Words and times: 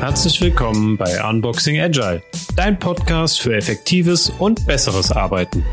Herzlich 0.00 0.40
willkommen 0.40 0.96
bei 0.96 1.24
Unboxing 1.24 1.80
Agile, 1.80 2.22
dein 2.56 2.78
Podcast 2.78 3.40
für 3.40 3.56
effektives 3.56 4.30
und 4.30 4.66
besseres 4.66 5.10
Arbeiten. 5.10 5.64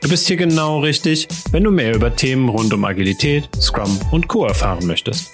Du 0.00 0.08
bist 0.08 0.28
hier 0.28 0.36
genau 0.36 0.80
richtig, 0.80 1.26
wenn 1.50 1.64
du 1.64 1.70
mehr 1.70 1.94
über 1.94 2.14
Themen 2.14 2.48
rund 2.48 2.72
um 2.72 2.84
Agilität, 2.84 3.48
Scrum 3.60 3.98
und 4.12 4.28
Co. 4.28 4.46
erfahren 4.46 4.86
möchtest. 4.86 5.32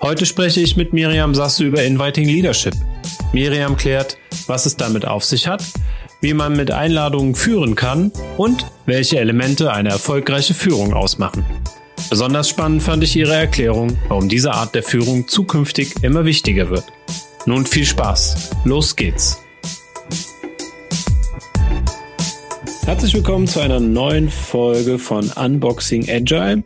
Heute 0.00 0.26
spreche 0.26 0.60
ich 0.60 0.76
mit 0.76 0.92
Miriam 0.92 1.34
Sasse 1.34 1.64
über 1.64 1.82
Inviting 1.82 2.28
Leadership. 2.28 2.74
Miriam 3.32 3.76
klärt, 3.76 4.18
was 4.46 4.66
es 4.66 4.76
damit 4.76 5.04
auf 5.04 5.24
sich 5.24 5.48
hat, 5.48 5.64
wie 6.26 6.34
man 6.34 6.56
mit 6.56 6.72
Einladungen 6.72 7.36
führen 7.36 7.76
kann 7.76 8.10
und 8.36 8.66
welche 8.84 9.20
Elemente 9.20 9.72
eine 9.72 9.90
erfolgreiche 9.90 10.54
Führung 10.54 10.92
ausmachen. 10.92 11.46
Besonders 12.10 12.48
spannend 12.48 12.82
fand 12.82 13.04
ich 13.04 13.14
ihre 13.14 13.36
Erklärung, 13.36 13.96
warum 14.08 14.28
diese 14.28 14.50
Art 14.50 14.74
der 14.74 14.82
Führung 14.82 15.28
zukünftig 15.28 16.02
immer 16.02 16.24
wichtiger 16.24 16.68
wird. 16.68 16.82
Nun 17.46 17.64
viel 17.64 17.84
Spaß. 17.84 18.50
Los 18.64 18.96
geht's. 18.96 19.40
Herzlich 22.84 23.14
willkommen 23.14 23.46
zu 23.46 23.60
einer 23.60 23.78
neuen 23.78 24.28
Folge 24.28 24.98
von 24.98 25.30
Unboxing 25.30 26.10
Agile. 26.10 26.64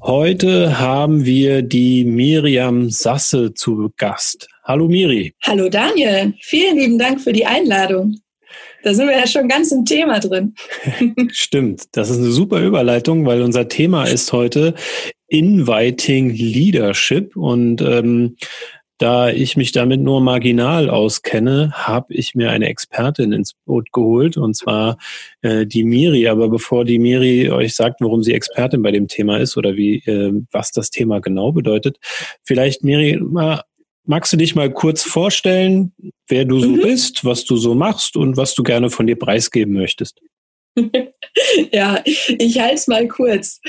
Heute 0.00 0.78
haben 0.78 1.24
wir 1.24 1.62
die 1.62 2.04
Miriam 2.04 2.88
Sasse 2.88 3.52
zu 3.52 3.92
Gast. 3.96 4.46
Hallo 4.62 4.86
Miri. 4.86 5.34
Hallo 5.42 5.68
Daniel. 5.68 6.34
Vielen 6.40 6.78
lieben 6.78 6.98
Dank 7.00 7.20
für 7.20 7.32
die 7.32 7.46
Einladung. 7.46 8.22
Da 8.82 8.94
sind 8.94 9.08
wir 9.08 9.16
ja 9.16 9.26
schon 9.26 9.48
ganz 9.48 9.72
im 9.72 9.84
Thema 9.84 10.18
drin. 10.20 10.54
Stimmt. 11.32 11.84
Das 11.92 12.10
ist 12.10 12.18
eine 12.18 12.30
super 12.30 12.60
Überleitung, 12.60 13.26
weil 13.26 13.42
unser 13.42 13.68
Thema 13.68 14.04
ist 14.04 14.32
heute 14.32 14.74
Inviting 15.28 16.30
Leadership 16.30 17.36
und 17.36 17.80
ähm, 17.80 18.36
da 19.02 19.30
ich 19.30 19.56
mich 19.56 19.72
damit 19.72 20.00
nur 20.00 20.20
marginal 20.20 20.88
auskenne, 20.88 21.72
habe 21.72 22.14
ich 22.14 22.36
mir 22.36 22.50
eine 22.50 22.68
Expertin 22.68 23.32
ins 23.32 23.54
Boot 23.64 23.90
geholt, 23.90 24.36
und 24.36 24.54
zwar 24.54 24.96
äh, 25.40 25.66
die 25.66 25.82
Miri. 25.82 26.28
Aber 26.28 26.48
bevor 26.48 26.84
die 26.84 27.00
Miri 27.00 27.50
euch 27.50 27.74
sagt, 27.74 28.00
warum 28.00 28.22
sie 28.22 28.32
Expertin 28.32 28.80
bei 28.80 28.92
dem 28.92 29.08
Thema 29.08 29.38
ist 29.38 29.56
oder 29.56 29.74
wie 29.74 29.96
äh, 30.06 30.32
was 30.52 30.70
das 30.70 30.90
Thema 30.90 31.20
genau 31.20 31.50
bedeutet, 31.50 31.98
vielleicht 32.44 32.84
Miri, 32.84 33.18
mal, 33.20 33.62
magst 34.04 34.32
du 34.32 34.36
dich 34.36 34.54
mal 34.54 34.70
kurz 34.72 35.02
vorstellen, 35.02 35.92
wer 36.28 36.44
du 36.44 36.60
so 36.60 36.68
mhm. 36.68 36.82
bist, 36.82 37.24
was 37.24 37.44
du 37.44 37.56
so 37.56 37.74
machst 37.74 38.16
und 38.16 38.36
was 38.36 38.54
du 38.54 38.62
gerne 38.62 38.90
von 38.90 39.06
dir 39.06 39.16
preisgeben 39.16 39.74
möchtest? 39.74 40.20
ja, 41.72 42.02
ich 42.04 42.58
halte 42.58 42.74
es 42.74 42.88
mal 42.88 43.06
kurz. 43.06 43.60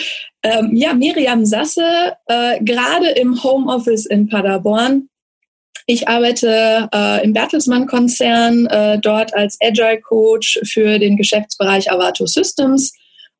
Ähm, 0.41 0.71
ja, 0.73 0.93
Miriam 0.93 1.45
Sasse, 1.45 2.13
äh, 2.27 2.63
gerade 2.63 3.09
im 3.09 3.43
Homeoffice 3.43 4.05
in 4.05 4.29
Paderborn, 4.29 5.09
ich 5.85 6.07
arbeite 6.07 6.89
äh, 6.93 7.23
im 7.23 7.33
Bertelsmann-Konzern 7.33 8.67
äh, 8.67 8.99
dort 8.99 9.33
als 9.33 9.57
Agile 9.61 9.99
Coach 9.99 10.59
für 10.63 10.97
den 10.97 11.17
Geschäftsbereich 11.17 11.91
Avato 11.91 12.25
Systems. 12.25 12.93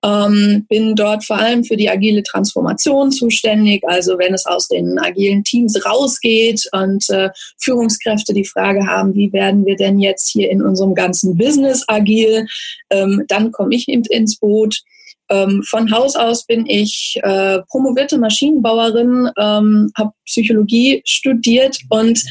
Ähm, 0.04 0.66
bin 0.70 0.96
dort 0.96 1.24
vor 1.24 1.38
allem 1.38 1.64
für 1.64 1.78
die 1.78 1.90
agile 1.90 2.24
Transformation 2.24 3.12
zuständig. 3.12 3.84
Also 3.88 4.18
wenn 4.18 4.34
es 4.34 4.46
aus 4.46 4.68
den 4.68 5.00
agilen 5.00 5.44
Teams 5.44 5.86
rausgeht 5.86 6.68
und 6.74 7.10
äh, 7.10 7.30
Führungskräfte 7.60 8.34
die 8.34 8.46
Frage 8.46 8.86
haben, 8.86 9.16
wie 9.16 9.32
werden 9.32 9.66
wir 9.66 9.76
denn 9.76 10.00
jetzt 10.00 10.30
hier 10.30 10.52
in 10.52 10.62
unserem 10.62 10.94
ganzen 10.94 11.38
Business 11.38 11.84
agil, 11.88 12.46
ähm, 12.90 13.24
dann 13.28 13.52
komme 13.52 13.76
ich 13.76 13.88
ins 13.88 14.38
Boot. 14.38 14.82
Ähm, 15.30 15.64
von 15.64 15.90
Haus 15.92 16.16
aus 16.16 16.46
bin 16.46 16.66
ich 16.68 17.18
äh, 17.24 17.60
promovierte 17.70 18.18
Maschinenbauerin, 18.18 19.30
ähm, 19.40 19.92
habe 19.98 20.12
Psychologie 20.26 21.02
studiert 21.06 21.80
und 21.90 22.22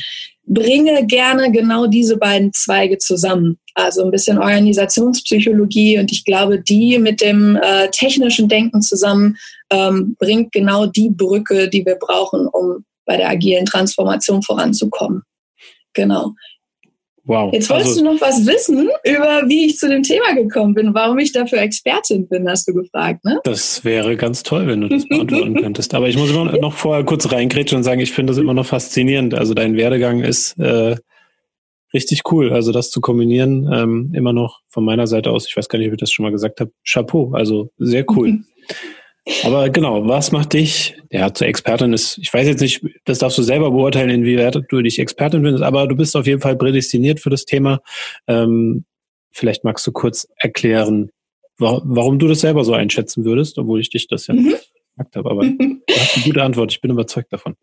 bringe 0.45 1.07
gerne 1.07 1.51
genau 1.53 1.87
diese 1.87 2.17
beiden 2.17 2.53
Zweige 2.53 2.99
zusammen. 2.99 3.59
Also 3.75 4.05
ein 4.05 4.11
bisschen 4.11 4.39
Organisationspsychologie 4.39 5.99
und 5.99 6.13
ich 6.13 6.25
glaube, 6.25 6.61
die 6.61 6.99
mit 6.99 7.21
dem 7.21 7.57
äh, 7.57 7.89
technischen 7.91 8.49
Denken 8.49 8.83
zusammen 8.83 9.37
ähm, 9.71 10.17
bringt 10.19 10.53
genau 10.53 10.87
die 10.87 11.11
Brücke, 11.11 11.69
die 11.69 11.85
wir 11.87 11.97
brauchen, 11.97 12.47
um 12.49 12.85
bei 13.07 13.17
der 13.17 13.31
agilen 13.31 13.65
Transformation 13.65 14.43
voranzukommen. 14.43 15.23
Genau. 15.95 16.35
Wow. 17.25 17.53
Jetzt 17.53 17.71
wolltest 17.71 17.91
also, 17.91 18.05
du 18.05 18.13
noch 18.13 18.21
was 18.21 18.47
wissen 18.47 18.91
über, 19.05 19.43
wie 19.47 19.67
ich 19.67 19.79
zu 19.79 19.89
dem 19.89 20.03
Thema 20.03 20.35
gekommen 20.35 20.75
bin, 20.75 20.93
warum 20.93 21.19
ich 21.19 21.31
dafür 21.31 21.61
Expertin 21.61 22.27
bin, 22.27 22.49
hast 22.49 22.67
du 22.67 22.75
gefragt, 22.75 23.25
ne? 23.25 23.41
Das 23.45 23.85
wäre 23.85 24.17
ganz 24.17 24.43
toll, 24.43 24.67
wenn 24.67 24.81
du 24.81 24.89
das 24.89 25.07
beantworten 25.07 25.55
könntest. 25.63 25.95
Aber 25.95 26.09
ich 26.09 26.17
muss 26.17 26.31
immer 26.31 26.57
noch 26.59 26.75
vorher 26.75 27.05
kurz 27.05 27.31
reingrätschen 27.31 27.77
und 27.77 27.85
sagen, 27.85 28.01
ich 28.01 28.13
finde 28.13 28.33
das 28.33 28.39
immer 28.39 28.55
noch 28.55 28.67
faszinierend. 28.67 29.35
Also 29.35 29.55
dein 29.55 29.77
Werdegang 29.77 30.21
ist 30.21 30.59
äh, 30.59 30.97
richtig 31.95 32.23
cool. 32.33 32.53
Also 32.53 32.73
das 32.73 32.91
zu 32.91 33.01
kombinieren, 33.01 33.71
ähm, 33.73 34.13
immer 34.15 34.33
noch 34.33 34.61
von 34.69 34.85
meiner 34.85 35.07
Seite 35.07 35.31
aus, 35.31 35.47
ich 35.47 35.57
weiß 35.57 35.69
gar 35.69 35.79
nicht, 35.79 35.89
ob 35.89 35.95
ich 35.95 36.01
das 36.01 36.11
schon 36.11 36.25
mal 36.25 36.33
gesagt 36.33 36.61
habe, 36.61 36.73
Chapeau. 36.85 37.33
Also 37.35 37.71
sehr 37.79 38.05
cool. 38.17 38.41
Aber 39.45 39.71
genau, 39.71 40.09
was 40.09 40.33
macht 40.33 40.53
dich, 40.53 40.97
ja, 41.11 41.33
zur 41.33 41.47
Expertin 41.47 41.93
ist, 41.93 42.19
ich 42.19 42.33
weiß 42.33 42.47
jetzt 42.47 42.61
nicht, 42.61 42.85
das 43.05 43.19
darfst 43.21 43.39
du 43.39 43.43
selber 43.43 43.71
beurteilen, 43.71 44.11
inwieweit 44.11 44.59
du 44.69 44.83
dich 44.83 44.99
Expertin 44.99 45.43
findest, 45.43 45.63
aber 45.63 45.87
du 45.87 45.95
bist 45.95 46.17
auf 46.17 46.27
jeden 46.27 46.41
Fall 46.41 46.57
prädestiniert 46.57 47.21
für 47.21 47.31
das 47.31 47.45
Thema. 47.45 47.81
Ähm, 48.27 48.85
vielleicht 49.31 49.63
magst 49.63 49.87
du 49.87 49.93
kurz 49.93 50.27
erklären, 50.37 51.11
warum 51.59 52.19
du 52.19 52.27
das 52.27 52.41
selber 52.41 52.65
so 52.65 52.73
einschätzen 52.73 53.25
würdest, 53.25 53.59
obwohl 53.59 53.81
ich 53.81 53.91
dich 53.91 54.09
das 54.09 54.27
ja 54.27 54.35
mhm. 54.35 54.47
gesagt 54.47 55.17
habe. 55.17 55.31
Aber 55.31 55.45
du 55.45 55.81
hast 55.89 56.17
eine 56.17 56.25
gute 56.25 56.43
Antwort, 56.43 56.73
ich 56.73 56.81
bin 56.81 56.91
überzeugt 56.91 57.33
davon. 57.33 57.55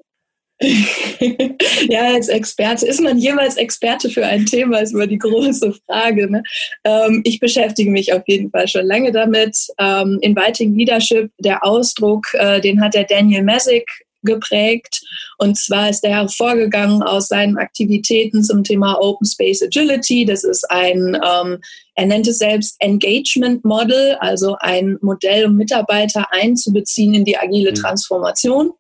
ja, 1.90 2.14
als 2.14 2.28
Experte, 2.28 2.86
ist 2.86 3.02
man 3.02 3.18
jemals 3.18 3.56
Experte 3.56 4.10
für 4.10 4.26
ein 4.26 4.46
Thema, 4.46 4.80
ist 4.80 4.94
immer 4.94 5.08
die 5.08 5.18
große 5.18 5.74
Frage. 5.86 6.30
Ne? 6.30 6.44
Ähm, 6.84 7.22
ich 7.24 7.40
beschäftige 7.40 7.90
mich 7.90 8.12
auf 8.12 8.24
jeden 8.28 8.52
Fall 8.52 8.68
schon 8.68 8.86
lange 8.86 9.12
damit. 9.12 9.56
Ähm, 9.80 10.20
Inviting 10.22 10.76
Leadership, 10.76 11.32
der 11.40 11.64
Ausdruck, 11.66 12.26
äh, 12.34 12.60
den 12.60 12.82
hat 12.82 12.94
der 12.94 13.06
Daniel 13.06 13.44
Messick 13.44 13.86
geprägt. 14.24 15.02
Und 15.38 15.58
zwar 15.58 15.90
ist 15.90 16.04
er 16.04 16.18
hervorgegangen 16.18 17.02
aus 17.04 17.30
seinen 17.30 17.58
Aktivitäten 17.58 18.44
zum 18.44 18.64
Thema 18.64 18.98
Open 19.00 19.26
Space 19.26 19.64
Agility. 19.64 20.26
Das 20.26 20.44
ist 20.44 20.70
ein, 20.70 21.16
ähm, 21.16 21.60
er 21.96 22.06
nennt 22.06 22.28
es 22.28 22.40
selbst 22.40 22.76
Engagement 22.80 23.64
Model, 23.64 24.18
also 24.20 24.58
ein 24.60 24.98
Modell, 25.02 25.46
um 25.46 25.56
Mitarbeiter 25.56 26.26
einzubeziehen 26.32 27.14
in 27.14 27.24
die 27.24 27.38
agile 27.38 27.72
mhm. 27.72 27.76
Transformation. 27.76 28.72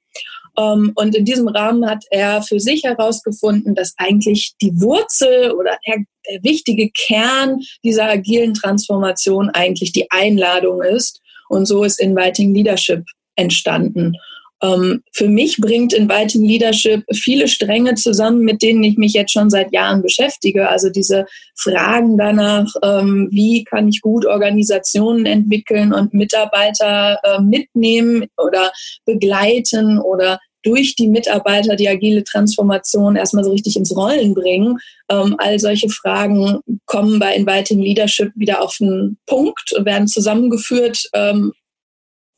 Ähm, 0.60 0.92
und 0.96 1.16
in 1.16 1.26
diesem 1.26 1.48
Rahmen 1.48 1.90
hat 1.90 2.04
er 2.12 2.42
für 2.42 2.60
sich 2.60 2.84
herausgefunden, 2.84 3.76
dass 3.76 3.94
eigentlich 3.98 4.54
die 4.62 4.80
Wurzel 4.82 5.52
oder 5.52 5.78
der, 5.88 5.98
der 6.30 6.44
wichtige 6.44 6.90
Kern 6.92 7.60
dieser 7.84 8.10
agilen 8.10 8.54
Transformation 8.54 9.50
eigentlich 9.50 9.92
die 9.94 10.10
Einladung 10.12 10.82
ist. 10.82 11.22
Und 11.48 11.66
so 11.66 11.84
ist 11.84 12.00
Inviting 12.00 12.54
Leadership 12.54 13.04
entstanden. 13.36 14.16
Ähm, 14.62 15.04
für 15.14 15.30
mich 15.30 15.58
bringt 15.58 15.94
Inviting 15.94 16.44
Leadership 16.44 17.04
viele 17.14 17.48
Stränge 17.48 17.96
zusammen, 17.96 18.42
mit 18.42 18.62
denen 18.62 18.84
ich 18.84 18.98
mich 18.98 19.14
jetzt 19.14 19.32
schon 19.32 19.50
seit 19.50 19.72
Jahren 19.72 20.02
beschäftige. 20.02 20.68
Also 20.68 20.90
diese 20.90 21.26
Fragen 21.56 22.18
danach, 22.18 22.68
ähm, 22.84 23.30
wie 23.32 23.64
kann 23.64 23.88
ich 23.88 24.02
gut 24.02 24.26
Organisationen 24.26 25.26
entwickeln 25.26 25.94
und 25.94 26.14
Mitarbeiter 26.14 27.20
äh, 27.24 27.42
mitnehmen 27.42 28.26
oder 28.38 28.72
begleiten 29.06 29.98
oder 30.00 30.40
durch 30.64 30.96
die 30.96 31.08
Mitarbeiter 31.08 31.76
die 31.76 31.88
agile 31.88 32.24
Transformation 32.24 33.16
erstmal 33.16 33.44
so 33.44 33.52
richtig 33.52 33.76
ins 33.76 33.96
Rollen 33.96 34.34
bringen. 34.34 34.78
Ähm, 35.10 35.36
all 35.38 35.60
solche 35.60 35.90
Fragen 35.90 36.60
kommen 36.86 37.20
bei 37.20 37.36
Inviting 37.36 37.80
Leadership 37.80 38.32
wieder 38.36 38.62
auf 38.62 38.76
den 38.78 39.18
Punkt, 39.26 39.74
werden 39.78 40.08
zusammengeführt, 40.08 41.10
ähm, 41.14 41.54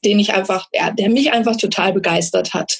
den 0.05 0.19
ich 0.19 0.33
einfach, 0.33 0.67
ja, 0.73 0.91
der 0.91 1.09
mich 1.09 1.31
einfach 1.31 1.55
total 1.55 1.93
begeistert 1.93 2.53
hat. 2.53 2.77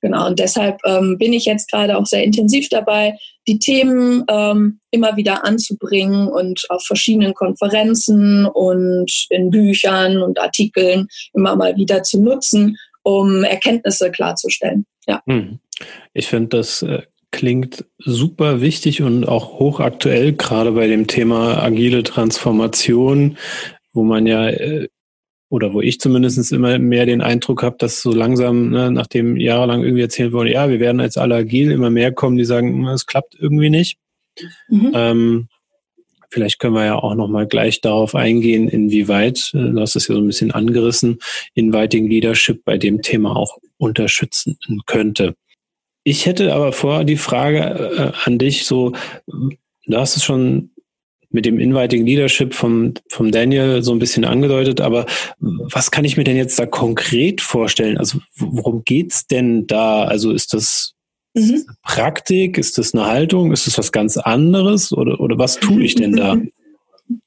Genau, 0.00 0.26
und 0.26 0.38
deshalb 0.38 0.80
ähm, 0.84 1.16
bin 1.18 1.32
ich 1.32 1.46
jetzt 1.46 1.70
gerade 1.70 1.96
auch 1.96 2.04
sehr 2.04 2.22
intensiv 2.22 2.68
dabei, 2.68 3.16
die 3.48 3.58
Themen 3.58 4.22
ähm, 4.28 4.80
immer 4.90 5.16
wieder 5.16 5.46
anzubringen 5.46 6.28
und 6.28 6.66
auf 6.68 6.84
verschiedenen 6.84 7.32
Konferenzen 7.32 8.44
und 8.44 9.10
in 9.30 9.50
Büchern 9.50 10.22
und 10.22 10.38
Artikeln 10.38 11.08
immer 11.32 11.56
mal 11.56 11.76
wieder 11.76 12.02
zu 12.02 12.20
nutzen, 12.20 12.76
um 13.04 13.44
Erkenntnisse 13.44 14.10
klarzustellen. 14.10 14.84
Ja. 15.06 15.22
Hm. 15.26 15.60
Ich 16.12 16.26
finde, 16.26 16.56
das 16.56 16.82
äh, 16.82 17.02
klingt 17.30 17.84
super 17.98 18.60
wichtig 18.60 19.02
und 19.02 19.28
auch 19.28 19.58
hochaktuell, 19.58 20.32
gerade 20.32 20.72
bei 20.72 20.88
dem 20.88 21.06
Thema 21.06 21.62
agile 21.62 22.02
Transformation, 22.02 23.36
wo 23.92 24.02
man 24.02 24.26
ja 24.26 24.48
äh, 24.48 24.88
oder 25.50 25.72
wo 25.72 25.80
ich 25.80 26.00
zumindest 26.00 26.52
immer 26.52 26.78
mehr 26.80 27.06
den 27.06 27.20
Eindruck 27.20 27.62
habe, 27.62 27.76
dass 27.78 28.02
so 28.02 28.12
langsam, 28.12 28.70
ne, 28.70 28.90
nachdem 28.90 29.36
jahrelang 29.36 29.84
irgendwie 29.84 30.02
erzählt 30.02 30.32
wurde, 30.32 30.52
ja, 30.52 30.68
wir 30.68 30.80
werden 30.80 31.00
jetzt 31.00 31.18
alle 31.18 31.36
agil, 31.36 31.70
immer 31.70 31.90
mehr 31.90 32.12
kommen, 32.12 32.36
die 32.36 32.44
sagen, 32.44 32.74
hm, 32.74 32.88
es 32.88 33.06
klappt 33.06 33.36
irgendwie 33.38 33.70
nicht. 33.70 33.98
Mhm. 34.68 34.90
Ähm, 34.94 35.48
Vielleicht 36.34 36.58
können 36.58 36.74
wir 36.74 36.84
ja 36.84 36.96
auch 36.96 37.14
noch 37.14 37.28
mal 37.28 37.46
gleich 37.46 37.80
darauf 37.80 38.16
eingehen, 38.16 38.68
inwieweit, 38.68 39.52
äh, 39.54 39.70
du 39.70 39.80
hast 39.80 39.94
es 39.94 40.08
ja 40.08 40.16
so 40.16 40.20
ein 40.20 40.26
bisschen 40.26 40.50
angerissen, 40.50 41.20
Inviting 41.54 42.08
Leadership 42.08 42.64
bei 42.64 42.76
dem 42.76 43.02
Thema 43.02 43.36
auch 43.36 43.58
unterstützen 43.78 44.58
könnte. 44.86 45.36
Ich 46.02 46.26
hätte 46.26 46.52
aber 46.52 46.72
vorher 46.72 47.04
die 47.04 47.16
Frage 47.16 47.58
äh, 47.60 48.28
an 48.28 48.38
dich, 48.38 48.66
so, 48.66 48.94
du 49.28 49.96
hast 49.96 50.16
es 50.16 50.24
schon 50.24 50.70
mit 51.30 51.46
dem 51.46 51.60
Inviting 51.60 52.04
Leadership 52.04 52.52
vom, 52.52 52.94
vom 53.08 53.30
Daniel 53.30 53.84
so 53.84 53.92
ein 53.92 54.00
bisschen 54.00 54.24
angedeutet, 54.24 54.80
aber 54.80 55.06
was 55.38 55.92
kann 55.92 56.04
ich 56.04 56.16
mir 56.16 56.24
denn 56.24 56.36
jetzt 56.36 56.58
da 56.58 56.66
konkret 56.66 57.42
vorstellen? 57.42 57.96
Also 57.96 58.18
worum 58.34 58.82
geht's 58.82 59.28
denn 59.28 59.68
da? 59.68 60.02
Also 60.02 60.32
ist 60.32 60.52
das 60.52 60.93
mhm. 61.34 61.64
Praktik? 61.82 62.58
Ist 62.58 62.78
das 62.78 62.94
eine 62.94 63.06
Haltung? 63.06 63.52
Ist 63.52 63.66
das 63.66 63.78
was 63.78 63.92
ganz 63.92 64.16
anderes? 64.16 64.92
Oder, 64.92 65.20
oder 65.20 65.38
was 65.38 65.58
tue 65.58 65.82
ich 65.82 65.94
denn 65.94 66.16
da? 66.16 66.36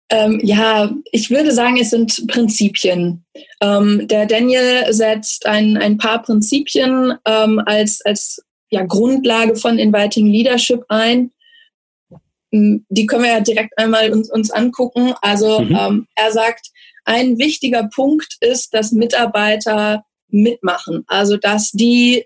ähm, 0.09 0.39
ja, 0.43 0.91
ich 1.11 1.29
würde 1.29 1.51
sagen, 1.51 1.77
es 1.77 1.89
sind 1.89 2.27
Prinzipien. 2.27 3.25
Ähm, 3.61 4.07
der 4.07 4.25
Daniel 4.25 4.91
setzt 4.91 5.45
ein, 5.45 5.77
ein 5.77 5.97
paar 5.97 6.21
Prinzipien 6.21 7.15
ähm, 7.25 7.61
als, 7.65 8.01
als 8.05 8.41
ja, 8.69 8.83
Grundlage 8.83 9.55
von 9.55 9.79
Inviting 9.79 10.27
Leadership 10.27 10.83
ein. 10.89 11.31
Hm, 12.51 12.85
die 12.89 13.05
können 13.05 13.23
wir 13.23 13.31
ja 13.31 13.39
direkt 13.41 13.77
einmal 13.77 14.11
uns, 14.11 14.31
uns 14.31 14.51
angucken. 14.51 15.13
Also 15.21 15.61
mhm. 15.61 15.77
ähm, 15.79 16.07
er 16.15 16.31
sagt, 16.31 16.71
ein 17.05 17.39
wichtiger 17.39 17.89
Punkt 17.93 18.37
ist, 18.39 18.73
dass 18.73 18.91
Mitarbeiter 18.91 20.05
mitmachen. 20.29 21.03
Also 21.07 21.37
dass 21.37 21.71
die 21.71 22.25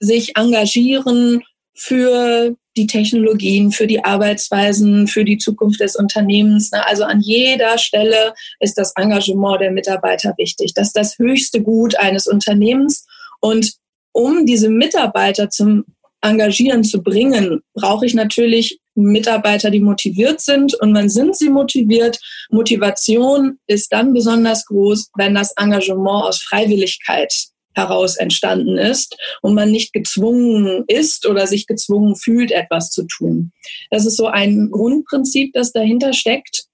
sich 0.00 0.36
engagieren 0.36 1.42
für 1.74 2.56
die 2.76 2.86
Technologien, 2.86 3.72
für 3.72 3.86
die 3.86 4.04
Arbeitsweisen, 4.04 5.06
für 5.06 5.24
die 5.24 5.38
Zukunft 5.38 5.80
des 5.80 5.96
Unternehmens. 5.96 6.70
Ne? 6.72 6.86
Also 6.86 7.04
an 7.04 7.20
jeder 7.20 7.78
Stelle 7.78 8.34
ist 8.58 8.78
das 8.78 8.92
Engagement 8.96 9.60
der 9.60 9.70
Mitarbeiter 9.70 10.34
wichtig. 10.38 10.74
Das 10.74 10.88
ist 10.88 10.96
das 10.96 11.18
höchste 11.18 11.62
Gut 11.62 11.96
eines 11.98 12.26
Unternehmens. 12.26 13.06
Und 13.40 13.74
um 14.12 14.46
diese 14.46 14.68
Mitarbeiter 14.68 15.50
zum 15.50 15.84
Engagieren 16.22 16.84
zu 16.84 17.02
bringen, 17.02 17.62
brauche 17.74 18.04
ich 18.04 18.14
natürlich 18.14 18.80
Mitarbeiter, 18.94 19.70
die 19.70 19.80
motiviert 19.80 20.40
sind. 20.40 20.74
Und 20.74 20.94
wann 20.94 21.08
sind 21.08 21.36
sie 21.36 21.48
motiviert? 21.48 22.18
Motivation 22.50 23.58
ist 23.66 23.92
dann 23.92 24.12
besonders 24.12 24.66
groß, 24.66 25.10
wenn 25.16 25.34
das 25.34 25.52
Engagement 25.56 26.24
aus 26.24 26.42
Freiwilligkeit 26.42 27.32
heraus 27.74 28.16
entstanden 28.16 28.78
ist 28.78 29.16
und 29.42 29.54
man 29.54 29.70
nicht 29.70 29.92
gezwungen 29.92 30.84
ist 30.88 31.26
oder 31.26 31.46
sich 31.46 31.66
gezwungen 31.66 32.16
fühlt, 32.16 32.50
etwas 32.50 32.90
zu 32.90 33.04
tun. 33.04 33.52
Das 33.90 34.06
ist 34.06 34.16
so 34.16 34.26
ein 34.26 34.70
Grundprinzip, 34.70 35.52
das 35.52 35.72
dahinter 35.72 36.12
steckt. 36.12 36.64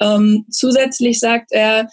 Ähm, 0.00 0.44
zusätzlich 0.50 1.18
sagt 1.18 1.52
er, 1.52 1.88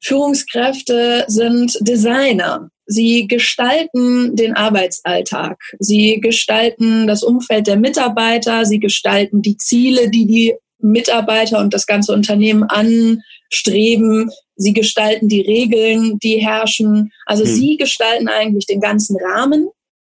Führungskräfte 0.00 1.24
sind 1.28 1.76
Designer. 1.80 2.70
Sie 2.86 3.26
gestalten 3.26 4.34
den 4.34 4.54
Arbeitsalltag. 4.54 5.58
Sie 5.78 6.20
gestalten 6.20 7.06
das 7.06 7.22
Umfeld 7.22 7.66
der 7.66 7.76
Mitarbeiter. 7.76 8.64
Sie 8.64 8.80
gestalten 8.80 9.42
die 9.42 9.56
Ziele, 9.56 10.08
die 10.10 10.26
die 10.26 10.54
Mitarbeiter 10.78 11.58
und 11.58 11.74
das 11.74 11.86
ganze 11.86 12.12
Unternehmen 12.12 12.62
anstreben. 12.62 14.30
Sie 14.58 14.72
gestalten 14.72 15.28
die 15.28 15.40
Regeln, 15.40 16.18
die 16.18 16.44
herrschen. 16.44 17.12
Also 17.24 17.44
hm. 17.44 17.50
sie 17.50 17.76
gestalten 17.76 18.28
eigentlich 18.28 18.66
den 18.66 18.80
ganzen 18.80 19.16
Rahmen. 19.16 19.68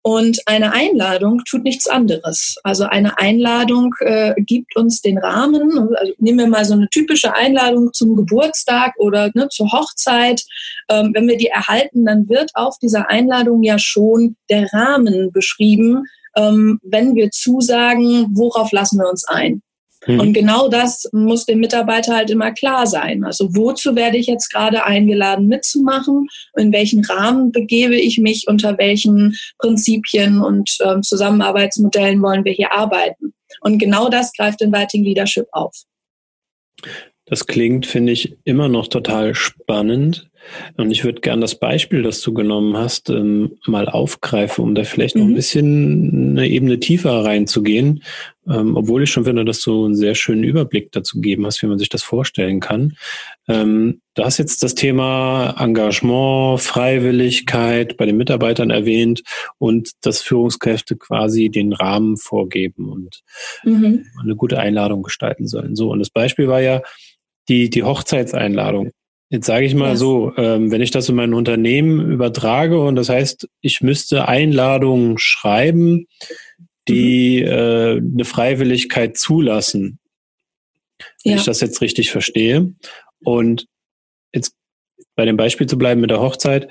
Und 0.08 0.40
eine 0.46 0.72
Einladung 0.72 1.42
tut 1.50 1.64
nichts 1.64 1.88
anderes. 1.88 2.58
Also 2.64 2.84
eine 2.84 3.18
Einladung 3.18 3.96
äh, 4.02 4.36
gibt 4.38 4.76
uns 4.76 5.02
den 5.02 5.18
Rahmen. 5.18 5.96
Also 5.96 6.14
nehmen 6.20 6.38
wir 6.38 6.48
mal 6.48 6.64
so 6.64 6.76
eine 6.76 6.88
typische 6.90 7.34
Einladung 7.34 7.92
zum 7.92 8.16
Geburtstag 8.16 8.94
oder 9.00 9.32
ne, 9.34 9.50
zur 9.50 9.72
Hochzeit. 9.72 10.44
Ähm, 10.90 11.10
wenn 11.16 11.28
wir 11.28 11.38
die 11.38 11.48
erhalten, 11.48 12.06
dann 12.06 12.30
wird 12.30 12.52
auf 12.54 12.78
dieser 12.78 13.10
Einladung 13.10 13.64
ja 13.64 13.80
schon 13.80 14.36
der 14.52 14.72
Rahmen 14.72 15.32
beschrieben, 15.32 16.04
ähm, 16.38 16.80
wenn 16.84 17.16
wir 17.16 17.32
zusagen, 17.32 18.28
worauf 18.36 18.72
lassen 18.72 19.00
wir 19.00 19.10
uns 19.10 19.28
ein. 19.28 19.64
Mhm. 20.08 20.20
Und 20.20 20.34
genau 20.34 20.68
das 20.68 21.10
muss 21.12 21.46
dem 21.46 21.60
Mitarbeiter 21.60 22.16
halt 22.16 22.30
immer 22.30 22.52
klar 22.52 22.88
sein. 22.88 23.24
Also 23.24 23.56
wozu 23.56 23.96
werde 23.96 24.18
ich 24.18 24.28
jetzt 24.28 24.50
gerade 24.52 24.86
eingeladen 24.86 25.48
mitzumachen? 25.48 26.28
In 26.58 26.72
welchen 26.72 27.04
Rahmen 27.06 27.52
begebe 27.52 27.96
ich 27.96 28.18
mich? 28.18 28.48
Unter 28.48 28.78
welchen 28.78 29.36
Prinzipien 29.60 30.42
und 30.42 30.78
ähm, 30.84 31.02
Zusammenarbeitsmodellen 31.04 32.22
wollen 32.22 32.46
wir 32.46 32.54
hier 32.54 32.72
arbeiten? 32.72 33.34
Und 33.62 33.80
genau 33.80 34.10
das 34.10 34.34
greift 34.34 34.62
Inviting 34.62 35.04
Leadership 35.04 35.48
auf. 35.52 35.76
Das 37.26 37.48
klingt, 37.48 37.88
finde 37.88 38.12
ich, 38.12 38.38
immer 38.44 38.68
noch 38.68 38.88
total 38.88 39.34
spannend. 39.34 40.30
Und 40.78 40.92
ich 40.92 41.04
würde 41.04 41.22
gern 41.22 41.42
das 41.42 41.56
Beispiel, 41.60 42.02
das 42.02 42.22
du 42.22 42.34
genommen 42.34 42.78
hast, 42.78 43.10
ähm, 43.10 43.58
mal 43.66 43.88
aufgreifen, 43.88 44.64
um 44.64 44.76
da 44.76 44.84
vielleicht 44.84 45.16
mhm. 45.16 45.22
noch 45.22 45.28
ein 45.28 45.32
mhm. 45.32 45.36
bisschen 45.36 46.38
eine 46.38 46.48
Ebene 46.48 46.80
tiefer 46.80 47.24
reinzugehen. 47.24 48.04
Ähm, 48.48 48.76
obwohl 48.76 49.02
ich 49.02 49.10
schon 49.10 49.26
finde, 49.26 49.44
dass 49.44 49.62
du 49.62 49.86
einen 49.86 49.96
sehr 49.96 50.14
schönen 50.14 50.44
Überblick 50.44 50.92
dazu 50.92 51.20
geben 51.20 51.46
hast, 51.48 51.64
wie 51.64 51.68
man 51.68 51.80
sich 51.80 51.90
das 51.90 52.04
vorstellen 52.04 52.60
kann. 52.60 52.96
Ähm, 53.48 54.02
du 54.14 54.24
hast 54.24 54.38
jetzt 54.38 54.62
das 54.62 54.76
Thema 54.76 55.56
Engagement, 55.58 56.62
Freiwilligkeit 56.62 57.98
bei 57.98 58.06
den 58.06 58.18
Mitarbeitern 58.18 58.70
erwähnt 58.70 59.24
und 59.58 59.92
dass 60.02 60.22
Führungskräfte 60.22 60.96
quasi 60.96 61.50
den 61.50 61.74
Rahmen 61.74 62.18
vorgeben 62.18 62.92
und 62.92 63.24
mhm. 63.64 64.06
eine 64.22 64.36
gute 64.36 64.60
Einladung 64.60 65.02
gestalten 65.02 65.48
sollen. 65.48 65.76
So, 65.76 65.92
und 65.92 65.98
das 65.98 66.12
Beispiel 66.12 66.48
war 66.48 66.62
ja 66.62 66.82
die, 67.50 67.72
die 67.72 67.84
Hochzeitseinladung. 67.84 68.92
Jetzt 69.30 69.48
sage 69.48 69.66
ich 69.66 69.74
mal 69.74 69.90
ja. 69.90 69.96
so, 69.96 70.34
ähm, 70.38 70.72
wenn 70.72 70.82
ich 70.82 70.92
das 70.92 71.10
in 71.10 71.16
mein 71.16 71.34
Unternehmen 71.34 72.12
übertrage 72.12 72.80
und 72.80 72.96
das 72.96 73.10
heißt, 73.10 73.48
ich 73.62 73.82
müsste 73.82 74.28
Einladungen 74.28 75.18
schreiben, 75.18 76.08
die 76.88 77.42
mhm. 77.42 77.48
äh, 77.48 77.92
eine 77.98 78.26
Freiwilligkeit 78.26 79.18
zulassen, 79.18 80.00
wenn 81.24 81.34
ja. 81.34 81.38
ich 81.38 81.46
das 81.46 81.62
jetzt 81.62 81.82
richtig 81.82 82.12
verstehe. 82.12 82.74
Und 83.24 83.66
jetzt 84.32 84.56
bei 85.16 85.26
dem 85.26 85.38
Beispiel 85.38 85.68
zu 85.68 85.78
bleiben 85.78 86.02
mit 86.02 86.12
der 86.12 86.22
Hochzeit, 86.22 86.70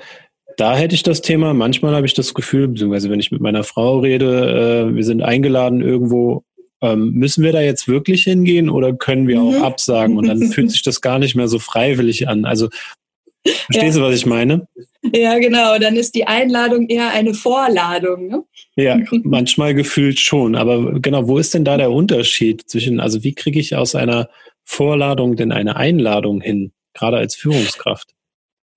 da 0.55 0.77
hätte 0.77 0.95
ich 0.95 1.03
das 1.03 1.21
Thema, 1.21 1.53
manchmal 1.53 1.93
habe 1.93 2.05
ich 2.05 2.13
das 2.13 2.33
Gefühl, 2.33 2.69
beziehungsweise 2.69 3.09
wenn 3.09 3.19
ich 3.19 3.31
mit 3.31 3.41
meiner 3.41 3.65
Frau 3.65 3.99
rede, 3.99 4.87
äh, 4.89 4.95
wir 4.95 5.03
sind 5.03 5.21
eingeladen 5.21 5.81
irgendwo 5.81 6.44
ähm, 6.91 7.11
müssen 7.13 7.43
wir 7.43 7.51
da 7.51 7.61
jetzt 7.61 7.87
wirklich 7.87 8.23
hingehen 8.23 8.69
oder 8.69 8.93
können 8.93 9.27
wir 9.27 9.39
mhm. 9.39 9.47
auch 9.47 9.63
absagen? 9.63 10.17
Und 10.17 10.27
dann 10.27 10.41
fühlt 10.51 10.71
sich 10.71 10.83
das 10.83 11.01
gar 11.01 11.19
nicht 11.19 11.35
mehr 11.35 11.47
so 11.47 11.59
freiwillig 11.59 12.27
an. 12.27 12.45
Also 12.45 12.69
Verstehst 13.45 13.95
ja. 13.95 14.01
du, 14.01 14.07
was 14.07 14.15
ich 14.15 14.25
meine? 14.25 14.67
Ja, 15.13 15.37
genau. 15.37 15.77
Dann 15.77 15.95
ist 15.95 16.15
die 16.15 16.25
Einladung 16.25 16.87
eher 16.87 17.11
eine 17.11 17.35
Vorladung. 17.35 18.27
Ne? 18.27 18.43
Ja, 18.75 18.97
manchmal 19.23 19.75
gefühlt 19.75 20.19
schon. 20.19 20.55
Aber 20.55 20.99
genau, 20.99 21.27
wo 21.27 21.37
ist 21.37 21.53
denn 21.53 21.63
da 21.63 21.77
der 21.77 21.91
Unterschied 21.91 22.67
zwischen, 22.67 22.99
also 22.99 23.23
wie 23.23 23.35
kriege 23.35 23.59
ich 23.59 23.75
aus 23.75 23.93
einer 23.93 24.29
Vorladung 24.63 25.35
denn 25.35 25.51
eine 25.51 25.75
Einladung 25.75 26.41
hin, 26.41 26.71
gerade 26.95 27.17
als 27.17 27.35
Führungskraft? 27.35 28.15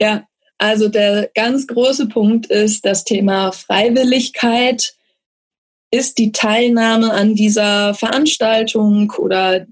Ja, 0.00 0.28
also 0.58 0.88
der 0.88 1.30
ganz 1.34 1.66
große 1.66 2.08
Punkt 2.08 2.46
ist 2.46 2.84
das 2.84 3.04
Thema 3.04 3.52
Freiwilligkeit 3.52 4.94
ist 5.90 6.18
die 6.18 6.32
Teilnahme 6.32 7.12
an 7.12 7.34
dieser 7.34 7.94
Veranstaltung 7.94 9.12
oder 9.18 9.66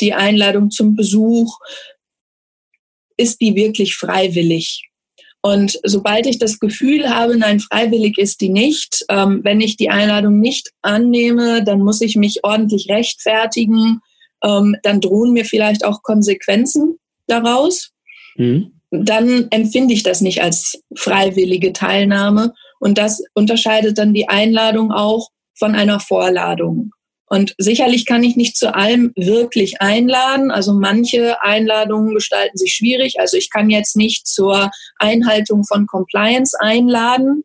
die 0.00 0.12
Einladung 0.12 0.70
zum 0.70 0.94
Besuch, 0.94 1.58
ist 3.16 3.40
die 3.40 3.54
wirklich 3.54 3.96
freiwillig? 3.96 4.82
Und 5.40 5.78
sobald 5.84 6.26
ich 6.26 6.38
das 6.38 6.58
Gefühl 6.58 7.08
habe, 7.08 7.36
nein, 7.36 7.60
freiwillig 7.60 8.18
ist 8.18 8.40
die 8.40 8.48
nicht, 8.48 9.04
ähm, 9.08 9.40
wenn 9.44 9.60
ich 9.60 9.76
die 9.76 9.90
Einladung 9.90 10.40
nicht 10.40 10.72
annehme, 10.82 11.62
dann 11.62 11.80
muss 11.80 12.00
ich 12.00 12.16
mich 12.16 12.42
ordentlich 12.42 12.88
rechtfertigen, 12.90 14.00
ähm, 14.42 14.76
dann 14.82 15.00
drohen 15.00 15.32
mir 15.32 15.44
vielleicht 15.44 15.84
auch 15.84 16.02
Konsequenzen 16.02 16.98
daraus. 17.28 17.92
Mhm. 18.36 18.72
Dann 18.90 19.46
empfinde 19.50 19.94
ich 19.94 20.02
das 20.02 20.20
nicht 20.20 20.42
als 20.42 20.82
freiwillige 20.96 21.72
Teilnahme. 21.72 22.52
Und 22.80 22.98
das 22.98 23.22
unterscheidet 23.34 23.98
dann 23.98 24.14
die 24.14 24.28
Einladung 24.28 24.90
auch 24.90 25.28
von 25.58 25.74
einer 25.74 26.00
Vorladung. 26.00 26.90
Und 27.28 27.54
sicherlich 27.58 28.06
kann 28.06 28.22
ich 28.22 28.36
nicht 28.36 28.56
zu 28.56 28.74
allem 28.74 29.12
wirklich 29.16 29.80
einladen. 29.80 30.52
Also 30.52 30.72
manche 30.72 31.42
Einladungen 31.42 32.14
gestalten 32.14 32.56
sich 32.56 32.74
schwierig. 32.74 33.18
Also 33.18 33.36
ich 33.36 33.50
kann 33.50 33.68
jetzt 33.68 33.96
nicht 33.96 34.28
zur 34.28 34.70
Einhaltung 34.98 35.64
von 35.64 35.86
Compliance 35.86 36.56
einladen, 36.60 37.42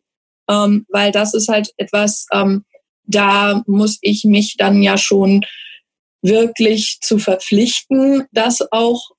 ähm, 0.48 0.86
weil 0.88 1.10
das 1.10 1.34
ist 1.34 1.48
halt 1.48 1.72
etwas, 1.78 2.26
ähm, 2.32 2.64
da 3.04 3.62
muss 3.66 3.98
ich 4.02 4.24
mich 4.24 4.56
dann 4.56 4.82
ja 4.82 4.96
schon 4.96 5.44
wirklich 6.22 6.98
zu 7.00 7.18
verpflichten, 7.18 8.24
das 8.30 8.60
auch 8.70 9.10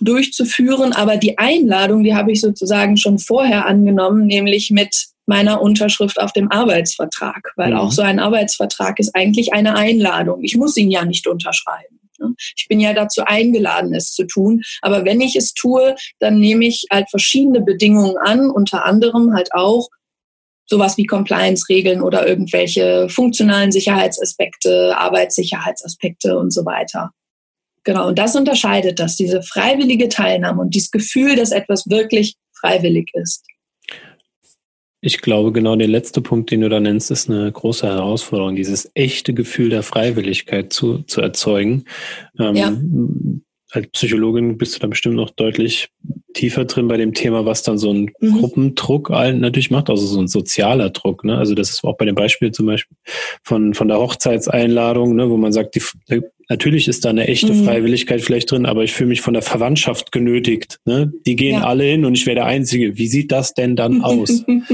durchzuführen. 0.00 0.94
Aber 0.94 1.18
die 1.18 1.36
Einladung, 1.36 2.04
die 2.04 2.14
habe 2.14 2.32
ich 2.32 2.40
sozusagen 2.40 2.96
schon 2.96 3.18
vorher 3.18 3.66
angenommen, 3.66 4.26
nämlich 4.26 4.70
mit 4.70 5.08
meiner 5.30 5.62
Unterschrift 5.62 6.20
auf 6.20 6.32
dem 6.32 6.50
Arbeitsvertrag, 6.50 7.52
weil 7.54 7.70
mhm. 7.70 7.76
auch 7.76 7.92
so 7.92 8.02
ein 8.02 8.18
Arbeitsvertrag 8.18 8.98
ist 8.98 9.14
eigentlich 9.14 9.52
eine 9.52 9.76
Einladung. 9.76 10.42
Ich 10.42 10.56
muss 10.56 10.76
ihn 10.76 10.90
ja 10.90 11.04
nicht 11.04 11.28
unterschreiben. 11.28 12.00
Ne? 12.18 12.34
Ich 12.56 12.66
bin 12.68 12.80
ja 12.80 12.92
dazu 12.92 13.22
eingeladen, 13.24 13.94
es 13.94 14.12
zu 14.12 14.26
tun. 14.26 14.62
Aber 14.82 15.04
wenn 15.04 15.20
ich 15.20 15.36
es 15.36 15.54
tue, 15.54 15.94
dann 16.18 16.38
nehme 16.38 16.66
ich 16.66 16.86
halt 16.90 17.08
verschiedene 17.08 17.60
Bedingungen 17.60 18.16
an, 18.18 18.50
unter 18.50 18.84
anderem 18.84 19.32
halt 19.32 19.54
auch 19.54 19.88
sowas 20.66 20.96
wie 20.96 21.06
Compliance-Regeln 21.06 22.02
oder 22.02 22.26
irgendwelche 22.26 23.08
funktionalen 23.08 23.70
Sicherheitsaspekte, 23.70 24.96
Arbeitssicherheitsaspekte 24.96 26.36
und 26.36 26.52
so 26.52 26.64
weiter. 26.64 27.10
Genau, 27.84 28.08
und 28.08 28.18
das 28.18 28.34
unterscheidet 28.34 28.98
das, 28.98 29.14
diese 29.14 29.42
freiwillige 29.42 30.08
Teilnahme 30.08 30.60
und 30.60 30.74
dieses 30.74 30.90
Gefühl, 30.90 31.36
dass 31.36 31.52
etwas 31.52 31.88
wirklich 31.88 32.34
freiwillig 32.52 33.10
ist. 33.14 33.44
Ich 35.02 35.22
glaube, 35.22 35.52
genau 35.52 35.76
der 35.76 35.88
letzte 35.88 36.20
Punkt, 36.20 36.50
den 36.50 36.60
du 36.60 36.68
da 36.68 36.78
nennst, 36.78 37.10
ist 37.10 37.30
eine 37.30 37.50
große 37.50 37.86
Herausforderung, 37.86 38.54
dieses 38.54 38.90
echte 38.94 39.32
Gefühl 39.32 39.70
der 39.70 39.82
Freiwilligkeit 39.82 40.72
zu, 40.72 41.02
zu 41.04 41.22
erzeugen. 41.22 41.84
Ähm, 42.38 42.54
ja. 42.54 42.72
Als 43.72 43.88
Psychologin 43.88 44.58
bist 44.58 44.74
du 44.74 44.80
da 44.80 44.86
bestimmt 44.86 45.16
noch 45.16 45.30
deutlich 45.30 45.90
tiefer 46.34 46.64
drin 46.64 46.88
bei 46.88 46.96
dem 46.96 47.12
Thema, 47.12 47.44
was 47.44 47.62
dann 47.62 47.78
so 47.78 47.92
ein 47.92 48.10
mhm. 48.20 48.38
Gruppendruck 48.38 49.10
natürlich 49.10 49.70
macht, 49.70 49.90
also 49.90 50.06
so 50.06 50.20
ein 50.20 50.28
sozialer 50.28 50.90
Druck. 50.90 51.24
Ne? 51.24 51.36
Also 51.36 51.54
das 51.54 51.70
ist 51.70 51.84
auch 51.84 51.96
bei 51.96 52.04
dem 52.04 52.14
Beispiel 52.14 52.52
zum 52.52 52.66
Beispiel 52.66 52.96
von, 53.42 53.74
von 53.74 53.88
der 53.88 53.98
Hochzeitseinladung, 53.98 55.14
ne, 55.14 55.30
wo 55.30 55.36
man 55.36 55.52
sagt, 55.52 55.74
die, 55.74 56.22
natürlich 56.48 56.88
ist 56.88 57.04
da 57.04 57.10
eine 57.10 57.28
echte 57.28 57.52
mhm. 57.52 57.64
Freiwilligkeit 57.64 58.20
vielleicht 58.20 58.50
drin, 58.50 58.66
aber 58.66 58.84
ich 58.84 58.92
fühle 58.92 59.08
mich 59.08 59.20
von 59.20 59.34
der 59.34 59.42
Verwandtschaft 59.42 60.12
genötigt. 60.12 60.78
Ne? 60.84 61.12
Die 61.26 61.36
gehen 61.36 61.60
ja. 61.60 61.64
alle 61.64 61.84
hin 61.84 62.04
und 62.04 62.14
ich 62.14 62.26
wäre 62.26 62.36
der 62.36 62.46
Einzige. 62.46 62.96
Wie 62.96 63.08
sieht 63.08 63.32
das 63.32 63.54
denn 63.54 63.76
dann 63.76 64.00
aus? 64.02 64.44
ne? 64.46 64.64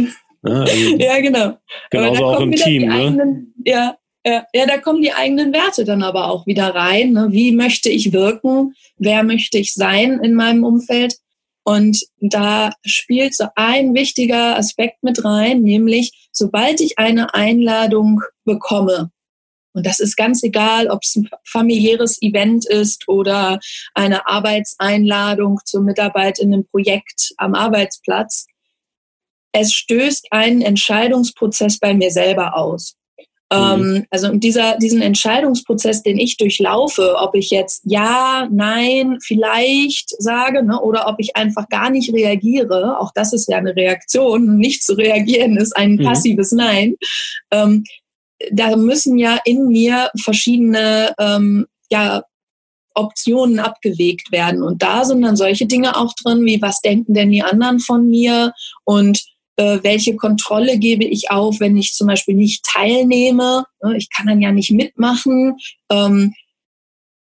also 0.42 0.96
ja, 0.98 1.20
genau. 1.20 1.58
Genauso 1.90 2.24
auch 2.24 2.40
im 2.40 2.52
Team. 2.52 2.88
Ne? 2.88 2.94
Eigenen, 2.94 3.54
ja, 3.64 3.96
ja, 4.26 4.44
ja, 4.52 4.66
da 4.66 4.78
kommen 4.78 5.02
die 5.02 5.12
eigenen 5.12 5.52
Werte 5.52 5.84
dann 5.84 6.02
aber 6.02 6.30
auch 6.30 6.46
wieder 6.46 6.74
rein. 6.74 7.12
Ne? 7.12 7.28
Wie 7.30 7.52
möchte 7.52 7.88
ich 7.88 8.12
wirken? 8.12 8.74
Wer 8.98 9.22
möchte 9.22 9.58
ich 9.58 9.74
sein 9.74 10.18
in 10.22 10.34
meinem 10.34 10.64
Umfeld? 10.64 11.16
Und 11.64 12.00
da 12.20 12.72
spielt 12.84 13.34
so 13.34 13.46
ein 13.54 13.94
wichtiger 13.94 14.56
Aspekt 14.56 15.02
mit 15.02 15.24
rein, 15.24 15.62
nämlich 15.62 16.28
sobald 16.32 16.80
ich 16.80 16.98
eine 16.98 17.34
Einladung 17.34 18.20
bekomme, 18.44 19.10
und 19.76 19.84
das 19.84 20.00
ist 20.00 20.16
ganz 20.16 20.42
egal, 20.42 20.88
ob 20.88 21.02
es 21.02 21.16
ein 21.16 21.28
familiäres 21.44 22.22
Event 22.22 22.64
ist 22.64 23.06
oder 23.08 23.60
eine 23.92 24.26
Arbeitseinladung 24.26 25.60
zur 25.66 25.82
Mitarbeit 25.82 26.38
in 26.38 26.54
einem 26.54 26.66
Projekt 26.66 27.34
am 27.36 27.54
Arbeitsplatz, 27.54 28.46
es 29.52 29.74
stößt 29.74 30.28
einen 30.30 30.62
Entscheidungsprozess 30.62 31.78
bei 31.78 31.92
mir 31.92 32.10
selber 32.10 32.56
aus. 32.56 32.96
Mhm. 33.52 33.58
Ähm, 33.58 34.06
also 34.10 34.34
dieser, 34.34 34.76
diesen 34.78 35.00
Entscheidungsprozess, 35.00 36.02
den 36.02 36.18
ich 36.18 36.36
durchlaufe, 36.36 37.14
ob 37.18 37.36
ich 37.36 37.50
jetzt 37.50 37.82
ja, 37.84 38.48
nein, 38.50 39.18
vielleicht 39.22 40.10
sage 40.20 40.64
ne, 40.64 40.80
oder 40.80 41.06
ob 41.06 41.16
ich 41.18 41.36
einfach 41.36 41.68
gar 41.68 41.90
nicht 41.90 42.12
reagiere, 42.12 42.98
auch 42.98 43.12
das 43.14 43.32
ist 43.32 43.48
ja 43.48 43.58
eine 43.58 43.76
Reaktion, 43.76 44.56
nicht 44.56 44.82
zu 44.82 44.94
reagieren 44.94 45.56
ist 45.56 45.76
ein 45.76 45.96
mhm. 45.96 46.04
passives 46.04 46.52
Nein. 46.52 46.96
Ähm, 47.50 47.84
da 48.50 48.76
müssen 48.76 49.16
ja 49.16 49.38
in 49.44 49.68
mir 49.68 50.10
verschiedene 50.22 51.14
ähm, 51.18 51.66
ja, 51.90 52.22
Optionen 52.94 53.60
abgewegt 53.60 54.32
werden. 54.32 54.62
Und 54.62 54.82
da 54.82 55.04
sind 55.04 55.22
dann 55.22 55.36
solche 55.36 55.66
Dinge 55.66 55.96
auch 55.96 56.12
drin, 56.14 56.44
wie 56.44 56.60
was 56.60 56.80
denken 56.80 57.14
denn 57.14 57.30
die 57.30 57.42
anderen 57.42 57.78
von 57.78 58.08
mir 58.08 58.52
und 58.84 59.24
äh, 59.56 59.78
welche 59.82 60.16
Kontrolle 60.16 60.78
gebe 60.78 61.04
ich 61.04 61.30
auf, 61.30 61.60
wenn 61.60 61.76
ich 61.76 61.94
zum 61.94 62.06
Beispiel 62.06 62.34
nicht 62.34 62.64
teilnehme. 62.64 63.64
Ne, 63.82 63.96
ich 63.96 64.08
kann 64.14 64.26
dann 64.26 64.40
ja 64.40 64.52
nicht 64.52 64.70
mitmachen. 64.70 65.56
Ähm, 65.90 66.34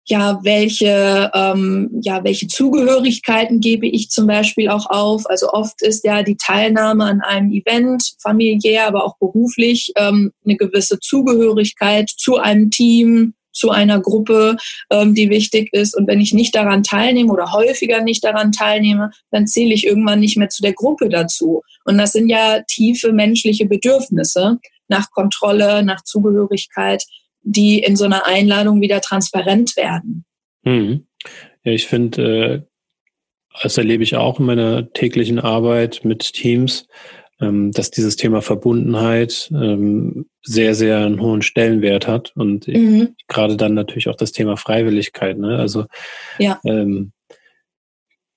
ja, 0.06 0.40
welche, 0.42 1.30
ähm, 1.34 1.88
ja, 2.02 2.24
welche 2.24 2.48
Zugehörigkeiten 2.48 3.60
gebe 3.60 3.86
ich 3.86 4.10
zum 4.10 4.26
Beispiel 4.26 4.68
auch 4.68 4.90
auf? 4.90 5.28
Also 5.30 5.50
oft 5.52 5.82
ist 5.82 6.04
ja 6.04 6.24
die 6.24 6.36
Teilnahme 6.36 7.04
an 7.04 7.20
einem 7.20 7.52
Event, 7.52 8.14
familiär, 8.20 8.88
aber 8.88 9.04
auch 9.04 9.16
beruflich, 9.18 9.92
ähm, 9.96 10.32
eine 10.44 10.56
gewisse 10.56 10.98
Zugehörigkeit 10.98 12.10
zu 12.10 12.38
einem 12.38 12.70
Team, 12.70 13.34
zu 13.60 13.70
einer 13.70 14.00
Gruppe, 14.00 14.56
ähm, 14.90 15.14
die 15.14 15.28
wichtig 15.28 15.68
ist. 15.72 15.94
Und 15.96 16.08
wenn 16.08 16.20
ich 16.20 16.32
nicht 16.32 16.54
daran 16.54 16.82
teilnehme 16.82 17.32
oder 17.32 17.52
häufiger 17.52 18.00
nicht 18.00 18.24
daran 18.24 18.52
teilnehme, 18.52 19.10
dann 19.30 19.46
zähle 19.46 19.74
ich 19.74 19.86
irgendwann 19.86 20.20
nicht 20.20 20.36
mehr 20.36 20.48
zu 20.48 20.62
der 20.62 20.72
Gruppe 20.72 21.08
dazu. 21.08 21.62
Und 21.84 21.98
das 21.98 22.12
sind 22.12 22.28
ja 22.28 22.62
tiefe 22.66 23.12
menschliche 23.12 23.66
Bedürfnisse 23.66 24.58
nach 24.88 25.10
Kontrolle, 25.10 25.82
nach 25.84 26.02
Zugehörigkeit, 26.02 27.04
die 27.42 27.78
in 27.78 27.96
so 27.96 28.04
einer 28.06 28.26
Einladung 28.26 28.80
wieder 28.80 29.00
transparent 29.00 29.76
werden. 29.76 30.24
Mhm. 30.62 31.06
Ja, 31.64 31.72
ich 31.72 31.86
finde, 31.86 32.22
äh, 32.22 32.62
das 33.62 33.76
erlebe 33.76 34.02
ich 34.02 34.16
auch 34.16 34.40
in 34.40 34.46
meiner 34.46 34.92
täglichen 34.92 35.38
Arbeit 35.38 36.00
mit 36.04 36.32
Teams, 36.32 36.86
dass 37.40 37.90
dieses 37.90 38.16
Thema 38.16 38.42
Verbundenheit 38.42 39.50
ähm, 39.52 40.26
sehr, 40.42 40.74
sehr 40.74 40.98
einen 40.98 41.20
hohen 41.20 41.42
Stellenwert 41.42 42.06
hat 42.06 42.32
und 42.36 42.68
mhm. 42.68 43.14
gerade 43.28 43.56
dann 43.56 43.74
natürlich 43.74 44.08
auch 44.08 44.16
das 44.16 44.32
Thema 44.32 44.56
Freiwilligkeit. 44.56 45.38
Ne? 45.38 45.58
Also 45.58 45.86
ja. 46.38 46.60
ähm, 46.64 47.12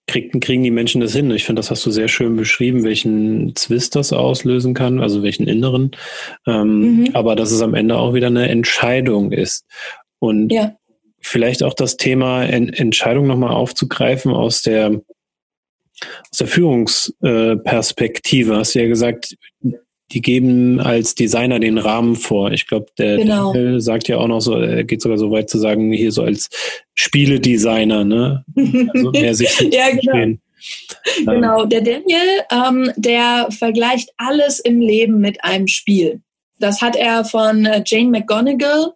kriegen, 0.07 0.39
kriegen 0.39 0.63
die 0.63 0.71
Menschen 0.71 1.01
das 1.01 1.13
hin? 1.13 1.31
Ich 1.31 1.45
finde, 1.45 1.59
das 1.59 1.71
hast 1.71 1.85
du 1.85 1.91
sehr 1.91 2.07
schön 2.07 2.35
beschrieben, 2.35 2.83
welchen 2.83 3.55
Zwist 3.55 3.95
das 3.95 4.13
auslösen 4.13 4.73
kann, 4.73 4.99
also 4.99 5.23
welchen 5.23 5.47
inneren. 5.47 5.91
Ähm, 6.47 6.97
mhm. 6.97 7.09
Aber 7.13 7.35
dass 7.35 7.51
es 7.51 7.61
am 7.61 7.73
Ende 7.73 7.97
auch 7.97 8.13
wieder 8.13 8.27
eine 8.27 8.47
Entscheidung 8.49 9.31
ist. 9.31 9.65
Und 10.19 10.51
ja. 10.51 10.75
vielleicht 11.19 11.63
auch 11.63 11.73
das 11.73 11.97
Thema 11.97 12.43
Entscheidung 12.43 13.27
nochmal 13.27 13.51
aufzugreifen 13.51 14.31
aus 14.31 14.61
der 14.61 15.01
aus 16.31 16.37
der 16.39 16.47
Führungsperspektive. 16.47 18.57
Hast 18.57 18.75
du 18.75 18.79
ja 18.79 18.87
gesagt, 18.87 19.35
die 20.13 20.21
geben 20.21 20.79
als 20.79 21.15
Designer 21.15 21.59
den 21.59 21.77
Rahmen 21.77 22.15
vor. 22.15 22.51
Ich 22.51 22.67
glaube, 22.67 22.87
der 22.97 23.17
genau. 23.17 23.53
sagt 23.79 24.07
ja 24.07 24.17
auch 24.17 24.27
noch 24.27 24.41
so, 24.41 24.55
er 24.55 24.83
geht 24.83 25.01
sogar 25.01 25.17
so 25.17 25.31
weit 25.31 25.49
zu 25.49 25.57
sagen, 25.57 25.91
hier 25.91 26.11
so 26.11 26.23
als 26.23 26.49
Spieledesigner, 26.93 28.03
ne? 28.03 28.45
Also 28.93 29.11
mehr 29.11 29.33
sich 29.33 29.59
ja, 29.71 29.89
genau. 29.89 30.37
Genau, 31.25 31.65
der 31.65 31.81
Daniel, 31.81 32.39
ähm, 32.49 32.89
der 32.95 33.49
vergleicht 33.51 34.11
alles 34.15 34.59
im 34.59 34.79
Leben 34.79 35.19
mit 35.19 35.43
einem 35.43 35.67
Spiel. 35.67 36.21
Das 36.59 36.81
hat 36.81 36.95
er 36.95 37.25
von 37.25 37.65
äh, 37.65 37.83
Jane 37.85 38.09
McGonigal, 38.09 38.93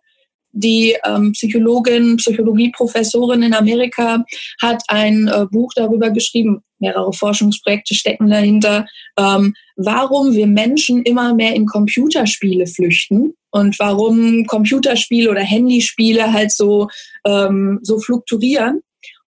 die 0.58 0.96
ähm, 1.06 1.32
Psychologin, 1.34 2.18
Psychologieprofessorin 2.18 3.44
in 3.44 3.54
Amerika, 3.54 4.24
hat 4.62 4.84
ein 4.88 5.28
äh, 5.28 5.46
Buch 5.52 5.72
darüber 5.76 6.10
geschrieben, 6.10 6.62
mehrere 6.80 7.14
Forschungsprojekte 7.14 7.96
stecken 7.96 8.30
dahinter, 8.30 8.86
ähm, 9.18 9.54
warum 9.76 10.34
wir 10.34 10.48
Menschen 10.48 11.04
immer 11.04 11.34
mehr 11.34 11.56
in 11.56 11.66
Computerspiele 11.66 12.68
flüchten 12.68 13.34
und 13.52 13.80
warum 13.80 14.46
Computerspiele 14.46 15.30
oder 15.30 15.42
Handyspiele 15.42 16.32
halt 16.34 16.52
so, 16.52 16.90
ähm, 17.26 17.80
so 17.82 18.00
fluktuieren. 18.00 18.82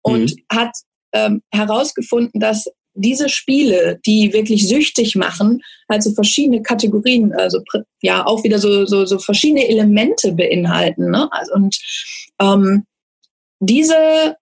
Und 0.02 0.34
mhm. 0.36 0.56
hat 0.56 0.70
ähm, 1.12 1.42
herausgefunden, 1.52 2.40
dass 2.40 2.66
diese 2.98 3.28
Spiele, 3.28 4.00
die 4.06 4.32
wirklich 4.32 4.68
süchtig 4.68 5.16
machen, 5.16 5.62
also 5.88 6.12
verschiedene 6.12 6.62
Kategorien, 6.62 7.32
also 7.32 7.60
ja 8.02 8.26
auch 8.26 8.44
wieder 8.44 8.58
so, 8.58 8.86
so, 8.86 9.06
so 9.06 9.18
verschiedene 9.18 9.68
Elemente 9.68 10.32
beinhalten. 10.32 11.10
Ne? 11.10 11.28
Also, 11.32 11.54
und 11.54 11.78
ähm, 12.40 12.84
diese 13.60 14.36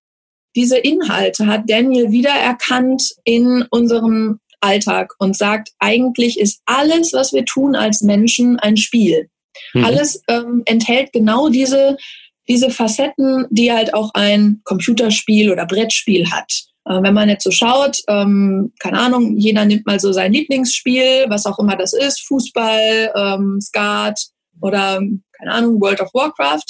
diese 0.56 0.78
Inhalte 0.78 1.46
hat 1.46 1.64
Daniel 1.68 2.10
wiedererkannt 2.10 3.12
in 3.24 3.66
unserem 3.70 4.40
Alltag 4.60 5.12
und 5.18 5.36
sagt, 5.36 5.68
eigentlich 5.78 6.40
ist 6.40 6.62
alles, 6.64 7.12
was 7.12 7.34
wir 7.34 7.44
tun 7.44 7.76
als 7.76 8.00
Menschen, 8.00 8.58
ein 8.58 8.78
Spiel. 8.78 9.28
Mhm. 9.74 9.84
Alles 9.84 10.22
ähm, 10.28 10.62
enthält 10.64 11.12
genau 11.12 11.50
diese, 11.50 11.98
diese 12.48 12.70
Facetten, 12.70 13.46
die 13.50 13.70
halt 13.70 13.92
auch 13.92 14.12
ein 14.14 14.62
Computerspiel 14.64 15.52
oder 15.52 15.66
Brettspiel 15.66 16.30
hat. 16.30 16.65
Äh, 16.86 17.02
wenn 17.02 17.14
man 17.14 17.28
jetzt 17.28 17.44
so 17.44 17.50
schaut, 17.50 17.98
ähm, 18.08 18.72
keine 18.78 18.98
Ahnung, 18.98 19.36
jeder 19.36 19.64
nimmt 19.64 19.86
mal 19.86 19.98
so 20.00 20.12
sein 20.12 20.32
Lieblingsspiel, 20.32 21.26
was 21.28 21.46
auch 21.46 21.58
immer 21.58 21.76
das 21.76 21.92
ist, 21.92 22.26
Fußball, 22.26 23.12
ähm, 23.14 23.60
Skat 23.60 24.20
oder 24.60 25.00
keine 25.38 25.52
Ahnung, 25.52 25.80
World 25.80 26.00
of 26.00 26.14
Warcraft. 26.14 26.64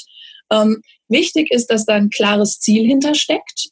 Ähm, 0.50 0.80
wichtig 1.08 1.50
ist, 1.50 1.70
dass 1.70 1.84
da 1.84 1.94
ein 1.94 2.10
klares 2.10 2.58
Ziel 2.60 2.86
hintersteckt 2.86 3.68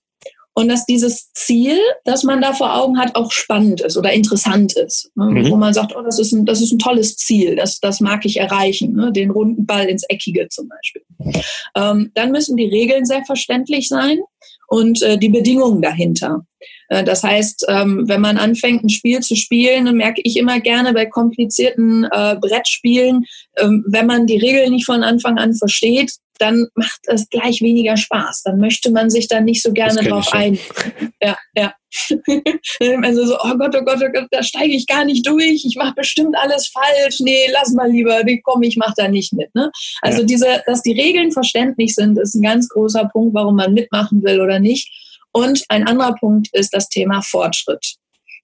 und 0.54 0.68
dass 0.68 0.86
dieses 0.86 1.32
Ziel, 1.32 1.78
das 2.04 2.22
man 2.22 2.40
da 2.40 2.52
vor 2.52 2.76
Augen 2.76 2.98
hat, 2.98 3.16
auch 3.16 3.32
spannend 3.32 3.80
ist 3.80 3.96
oder 3.96 4.12
interessant 4.12 4.76
ist. 4.76 5.10
Ne? 5.16 5.26
Mhm. 5.26 5.50
Wo 5.50 5.56
man 5.56 5.74
sagt, 5.74 5.94
oh, 5.96 6.02
das 6.02 6.18
ist 6.18 6.32
ein, 6.32 6.44
das 6.44 6.60
ist 6.60 6.72
ein 6.72 6.78
tolles 6.78 7.16
Ziel, 7.16 7.56
das, 7.56 7.80
das 7.80 8.00
mag 8.00 8.24
ich 8.24 8.38
erreichen, 8.38 8.94
ne? 8.94 9.12
den 9.12 9.30
runden 9.30 9.66
Ball 9.66 9.86
ins 9.86 10.04
Eckige 10.08 10.48
zum 10.48 10.68
Beispiel. 10.68 11.02
Ähm, 11.74 12.12
dann 12.14 12.30
müssen 12.30 12.56
die 12.56 12.68
Regeln 12.68 13.04
sehr 13.04 13.24
verständlich 13.24 13.88
sein 13.88 14.20
und 14.74 15.02
äh, 15.02 15.16
die 15.16 15.28
Bedingungen 15.28 15.80
dahinter. 15.80 16.44
Äh, 16.88 17.04
das 17.04 17.22
heißt, 17.22 17.66
ähm, 17.68 18.04
wenn 18.08 18.20
man 18.20 18.38
anfängt, 18.38 18.82
ein 18.82 18.88
Spiel 18.88 19.20
zu 19.20 19.36
spielen, 19.36 19.84
dann 19.84 19.96
merke 19.96 20.20
ich 20.24 20.36
immer 20.36 20.58
gerne 20.58 20.92
bei 20.92 21.06
komplizierten 21.06 22.04
äh, 22.04 22.36
Brettspielen, 22.40 23.24
ähm, 23.56 23.84
wenn 23.86 24.06
man 24.06 24.26
die 24.26 24.38
Regeln 24.38 24.72
nicht 24.72 24.84
von 24.84 25.04
Anfang 25.04 25.38
an 25.38 25.54
versteht, 25.54 26.12
dann 26.38 26.66
macht 26.74 27.00
es 27.06 27.28
gleich 27.28 27.60
weniger 27.60 27.96
Spaß. 27.96 28.42
Dann 28.44 28.58
möchte 28.58 28.90
man 28.90 29.10
sich 29.10 29.28
dann 29.28 29.44
nicht 29.44 29.62
so 29.62 29.72
gerne 29.72 30.02
drauf 30.02 30.32
ein. 30.32 30.58
Ja, 31.22 31.36
ja. 31.56 31.74
also 33.02 33.26
so, 33.26 33.36
oh 33.38 33.56
Gott, 33.56 33.76
oh 33.76 33.84
Gott, 33.84 34.02
oh 34.02 34.12
Gott, 34.12 34.26
da 34.30 34.42
steige 34.42 34.74
ich 34.74 34.86
gar 34.86 35.04
nicht 35.04 35.26
durch. 35.26 35.64
Ich 35.64 35.76
mache 35.76 35.94
bestimmt 35.94 36.36
alles 36.36 36.68
falsch. 36.68 37.20
Nee, 37.20 37.48
lass 37.52 37.72
mal 37.72 37.90
lieber. 37.90 38.22
Komm, 38.42 38.62
ich 38.62 38.76
mache 38.76 38.94
da 38.96 39.08
nicht 39.08 39.32
mit. 39.32 39.54
Ne? 39.54 39.70
Also 40.02 40.20
ja. 40.20 40.26
diese, 40.26 40.62
dass 40.66 40.82
die 40.82 40.92
Regeln 40.92 41.30
verständlich 41.30 41.94
sind, 41.94 42.18
ist 42.18 42.34
ein 42.34 42.42
ganz 42.42 42.68
großer 42.68 43.08
Punkt, 43.12 43.34
warum 43.34 43.56
man 43.56 43.74
mitmachen 43.74 44.22
will 44.24 44.40
oder 44.40 44.58
nicht. 44.58 44.90
Und 45.32 45.64
ein 45.68 45.86
anderer 45.86 46.14
Punkt 46.14 46.48
ist 46.52 46.74
das 46.74 46.88
Thema 46.88 47.22
Fortschritt. 47.22 47.96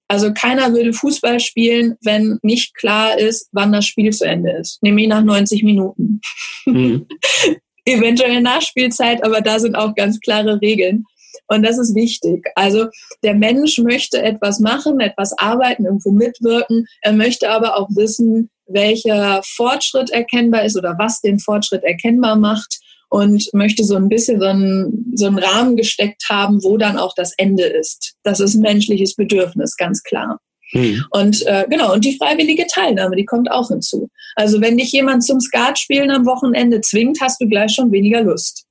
Also 0.07 0.33
keiner 0.33 0.73
würde 0.73 0.91
Fußball 0.91 1.39
spielen, 1.39 1.95
wenn 2.03 2.37
nicht 2.41 2.75
klar 2.75 3.17
ist, 3.17 3.47
wann 3.53 3.71
das 3.71 3.85
Spiel 3.85 4.11
zu 4.11 4.25
Ende 4.25 4.51
ist. 4.51 4.83
Nämlich 4.83 5.07
nach 5.07 5.23
90 5.23 5.63
Minuten. 5.63 6.19
Mhm. 6.65 7.07
Eventuell 7.85 8.41
Nachspielzeit, 8.41 9.23
aber 9.23 9.41
da 9.41 9.59
sind 9.59 9.75
auch 9.75 9.95
ganz 9.95 10.19
klare 10.19 10.61
Regeln. 10.61 11.05
Und 11.47 11.63
das 11.63 11.77
ist 11.77 11.95
wichtig. 11.95 12.45
Also 12.55 12.87
der 13.23 13.35
Mensch 13.35 13.77
möchte 13.79 14.21
etwas 14.21 14.59
machen, 14.59 14.99
etwas 14.99 15.37
arbeiten, 15.37 15.85
irgendwo 15.85 16.11
mitwirken. 16.11 16.85
Er 17.01 17.13
möchte 17.13 17.49
aber 17.49 17.77
auch 17.77 17.89
wissen, 17.89 18.49
welcher 18.67 19.41
Fortschritt 19.43 20.11
erkennbar 20.11 20.63
ist 20.63 20.77
oder 20.77 20.95
was 20.97 21.19
den 21.21 21.39
Fortschritt 21.39 21.83
erkennbar 21.83 22.35
macht 22.35 22.79
und 23.09 23.49
möchte 23.53 23.83
so 23.83 23.95
ein 23.95 24.07
bisschen 24.07 24.39
so 24.39 24.47
einen, 24.47 25.11
so 25.15 25.27
einen 25.27 25.39
Rahmen 25.39 25.75
gesteckt 25.75 26.23
haben, 26.29 26.63
wo 26.63 26.77
dann 26.77 26.97
auch 26.97 27.13
das 27.15 27.33
Ende 27.37 27.63
ist. 27.63 28.13
Das 28.23 28.39
ist 28.39 28.55
ein 28.55 28.61
menschliches 28.61 29.15
Bedürfnis, 29.15 29.75
ganz 29.75 30.03
klar. 30.03 30.39
Hm. 30.71 31.03
Und 31.11 31.45
äh, 31.45 31.65
genau, 31.69 31.93
und 31.93 32.05
die 32.05 32.17
freiwillige 32.17 32.65
Teilnahme, 32.67 33.15
die 33.15 33.25
kommt 33.25 33.51
auch 33.51 33.69
hinzu. 33.69 34.09
Also 34.35 34.61
wenn 34.61 34.77
dich 34.77 34.91
jemand 34.91 35.23
zum 35.23 35.39
Skatspielen 35.39 36.11
am 36.11 36.25
Wochenende 36.25 36.81
zwingt, 36.81 37.19
hast 37.21 37.41
du 37.41 37.47
gleich 37.47 37.71
schon 37.71 37.91
weniger 37.91 38.21
Lust. 38.21 38.65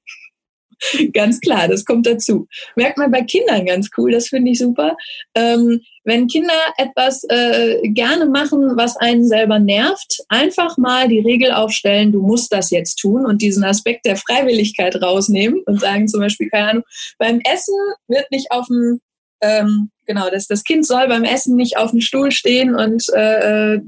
ganz 1.12 1.40
klar, 1.40 1.68
das 1.68 1.84
kommt 1.84 2.06
dazu. 2.06 2.46
Merkt 2.76 2.98
man 2.98 3.10
bei 3.10 3.22
Kindern 3.22 3.66
ganz 3.66 3.90
cool, 3.96 4.12
das 4.12 4.28
finde 4.28 4.50
ich 4.50 4.58
super. 4.58 4.96
Ähm, 5.34 5.80
wenn 6.04 6.26
Kinder 6.26 6.54
etwas 6.78 7.24
äh, 7.28 7.80
gerne 7.88 8.26
machen, 8.26 8.76
was 8.76 8.96
einen 8.96 9.26
selber 9.26 9.58
nervt, 9.58 10.20
einfach 10.28 10.78
mal 10.78 11.08
die 11.08 11.20
Regel 11.20 11.52
aufstellen, 11.52 12.12
du 12.12 12.22
musst 12.22 12.52
das 12.52 12.70
jetzt 12.70 12.96
tun 12.96 13.26
und 13.26 13.42
diesen 13.42 13.64
Aspekt 13.64 14.06
der 14.06 14.16
Freiwilligkeit 14.16 15.00
rausnehmen 15.02 15.62
und 15.66 15.80
sagen 15.80 16.08
zum 16.08 16.20
Beispiel, 16.20 16.48
keine 16.48 16.70
Ahnung, 16.70 16.84
beim 17.18 17.40
Essen 17.40 17.76
wird 18.08 18.30
nicht 18.30 18.50
auf 18.50 18.66
dem, 18.66 19.00
ähm, 19.42 19.90
genau, 20.10 20.28
das, 20.28 20.48
das 20.48 20.64
Kind 20.64 20.84
soll 20.84 21.06
beim 21.06 21.22
Essen 21.22 21.54
nicht 21.54 21.76
auf 21.76 21.92
dem 21.92 22.00
Stuhl 22.00 22.32
stehen 22.32 22.74
und 22.74 23.04
äh, 23.14 23.74
äh 23.74 23.80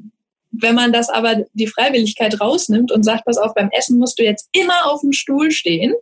wenn 0.54 0.74
man 0.74 0.92
das 0.92 1.08
aber 1.08 1.46
die 1.54 1.66
Freiwilligkeit 1.66 2.38
rausnimmt 2.38 2.92
und 2.92 3.04
sagt, 3.04 3.24
pass 3.24 3.38
auf, 3.38 3.54
beim 3.54 3.70
Essen 3.72 3.98
musst 3.98 4.18
du 4.18 4.22
jetzt 4.22 4.50
immer 4.52 4.84
auf 4.84 5.00
dem 5.00 5.12
Stuhl 5.12 5.50
stehen, 5.50 5.94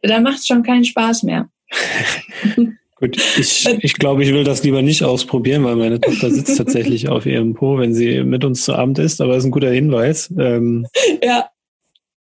dann 0.00 0.22
macht 0.22 0.38
es 0.38 0.46
schon 0.46 0.62
keinen 0.62 0.86
Spaß 0.86 1.24
mehr. 1.24 1.50
Gut, 2.96 3.18
ich, 3.36 3.66
ich 3.66 3.94
glaube, 3.94 4.24
ich 4.24 4.32
will 4.32 4.44
das 4.44 4.64
lieber 4.64 4.80
nicht 4.80 5.04
ausprobieren, 5.04 5.62
weil 5.64 5.76
meine 5.76 6.00
Tochter 6.00 6.30
sitzt 6.30 6.56
tatsächlich 6.56 7.08
auf 7.08 7.26
ihrem 7.26 7.52
Po, 7.52 7.78
wenn 7.78 7.92
sie 7.92 8.22
mit 8.24 8.46
uns 8.46 8.64
zu 8.64 8.74
Abend 8.74 8.98
ist, 8.98 9.20
aber 9.20 9.34
das 9.34 9.44
ist 9.44 9.48
ein 9.48 9.52
guter 9.52 9.70
Hinweis. 9.70 10.32
Ähm, 10.38 10.86
ja. 11.22 11.50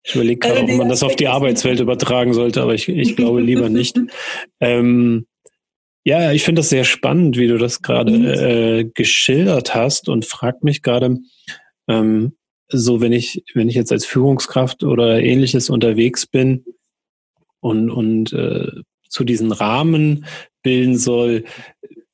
Ich 0.04 0.14
überlege 0.14 0.40
gerade, 0.40 0.62
also 0.62 0.74
ob 0.74 0.78
man 0.78 0.90
das 0.90 1.02
auf 1.02 1.16
die 1.16 1.28
Arbeitswelt 1.28 1.80
übertragen 1.80 2.36
sollte, 2.36 2.62
aber 2.62 2.75
ich, 2.75 2.88
ich 2.88 3.16
glaube 3.16 3.42
lieber 3.42 3.70
nicht. 3.70 4.00
ähm, 4.60 5.25
ja, 6.06 6.32
ich 6.32 6.44
finde 6.44 6.60
das 6.60 6.70
sehr 6.70 6.86
spannend, 6.86 7.38
wie 7.38 7.48
du 7.48 7.58
das 7.58 7.82
gerade 7.82 8.12
mhm. 8.12 8.26
äh, 8.26 8.84
geschildert 8.86 9.76
hast 9.76 10.08
und 10.08 10.26
frag 10.26 10.64
mich 10.64 10.82
gerade, 10.82 11.18
ähm, 11.88 12.38
so 12.70 13.02
wenn 13.02 13.12
ich, 13.12 13.44
wenn 13.54 13.68
ich 13.68 13.76
jetzt 13.76 13.92
als 13.92 14.06
Führungskraft 14.06 14.84
oder 14.84 15.22
ähnliches 15.22 15.70
unterwegs 15.70 16.26
bin, 16.26 16.64
und, 17.66 17.90
und 17.90 18.32
äh, 18.32 18.68
zu 19.10 19.24
diesen 19.24 19.52
Rahmen 19.52 20.26
bilden 20.62 20.98
soll. 20.98 21.46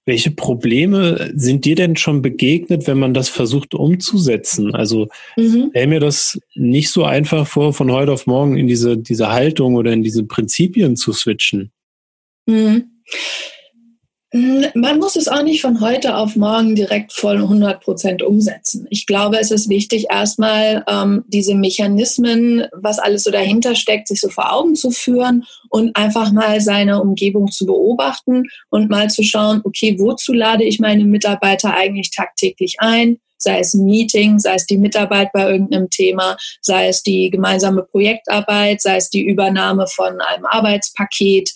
Welche 0.05 0.31
Probleme 0.31 1.29
sind 1.35 1.65
dir 1.65 1.75
denn 1.75 1.97
schon 1.97 2.21
begegnet, 2.21 2.87
wenn 2.87 2.97
man 2.97 3.13
das 3.13 3.27
versucht 3.27 3.73
umzusetzen? 3.73 4.73
Also 4.73 5.09
mhm. 5.35 5.67
stell 5.71 5.87
mir 5.87 5.99
das 5.99 6.39
nicht 6.55 6.89
so 6.89 7.03
einfach 7.03 7.47
vor, 7.47 7.73
von 7.73 7.91
heute 7.91 8.13
auf 8.13 8.27
morgen 8.27 8.55
in 8.55 8.67
diese, 8.67 8.97
diese 8.97 9.29
Haltung 9.29 9.75
oder 9.75 9.91
in 9.91 10.03
diese 10.03 10.23
Prinzipien 10.23 10.95
zu 10.95 11.11
switchen. 11.11 11.71
Mhm. 12.45 12.85
Man 14.33 14.97
muss 14.97 15.17
es 15.17 15.27
auch 15.27 15.43
nicht 15.43 15.61
von 15.61 15.81
heute 15.81 16.15
auf 16.15 16.37
morgen 16.37 16.73
direkt 16.73 17.11
voll 17.11 17.35
100 17.35 17.81
Prozent 17.81 18.23
umsetzen. 18.23 18.87
Ich 18.89 19.05
glaube, 19.05 19.37
es 19.37 19.51
ist 19.51 19.67
wichtig, 19.67 20.05
erstmal 20.09 20.85
ähm, 20.87 21.25
diese 21.27 21.53
Mechanismen, 21.53 22.65
was 22.71 22.97
alles 22.97 23.25
so 23.25 23.31
dahinter 23.31 23.75
steckt, 23.75 24.07
sich 24.07 24.21
so 24.21 24.29
vor 24.29 24.53
Augen 24.53 24.75
zu 24.75 24.91
führen 24.91 25.43
und 25.69 25.97
einfach 25.97 26.31
mal 26.31 26.61
seine 26.61 27.01
Umgebung 27.01 27.51
zu 27.51 27.65
beobachten 27.65 28.43
und 28.69 28.89
mal 28.89 29.09
zu 29.09 29.21
schauen, 29.21 29.61
okay, 29.65 29.99
wozu 29.99 30.31
lade 30.31 30.63
ich 30.63 30.79
meine 30.79 31.03
Mitarbeiter 31.03 31.73
eigentlich 31.73 32.11
tagtäglich 32.11 32.77
ein? 32.79 33.17
sei 33.43 33.59
es 33.59 33.73
ein 33.73 33.85
Meeting, 33.85 34.37
sei 34.37 34.53
es 34.53 34.67
die 34.67 34.77
Mitarbeit 34.77 35.31
bei 35.33 35.49
irgendeinem 35.49 35.89
Thema, 35.89 36.37
sei 36.61 36.89
es 36.89 37.01
die 37.01 37.31
gemeinsame 37.31 37.81
Projektarbeit, 37.81 38.81
sei 38.81 38.97
es 38.97 39.09
die 39.09 39.25
Übernahme 39.25 39.87
von 39.87 40.21
einem 40.21 40.45
Arbeitspaket 40.45 41.51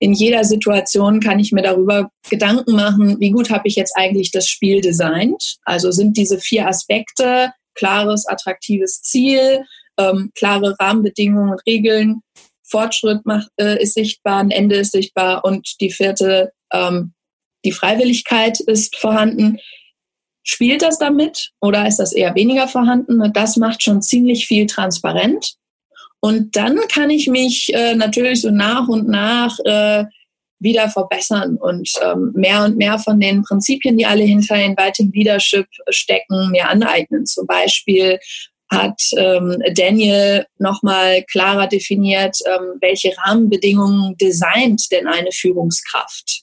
in 0.00 0.12
jeder 0.12 0.44
Situation 0.44 1.20
kann 1.20 1.40
ich 1.40 1.52
mir 1.52 1.62
darüber 1.62 2.10
Gedanken 2.30 2.76
machen, 2.76 3.18
wie 3.18 3.30
gut 3.30 3.50
habe 3.50 3.66
ich 3.66 3.74
jetzt 3.74 3.96
eigentlich 3.96 4.30
das 4.30 4.48
Spiel 4.48 4.80
designt. 4.80 5.56
Also 5.64 5.90
sind 5.90 6.16
diese 6.16 6.38
vier 6.38 6.68
Aspekte, 6.68 7.52
klares, 7.74 8.26
attraktives 8.26 9.02
Ziel, 9.02 9.64
ähm, 9.98 10.30
klare 10.36 10.76
Rahmenbedingungen 10.78 11.50
und 11.50 11.62
Regeln, 11.66 12.20
Fortschritt 12.62 13.24
macht, 13.24 13.48
äh, 13.56 13.82
ist 13.82 13.94
sichtbar, 13.94 14.38
ein 14.38 14.50
Ende 14.50 14.76
ist 14.76 14.92
sichtbar 14.92 15.44
und 15.44 15.80
die 15.80 15.90
vierte, 15.90 16.52
ähm, 16.72 17.14
die 17.64 17.72
Freiwilligkeit 17.72 18.60
ist 18.60 18.96
vorhanden. 18.96 19.58
Spielt 20.44 20.82
das 20.82 20.98
damit 20.98 21.50
oder 21.60 21.86
ist 21.86 21.98
das 21.98 22.12
eher 22.12 22.34
weniger 22.34 22.68
vorhanden? 22.68 23.32
Das 23.32 23.56
macht 23.56 23.82
schon 23.82 24.00
ziemlich 24.00 24.46
viel 24.46 24.66
transparent. 24.66 25.54
Und 26.20 26.56
dann 26.56 26.76
kann 26.92 27.10
ich 27.10 27.28
mich 27.28 27.72
äh, 27.74 27.94
natürlich 27.94 28.40
so 28.40 28.50
nach 28.50 28.88
und 28.88 29.08
nach 29.08 29.58
äh, 29.64 30.04
wieder 30.60 30.88
verbessern 30.88 31.56
und 31.56 31.88
ähm, 32.02 32.32
mehr 32.34 32.64
und 32.64 32.76
mehr 32.76 32.98
von 32.98 33.20
den 33.20 33.42
Prinzipien, 33.42 33.96
die 33.96 34.06
alle 34.06 34.24
hinter 34.24 34.56
Inviting 34.56 35.12
Leadership 35.12 35.66
stecken, 35.90 36.50
mir 36.50 36.68
aneignen. 36.68 37.26
Zum 37.26 37.46
Beispiel 37.46 38.18
hat 38.70 39.00
ähm, 39.16 39.62
Daniel 39.74 40.44
nochmal 40.58 41.22
klarer 41.30 41.68
definiert, 41.68 42.36
ähm, 42.46 42.78
welche 42.80 43.16
Rahmenbedingungen 43.16 44.16
designt 44.18 44.90
denn 44.90 45.06
eine 45.06 45.32
Führungskraft. 45.32 46.42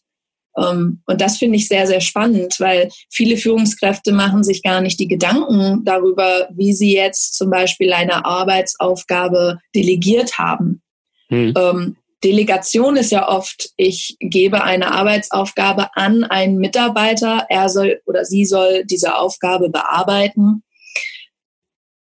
Ähm, 0.57 1.01
und 1.05 1.21
das 1.21 1.37
finde 1.37 1.57
ich 1.57 1.67
sehr, 1.67 1.87
sehr 1.87 2.01
spannend, 2.01 2.55
weil 2.59 2.89
viele 3.09 3.37
Führungskräfte 3.37 4.11
machen 4.11 4.43
sich 4.43 4.63
gar 4.63 4.81
nicht 4.81 4.99
die 4.99 5.07
Gedanken 5.07 5.83
darüber, 5.83 6.47
wie 6.53 6.73
sie 6.73 6.93
jetzt 6.93 7.35
zum 7.35 7.49
Beispiel 7.49 7.93
eine 7.93 8.25
Arbeitsaufgabe 8.25 9.59
delegiert 9.75 10.37
haben. 10.37 10.81
Hm. 11.29 11.53
Ähm, 11.57 11.95
Delegation 12.23 12.97
ist 12.97 13.11
ja 13.11 13.29
oft, 13.29 13.69
ich 13.77 14.17
gebe 14.19 14.63
eine 14.63 14.91
Arbeitsaufgabe 14.91 15.89
an 15.95 16.23
einen 16.23 16.57
Mitarbeiter, 16.57 17.45
er 17.49 17.69
soll 17.69 18.01
oder 18.05 18.25
sie 18.25 18.45
soll 18.45 18.83
diese 18.85 19.15
Aufgabe 19.15 19.69
bearbeiten 19.69 20.63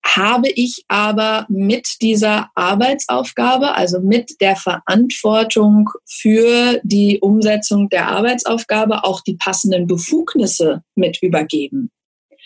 habe 0.05 0.49
ich 0.49 0.85
aber 0.87 1.45
mit 1.49 1.87
dieser 2.01 2.49
Arbeitsaufgabe, 2.55 3.73
also 3.73 3.99
mit 3.99 4.39
der 4.39 4.55
Verantwortung 4.55 5.89
für 6.05 6.79
die 6.83 7.19
Umsetzung 7.19 7.89
der 7.89 8.07
Arbeitsaufgabe 8.07 9.03
auch 9.03 9.21
die 9.21 9.35
passenden 9.35 9.87
Befugnisse 9.87 10.83
mit 10.95 11.21
übergeben. 11.21 11.89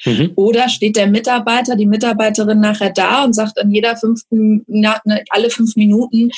Mhm. 0.06 0.32
Oder 0.36 0.69
steht 0.69 0.95
der 0.95 1.08
Mitarbeiter, 1.08 1.76
die 1.76 1.86
Mitarbeiterin 1.86 2.62
nachher 2.62 2.91
da 2.91 3.26
und 3.26 3.34
sagt 3.34 3.60
an 3.60 3.72
jeder 3.72 3.98
fünften, 3.98 4.65
alle 5.30 5.50
fünf 5.50 5.76
Minuten, 5.76 6.32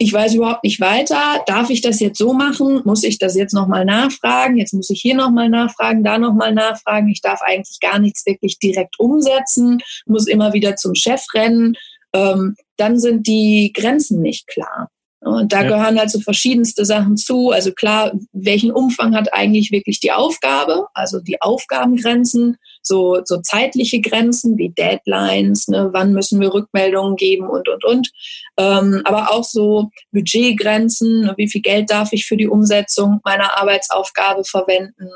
ich 0.00 0.12
weiß 0.12 0.34
überhaupt 0.34 0.62
nicht 0.62 0.80
weiter. 0.80 1.42
Darf 1.46 1.70
ich 1.70 1.80
das 1.80 1.98
jetzt 1.98 2.18
so 2.18 2.32
machen? 2.32 2.82
Muss 2.84 3.02
ich 3.02 3.18
das 3.18 3.34
jetzt 3.34 3.52
nochmal 3.52 3.84
nachfragen? 3.84 4.56
Jetzt 4.56 4.72
muss 4.72 4.90
ich 4.90 5.00
hier 5.00 5.16
nochmal 5.16 5.48
nachfragen, 5.48 6.04
da 6.04 6.18
nochmal 6.18 6.54
nachfragen. 6.54 7.08
Ich 7.08 7.20
darf 7.20 7.42
eigentlich 7.42 7.80
gar 7.80 7.98
nichts 7.98 8.24
wirklich 8.24 8.60
direkt 8.60 8.98
umsetzen, 9.00 9.80
muss 10.06 10.28
immer 10.28 10.52
wieder 10.52 10.76
zum 10.76 10.94
Chef 10.94 11.24
rennen. 11.34 11.74
Ähm, 12.12 12.54
dann 12.76 13.00
sind 13.00 13.26
die 13.26 13.72
Grenzen 13.74 14.22
nicht 14.22 14.46
klar. 14.46 14.88
Und 15.20 15.52
da 15.52 15.62
ja. 15.62 15.68
gehören 15.68 15.98
halt 15.98 16.10
so 16.10 16.20
verschiedenste 16.20 16.84
Sachen 16.84 17.16
zu. 17.16 17.50
Also 17.50 17.72
klar, 17.72 18.12
welchen 18.32 18.70
Umfang 18.70 19.16
hat 19.16 19.32
eigentlich 19.34 19.72
wirklich 19.72 19.98
die 19.98 20.12
Aufgabe? 20.12 20.86
Also 20.94 21.18
die 21.20 21.42
Aufgabengrenzen, 21.42 22.56
so, 22.82 23.20
so 23.24 23.40
zeitliche 23.40 24.00
Grenzen 24.00 24.56
wie 24.58 24.70
Deadlines, 24.70 25.66
ne, 25.68 25.90
wann 25.92 26.12
müssen 26.12 26.40
wir 26.40 26.54
Rückmeldungen 26.54 27.16
geben 27.16 27.48
und, 27.48 27.68
und, 27.68 27.84
und. 27.84 28.10
Ähm, 28.58 29.02
aber 29.04 29.32
auch 29.32 29.44
so 29.44 29.90
Budgetgrenzen, 30.12 31.22
ne, 31.22 31.34
wie 31.36 31.48
viel 31.48 31.62
Geld 31.62 31.90
darf 31.90 32.12
ich 32.12 32.26
für 32.26 32.36
die 32.36 32.48
Umsetzung 32.48 33.20
meiner 33.24 33.58
Arbeitsaufgabe 33.58 34.44
verwenden? 34.44 35.08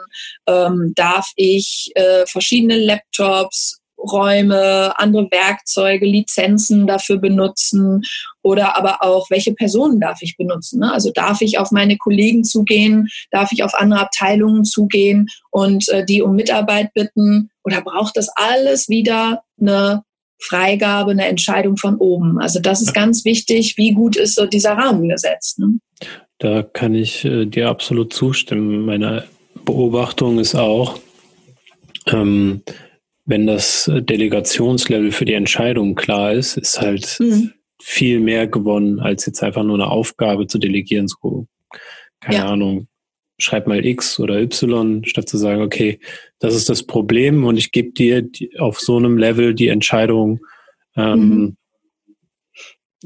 Ähm, 0.49 0.93
darf 0.97 1.31
ich 1.37 1.93
äh, 1.95 2.27
verschiedene 2.27 2.77
Laptops 2.77 3.82
Räume, 4.03 4.93
andere 4.99 5.29
Werkzeuge, 5.31 6.07
Lizenzen 6.07 6.87
dafür 6.87 7.19
benutzen 7.19 8.03
oder 8.43 8.77
aber 8.77 9.03
auch, 9.03 9.31
welche 9.31 9.55
Personen 9.55 10.01
darf 10.01 10.23
ich 10.23 10.37
benutzen. 10.37 10.81
Ne? 10.81 10.93
Also 10.93 11.11
darf 11.13 11.41
ich 11.41 11.59
auf 11.59 11.71
meine 11.71 11.97
Kollegen 11.97 12.45
zugehen, 12.45 13.09
darf 13.31 13.53
ich 13.53 13.63
auf 13.63 13.75
andere 13.75 14.01
Abteilungen 14.01 14.65
zugehen 14.65 15.29
und 15.51 15.89
äh, 15.91 16.05
die 16.05 16.23
um 16.23 16.35
Mitarbeit 16.35 16.93
bitten 16.95 17.51
oder 17.65 17.81
braucht 17.83 18.17
das 18.17 18.29
alles 18.35 18.89
wieder 18.89 19.43
eine 19.61 20.03
Freigabe, 20.41 21.13
eine 21.13 21.27
Entscheidung 21.27 21.77
von 21.77 21.97
oben? 21.97 22.41
Also 22.41 22.61
das 22.61 22.83
ist 22.83 22.93
ganz 22.93 23.25
wichtig, 23.25 23.77
wie 23.77 23.93
gut 23.93 24.17
ist 24.17 24.35
so 24.35 24.47
dieser 24.47 24.73
Rahmen 24.73 25.09
gesetzt. 25.09 25.61
Ne? 25.61 25.79
Da 26.39 26.63
kann 26.63 26.95
ich 26.95 27.25
äh, 27.25 27.47
dir 27.47 27.69
absolut 27.69 28.13
zustimmen. 28.13 28.85
Meine 28.85 29.25
Beobachtung 29.65 30.41
ist 30.41 30.57
auch, 30.57 30.99
ähm, 32.09 32.63
wenn 33.25 33.47
das 33.47 33.91
Delegationslevel 33.93 35.13
für 35.13 35.25
die 35.25 35.35
Entscheidung 35.35 35.95
klar 35.95 36.33
ist, 36.33 36.57
ist 36.57 36.81
halt 36.81 37.19
mhm. 37.21 37.53
viel 37.81 38.21
mehr 38.21 38.47
gewonnen, 38.47 39.01
als 39.01 39.27
jetzt 39.27 39.43
einfach 39.43 39.63
nur 39.63 39.77
eine 39.77 39.91
Aufgabe 39.91 40.47
zu 40.47 40.59
delegieren. 40.59 41.09
So, 41.09 41.47
keine 42.21 42.39
ja. 42.39 42.49
Ahnung, 42.49 42.89
schreib 43.39 43.67
mal 43.67 43.85
X 43.85 44.19
oder 44.19 44.41
Y, 44.41 45.05
statt 45.05 45.29
zu 45.29 45.39
sagen, 45.39 45.63
okay, 45.63 46.01
das 46.39 46.55
ist 46.55 46.69
das 46.69 46.85
Problem 46.85 47.45
und 47.45 47.57
ich 47.57 47.73
gebe 47.73 47.91
dir 47.91 48.29
auf 48.59 48.81
so 48.81 48.97
einem 48.97 49.19
Level 49.19 49.55
die 49.55 49.69
Entscheidung, 49.69 50.41
ähm, 50.97 51.29
mhm. 51.29 51.57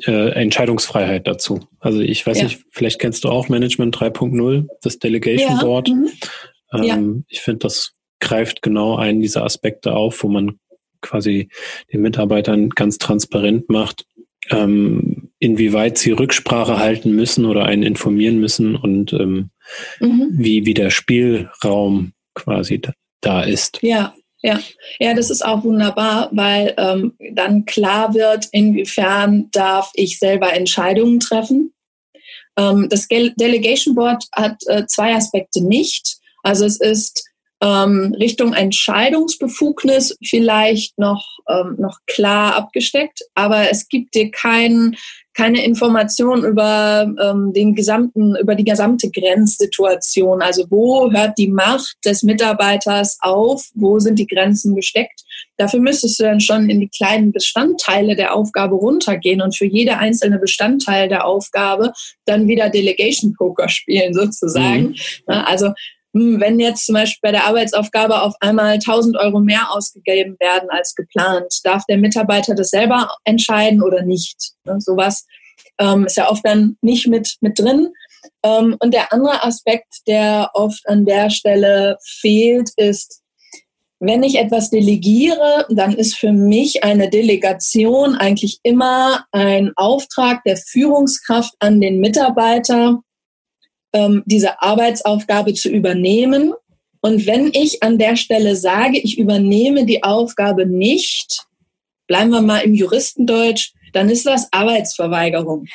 äh, 0.07 0.31
Entscheidungsfreiheit 0.31 1.27
dazu. 1.27 1.61
Also 1.79 2.01
ich 2.01 2.27
weiß 2.27 2.39
ja. 2.39 2.45
nicht, 2.45 2.65
vielleicht 2.71 2.99
kennst 3.01 3.25
du 3.25 3.29
auch 3.29 3.49
Management 3.49 3.97
3.0, 3.97 4.67
das 4.83 4.99
Delegation 4.99 5.57
ja. 5.57 5.63
Board. 5.63 5.89
Mhm. 5.89 6.09
Ähm, 6.73 7.25
ich 7.29 7.41
finde 7.41 7.61
das 7.61 7.96
greift 8.21 8.63
genau 8.63 8.97
einen 8.97 9.21
dieser 9.21 9.45
Aspekte 9.45 9.95
auf, 9.95 10.23
wo 10.23 10.29
man 10.29 10.59
quasi 11.01 11.49
den 11.93 12.03
Mitarbeitern 12.03 12.71
ganz 12.71 12.99
transparent 12.99 13.69
macht, 13.69 14.07
ähm, 14.51 15.31
inwieweit 15.39 15.99
sie 15.99 16.13
Rücksprache 16.13 16.79
halten 16.79 17.15
müssen 17.15 17.45
oder 17.45 17.65
einen 17.65 17.83
informieren 17.83 18.39
müssen 18.41 18.77
und 18.77 19.13
ähm, 19.13 19.51
mhm. 20.01 20.29
wie, 20.33 20.67
wie 20.67 20.75
der 20.75 20.91
Spielraum 20.91 22.13
quasi 22.35 22.81
da 23.21 23.43
ist. 23.43 23.79
Ja, 23.83 24.15
ja, 24.43 24.61
ja, 25.01 25.15
das 25.15 25.31
ist 25.31 25.45
auch 25.45 25.65
wunderbar, 25.65 26.29
weil 26.33 26.75
ähm, 26.77 27.15
dann 27.33 27.65
klar 27.65 28.15
wird, 28.15 28.47
inwiefern 28.53 29.49
darf 29.51 29.91
ich 29.95 30.19
selber 30.19 30.53
Entscheidungen 30.53 31.21
treffen. 31.21 31.73
Ähm, 32.57 32.89
das 32.89 33.09
Delegation 33.09 33.95
Board 33.95 34.25
hat 34.33 34.57
äh, 34.67 34.87
zwei 34.87 35.15
Aspekte 35.15 35.65
nicht. 35.65 36.19
Also 36.43 36.65
es 36.65 36.81
ist 36.81 37.25
ähm, 37.63 38.15
Richtung 38.19 38.53
Entscheidungsbefugnis 38.53 40.17
vielleicht 40.25 40.99
noch, 40.99 41.25
ähm, 41.49 41.77
noch 41.79 42.01
klar 42.07 42.55
abgesteckt, 42.55 43.21
aber 43.35 43.71
es 43.71 43.89
gibt 43.89 44.15
dir 44.15 44.31
kein, 44.31 44.97
keine 45.33 45.65
Information 45.65 46.45
über 46.45 47.11
ähm, 47.21 47.53
den 47.55 47.75
gesamten, 47.75 48.37
über 48.37 48.55
die 48.55 48.65
gesamte 48.65 49.11
Grenzsituation. 49.11 50.43
Also 50.43 50.67
wo 50.71 51.11
hört 51.11 51.39
die 51.39 51.49
Macht 51.49 51.97
des 52.05 52.23
Mitarbeiters 52.23 53.19
auf? 53.21 53.71
Wo 53.75 53.99
sind 53.99 54.19
die 54.19 54.27
Grenzen 54.27 54.75
gesteckt? 54.75 55.23
Dafür 55.59 55.81
müsstest 55.81 56.21
du 56.21 56.25
dann 56.25 56.41
schon 56.41 56.69
in 56.69 56.81
die 56.81 56.89
kleinen 56.89 57.33
Bestandteile 57.33 58.17
der 58.17 58.35
Aufgabe 58.35 58.75
runtergehen 58.75 59.41
und 59.41 59.57
für 59.57 59.67
jede 59.67 59.99
einzelne 59.99 60.39
Bestandteil 60.39 61.09
der 61.09 61.27
Aufgabe 61.27 61.93
dann 62.27 62.49
wieder 62.49 62.69
Delegation 62.69 63.35
Poker 63.35 63.69
spielen 63.69 64.13
sozusagen. 64.13 64.89
Mhm. 64.89 64.97
Also 65.27 65.73
wenn 66.17 66.59
jetzt 66.59 66.87
zum 66.87 66.95
Beispiel 66.95 67.21
bei 67.23 67.33
der 67.33 67.45
Arbeitsaufgabe 67.45 68.23
auf 68.23 68.35
einmal 68.41 68.75
1000 68.75 69.17
Euro 69.17 69.41
mehr 69.41 69.71
ausgegeben 69.73 70.37
werden 70.41 70.71
als 70.71 70.95
geplant, 70.95 71.61
darf 71.65 71.85
der 71.89 71.99
Mitarbeiter 71.99 72.55
das 72.55 72.71
selber 72.71 73.11
entscheiden 73.25 73.83
oder 73.83 74.03
nicht? 74.03 74.53
Ne, 74.65 74.81
sowas 74.81 75.27
ähm, 75.79 76.07
ist 76.07 76.17
ja 76.17 76.31
oft 76.31 76.45
dann 76.45 76.77
nicht 76.81 77.07
mit, 77.07 77.37
mit 77.41 77.59
drin. 77.59 77.93
Ähm, 78.43 78.77
und 78.81 78.95
der 78.95 79.13
andere 79.13 79.45
Aspekt, 79.45 80.07
der 80.07 80.51
oft 80.55 80.89
an 80.89 81.05
der 81.05 81.31
Stelle 81.31 81.99
fehlt, 82.03 82.71
ist, 82.77 83.23
wenn 83.99 84.23
ich 84.23 84.39
etwas 84.39 84.71
delegiere, 84.71 85.67
dann 85.71 85.95
ist 85.95 86.17
für 86.17 86.33
mich 86.33 86.85
eine 86.85 87.09
Delegation 87.09 88.15
eigentlich 88.15 88.61
immer 88.63 89.25
ein 89.33 89.73
Auftrag 89.77 90.45
der 90.45 90.57
Führungskraft 90.59 91.55
an 91.61 91.81
den 91.81 92.01
Mitarbeiter, 92.01 93.01
ähm, 93.93 94.23
diese 94.27 94.63
Arbeitsaufgabe 94.63 95.55
zu 95.55 95.69
übernehmen. 95.69 96.53
Und 97.01 97.27
wenn 97.27 97.53
ich 97.53 97.83
an 97.83 97.99
der 97.99 98.17
Stelle 98.17 98.57
sage, 98.57 98.99
ich 98.99 99.19
übernehme 99.19 99.87
die 99.87 100.03
Aufgabe 100.03 100.67
nicht, 100.67 101.47
bleiben 102.07 102.31
wir 102.31 102.41
mal 102.41 102.61
im 102.61 102.75
Juristendeutsch, 102.75 103.73
dann 103.93 104.11
ist 104.11 104.27
das 104.27 104.49
Arbeitsverweigerung. 104.53 105.67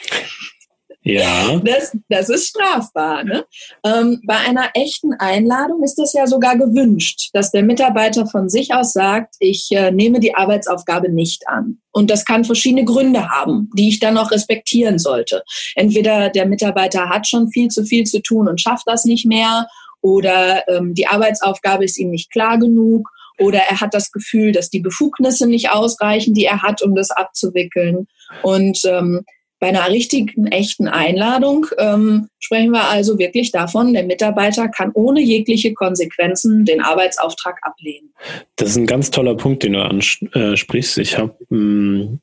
Ja. 1.04 1.60
Das, 1.64 1.98
das 2.10 2.30
ist 2.30 2.50
strafbar. 2.50 3.24
Ne? 3.24 3.46
Ähm, 3.84 4.22
bei 4.26 4.38
einer 4.38 4.70
echten 4.76 5.14
Einladung 5.14 5.84
ist 5.84 5.96
das 5.96 6.14
ja 6.14 6.28
sogar 6.28 6.58
gewünscht, 6.58 7.30
dass 7.34 7.52
der 7.52 7.64
Mitarbeiter 7.64 8.28
von 8.28 8.50
sich 8.50 8.74
aus 8.74 8.94
sagt, 8.94 9.36
ich 9.40 9.70
äh, 9.72 9.92
nehme 9.92 10.20
die 10.20 10.36
Arbeitsaufgabe 10.36 11.12
nicht 11.12 11.48
an. 11.48 11.80
Und 11.92 12.12
das 12.12 12.24
kann 12.24 12.46
verschiedene 12.46 12.86
Gründe 12.86 13.30
haben, 13.30 13.70
die 13.76 13.90
ich 13.90 14.00
dann 14.00 14.18
auch 14.18 14.32
respektieren 14.32 15.00
sollte. 15.00 15.44
Entweder 15.76 16.30
der 16.30 16.46
Mitarbeiter 16.46 17.10
hat 17.10 17.28
schon 17.28 17.50
viel 17.50 17.70
zu 17.70 17.84
viel 17.84 18.06
zu 18.06 18.22
tun 18.22 18.48
und 18.48 18.62
schafft 18.62 18.84
das 18.86 19.06
nicht 19.06 19.26
mehr, 19.26 19.68
oder 20.02 20.68
ähm, 20.68 20.96
die 20.96 21.08
Arbeitsaufgabe 21.08 21.86
ist 21.86 21.98
ihm 21.98 22.10
nicht 22.10 22.32
klar 22.32 22.58
genug, 22.58 23.08
oder 23.40 23.60
er 23.60 23.82
hat 23.82 23.94
das 23.94 24.12
Gefühl, 24.12 24.52
dass 24.52 24.70
die 24.70 24.80
Befugnisse 24.80 25.48
nicht 25.48 25.72
ausreichen, 25.72 26.34
die 26.34 26.46
er 26.46 26.62
hat, 26.62 26.82
um 26.82 26.96
das 26.96 27.12
abzuwickeln. 27.12 28.08
Und 28.44 28.82
ähm, 28.86 29.26
bei 29.62 29.68
einer 29.68 29.90
richtigen, 29.90 30.48
echten 30.48 30.88
Einladung 30.88 31.68
ähm, 31.78 32.28
sprechen 32.40 32.72
wir 32.72 32.90
also 32.90 33.20
wirklich 33.20 33.52
davon, 33.52 33.94
der 33.94 34.04
Mitarbeiter 34.04 34.68
kann 34.68 34.92
ohne 34.96 35.22
jegliche 35.22 35.76
Konsequenzen 35.76 36.66
den 36.66 36.82
Arbeitsauftrag 36.82 37.60
ablehnen. 37.62 38.12
Das 38.56 38.72
ist 38.72 38.78
ein 38.78 38.88
ganz 38.88 39.12
toller 39.12 39.36
Punkt, 39.36 39.62
den 39.62 39.74
du 39.74 39.84
ansprichst. 39.84 40.98
Ich 40.98 41.20
habe 41.20 41.36
hm, 41.50 42.20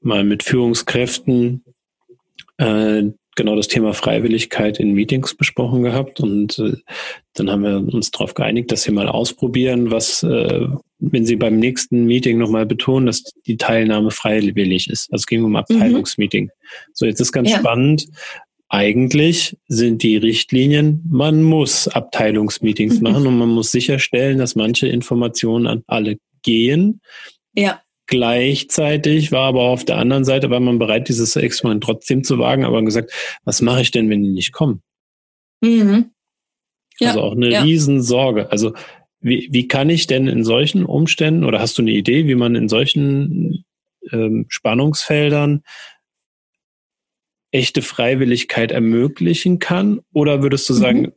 mal 0.00 0.24
mit 0.24 0.42
Führungskräften 0.42 1.64
äh, 2.58 3.04
genau 3.36 3.56
das 3.56 3.68
Thema 3.68 3.94
Freiwilligkeit 3.94 4.78
in 4.78 4.92
Meetings 4.92 5.34
besprochen 5.34 5.82
gehabt 5.82 6.20
und 6.20 6.58
äh, 6.58 6.76
dann 7.34 7.50
haben 7.50 7.62
wir 7.62 7.94
uns 7.94 8.10
darauf 8.10 8.34
geeinigt, 8.34 8.70
dass 8.70 8.82
sie 8.82 8.92
mal 8.92 9.08
ausprobieren, 9.08 9.90
was, 9.90 10.22
äh, 10.22 10.66
wenn 10.98 11.24
sie 11.24 11.36
beim 11.36 11.58
nächsten 11.58 12.04
Meeting 12.04 12.38
nochmal 12.38 12.66
betonen, 12.66 13.06
dass 13.06 13.22
die 13.46 13.56
Teilnahme 13.56 14.10
freiwillig 14.10 14.90
ist. 14.90 15.10
Also 15.12 15.22
es 15.22 15.26
ging 15.26 15.44
um 15.44 15.56
Abteilungsmeeting. 15.56 16.44
Mhm. 16.44 16.50
So, 16.92 17.06
jetzt 17.06 17.20
ist 17.20 17.32
ganz 17.32 17.50
ja. 17.50 17.58
spannend. 17.58 18.08
Eigentlich 18.68 19.56
sind 19.68 20.02
die 20.02 20.16
Richtlinien, 20.16 21.02
man 21.08 21.42
muss 21.42 21.88
Abteilungsmeetings 21.88 22.96
mhm. 22.96 23.02
machen 23.02 23.26
und 23.26 23.38
man 23.38 23.50
muss 23.50 23.70
sicherstellen, 23.70 24.38
dass 24.38 24.56
manche 24.56 24.88
Informationen 24.88 25.66
an 25.66 25.84
alle 25.86 26.18
gehen. 26.42 27.00
Ja. 27.54 27.80
Gleichzeitig 28.12 29.32
war 29.32 29.48
aber 29.48 29.62
auf 29.62 29.86
der 29.86 29.96
anderen 29.96 30.26
Seite, 30.26 30.50
war 30.50 30.60
man 30.60 30.78
bereit, 30.78 31.08
dieses 31.08 31.34
Experiment 31.34 31.82
trotzdem 31.82 32.24
zu 32.24 32.38
wagen, 32.38 32.62
aber 32.62 32.82
gesagt, 32.82 33.10
was 33.44 33.62
mache 33.62 33.80
ich 33.80 33.90
denn, 33.90 34.10
wenn 34.10 34.22
die 34.22 34.32
nicht 34.32 34.52
kommen? 34.52 34.82
Mhm. 35.62 36.10
Ja, 37.00 37.08
also 37.08 37.22
auch 37.22 37.32
eine 37.32 37.48
ja. 37.48 37.62
Riesensorge. 37.62 38.52
Also 38.52 38.74
wie, 39.20 39.48
wie 39.50 39.66
kann 39.66 39.88
ich 39.88 40.08
denn 40.08 40.26
in 40.26 40.44
solchen 40.44 40.84
Umständen 40.84 41.42
oder 41.42 41.60
hast 41.60 41.78
du 41.78 41.80
eine 41.80 41.92
Idee, 41.92 42.26
wie 42.26 42.34
man 42.34 42.54
in 42.54 42.68
solchen 42.68 43.64
ähm, 44.10 44.44
Spannungsfeldern 44.50 45.62
echte 47.50 47.80
Freiwilligkeit 47.80 48.72
ermöglichen 48.72 49.58
kann? 49.58 50.02
Oder 50.12 50.42
würdest 50.42 50.68
du 50.68 50.74
sagen, 50.74 51.00
mhm. 51.00 51.12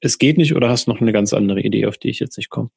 es 0.00 0.16
geht 0.16 0.38
nicht 0.38 0.56
oder 0.56 0.70
hast 0.70 0.86
du 0.86 0.92
noch 0.92 1.02
eine 1.02 1.12
ganz 1.12 1.34
andere 1.34 1.60
Idee, 1.60 1.84
auf 1.84 1.98
die 1.98 2.08
ich 2.08 2.20
jetzt 2.20 2.38
nicht 2.38 2.48
komme? 2.48 2.70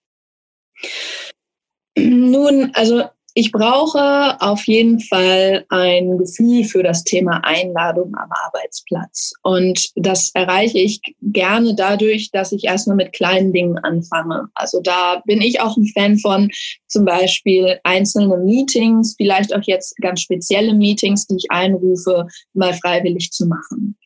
Nun, 1.98 2.72
also 2.74 3.06
ich 3.38 3.52
brauche 3.52 4.39
auf 4.39 4.65
jeden 4.65 5.02
Fall 5.02 5.65
ein 5.67 6.17
Gefühl 6.17 6.63
für 6.63 6.84
das 6.84 7.04
Thema 7.04 7.41
Einladung 7.43 8.15
am 8.15 8.30
Arbeitsplatz. 8.45 9.34
Und 9.43 9.91
das 9.95 10.30
erreiche 10.34 10.80
ich 10.80 11.02
gerne 11.21 11.76
dadurch, 11.76 12.32
dass 12.32 12.54
ich 12.54 12.63
erstmal 12.63 12.95
mit 12.95 13.12
kleinen 13.12 13.52
Dingen 13.52 13.78
anfange. 13.80 14.48
Also 14.56 14.80
da 14.80 15.21
bin 15.26 15.41
ich 15.41 15.60
auch 15.60 15.76
ein 15.76 15.86
Fan 15.88 16.17
von 16.17 16.50
zum 16.88 17.04
Beispiel 17.04 17.78
einzelne 17.84 18.38
Meetings, 18.38 19.15
vielleicht 19.17 19.54
auch 19.54 19.63
jetzt 19.63 19.98
ganz 19.98 20.21
spezielle 20.21 20.74
Meetings, 20.74 21.28
die 21.28 21.36
ich 21.36 21.52
einrufe, 21.52 22.28
mal 22.54 22.74
freiwillig 22.74 23.32
zu 23.32 23.48
machen. 23.48 23.98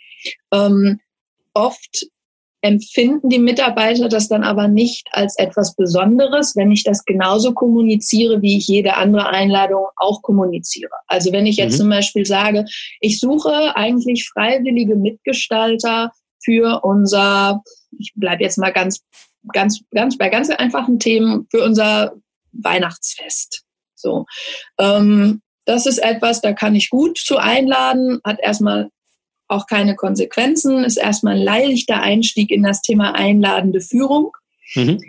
Ähm, 0.52 1.00
oft 1.54 2.08
empfinden 2.62 3.30
die 3.30 3.40
Mitarbeiter 3.40 4.10
das 4.10 4.28
dann 4.28 4.44
aber 4.44 4.68
nicht 4.68 5.08
als 5.12 5.38
etwas 5.38 5.76
Besonderes, 5.76 6.56
wenn 6.56 6.72
ich 6.72 6.84
das 6.84 7.06
genauso 7.06 7.54
kommuniziere, 7.54 8.42
wie 8.42 8.58
ich 8.58 8.68
jede 8.68 8.98
andere 8.98 9.28
Einladung 9.30 9.86
auch 9.96 10.22
kommuniziere. 10.22 10.92
Also 11.08 11.32
wenn 11.32 11.46
ich 11.46 11.58
jetzt 11.58 11.74
mhm. 11.74 11.78
zum 11.78 11.90
Beispiel 11.90 12.26
sage, 12.26 12.66
ich 13.00 13.20
suche 13.20 13.76
eigentlich 13.76 14.30
freiwillige 14.30 14.96
Mitgestalter 14.96 16.12
für 16.44 16.84
unser, 16.84 17.62
ich 17.98 18.14
bleibe 18.16 18.44
jetzt 18.44 18.58
mal 18.58 18.72
ganz, 18.72 19.02
ganz, 19.54 19.82
ganz 19.92 20.18
bei 20.18 20.30
ganz 20.30 20.50
einfachen 20.50 21.00
Themen, 21.00 21.48
für 21.50 21.64
unser 21.64 22.14
Weihnachtsfest. 22.52 23.64
So, 23.96 24.26
ähm, 24.78 25.42
das 25.66 25.86
ist 25.86 26.00
etwas, 26.00 26.42
da 26.42 26.54
kann 26.54 26.76
ich 26.76 26.90
gut 26.90 27.18
zu 27.18 27.38
einladen, 27.38 28.20
hat 28.24 28.40
erstmal 28.40 28.90
auch 29.50 29.68
keine 29.68 29.96
Konsequenzen, 29.96 30.84
ist 30.84 30.98
erstmal 30.98 31.36
ein 31.36 31.44
leichter 31.44 32.02
Einstieg 32.02 32.52
in 32.52 32.64
das 32.64 32.82
Thema 32.82 33.16
einladende 33.16 33.82
Führung. 33.82 34.32
Mhm. 34.76 35.02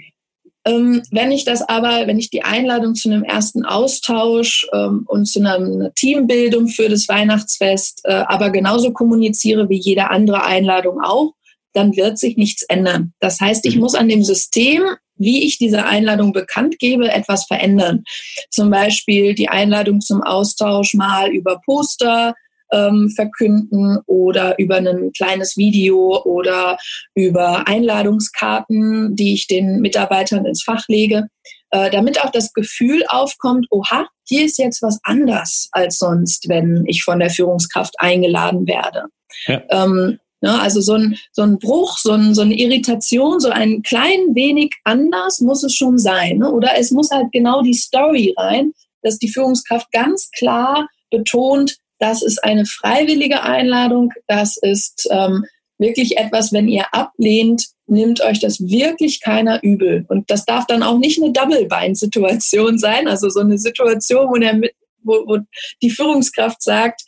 Ähm, 0.66 1.02
wenn 1.10 1.32
ich 1.32 1.44
das 1.44 1.62
aber, 1.62 2.06
wenn 2.06 2.18
ich 2.18 2.28
die 2.28 2.42
Einladung 2.42 2.94
zu 2.94 3.10
einem 3.10 3.24
ersten 3.24 3.64
Austausch 3.64 4.66
ähm, 4.74 5.04
und 5.06 5.26
zu 5.26 5.40
einer, 5.40 5.54
einer, 5.54 5.94
Teambildung 5.94 6.68
für 6.68 6.88
das 6.90 7.08
Weihnachtsfest 7.08 8.02
äh, 8.04 8.24
aber 8.26 8.50
genauso 8.50 8.92
kommuniziere 8.92 9.70
wie 9.70 9.78
jede 9.78 10.10
andere 10.10 10.44
Einladung 10.44 11.00
auch, 11.02 11.32
dann 11.72 11.96
wird 11.96 12.18
sich 12.18 12.36
nichts 12.36 12.62
ändern. 12.64 13.14
Das 13.20 13.40
heißt, 13.40 13.64
ich 13.64 13.76
mhm. 13.76 13.80
muss 13.80 13.94
an 13.94 14.08
dem 14.08 14.22
System, 14.22 14.82
wie 15.16 15.44
ich 15.44 15.56
diese 15.58 15.86
Einladung 15.86 16.32
bekannt 16.32 16.78
gebe, 16.78 17.10
etwas 17.10 17.46
verändern. 17.46 18.04
Zum 18.50 18.70
Beispiel 18.70 19.34
die 19.34 19.48
Einladung 19.48 20.00
zum 20.00 20.22
Austausch 20.22 20.94
mal 20.94 21.30
über 21.30 21.60
Poster, 21.64 22.34
ähm, 22.72 23.10
verkünden 23.14 23.98
oder 24.06 24.58
über 24.58 24.76
ein 24.76 25.12
kleines 25.12 25.56
Video 25.56 26.22
oder 26.24 26.78
über 27.14 27.66
Einladungskarten, 27.66 29.14
die 29.16 29.34
ich 29.34 29.46
den 29.46 29.80
Mitarbeitern 29.80 30.44
ins 30.44 30.62
Fach 30.62 30.84
lege, 30.88 31.28
äh, 31.70 31.90
damit 31.90 32.22
auch 32.22 32.30
das 32.30 32.52
Gefühl 32.52 33.04
aufkommt, 33.08 33.66
oha, 33.70 34.06
hier 34.26 34.44
ist 34.44 34.58
jetzt 34.58 34.82
was 34.82 34.98
anders 35.02 35.68
als 35.72 35.98
sonst, 35.98 36.48
wenn 36.48 36.84
ich 36.86 37.02
von 37.02 37.18
der 37.18 37.30
Führungskraft 37.30 37.94
eingeladen 37.98 38.66
werde. 38.66 39.04
Ja. 39.46 39.62
Ähm, 39.70 40.18
Ne, 40.42 40.58
also 40.58 40.80
so 40.80 40.94
ein, 40.94 41.18
so 41.32 41.42
ein 41.42 41.58
Bruch, 41.58 41.98
so, 41.98 42.12
ein, 42.12 42.34
so 42.34 42.40
eine 42.40 42.54
Irritation, 42.54 43.40
so 43.40 43.50
ein 43.50 43.82
klein 43.82 44.34
wenig 44.34 44.74
anders 44.84 45.40
muss 45.40 45.62
es 45.62 45.74
schon 45.74 45.98
sein. 45.98 46.38
Ne? 46.38 46.50
Oder 46.50 46.78
es 46.78 46.90
muss 46.90 47.10
halt 47.10 47.30
genau 47.30 47.60
die 47.60 47.74
Story 47.74 48.32
rein, 48.38 48.72
dass 49.02 49.18
die 49.18 49.28
Führungskraft 49.28 49.92
ganz 49.92 50.30
klar 50.30 50.88
betont, 51.10 51.76
das 52.00 52.22
ist 52.22 52.42
eine 52.42 52.64
freiwillige 52.66 53.42
Einladung. 53.42 54.12
Das 54.26 54.56
ist 54.56 55.06
ähm, 55.10 55.44
wirklich 55.78 56.16
etwas, 56.16 56.52
wenn 56.52 56.66
ihr 56.66 56.92
ablehnt, 56.92 57.66
nimmt 57.86 58.22
euch 58.22 58.40
das 58.40 58.60
wirklich 58.60 59.20
keiner 59.20 59.62
übel. 59.62 60.06
Und 60.08 60.30
das 60.30 60.44
darf 60.44 60.66
dann 60.66 60.82
auch 60.82 60.98
nicht 60.98 61.22
eine 61.22 61.32
Double-Bind-Situation 61.32 62.78
sein, 62.78 63.06
also 63.06 63.28
so 63.28 63.40
eine 63.40 63.58
Situation, 63.58 64.28
wo, 64.30 64.36
der, 64.36 64.60
wo, 65.02 65.26
wo 65.26 65.38
die 65.82 65.90
Führungskraft 65.90 66.62
sagt, 66.62 67.02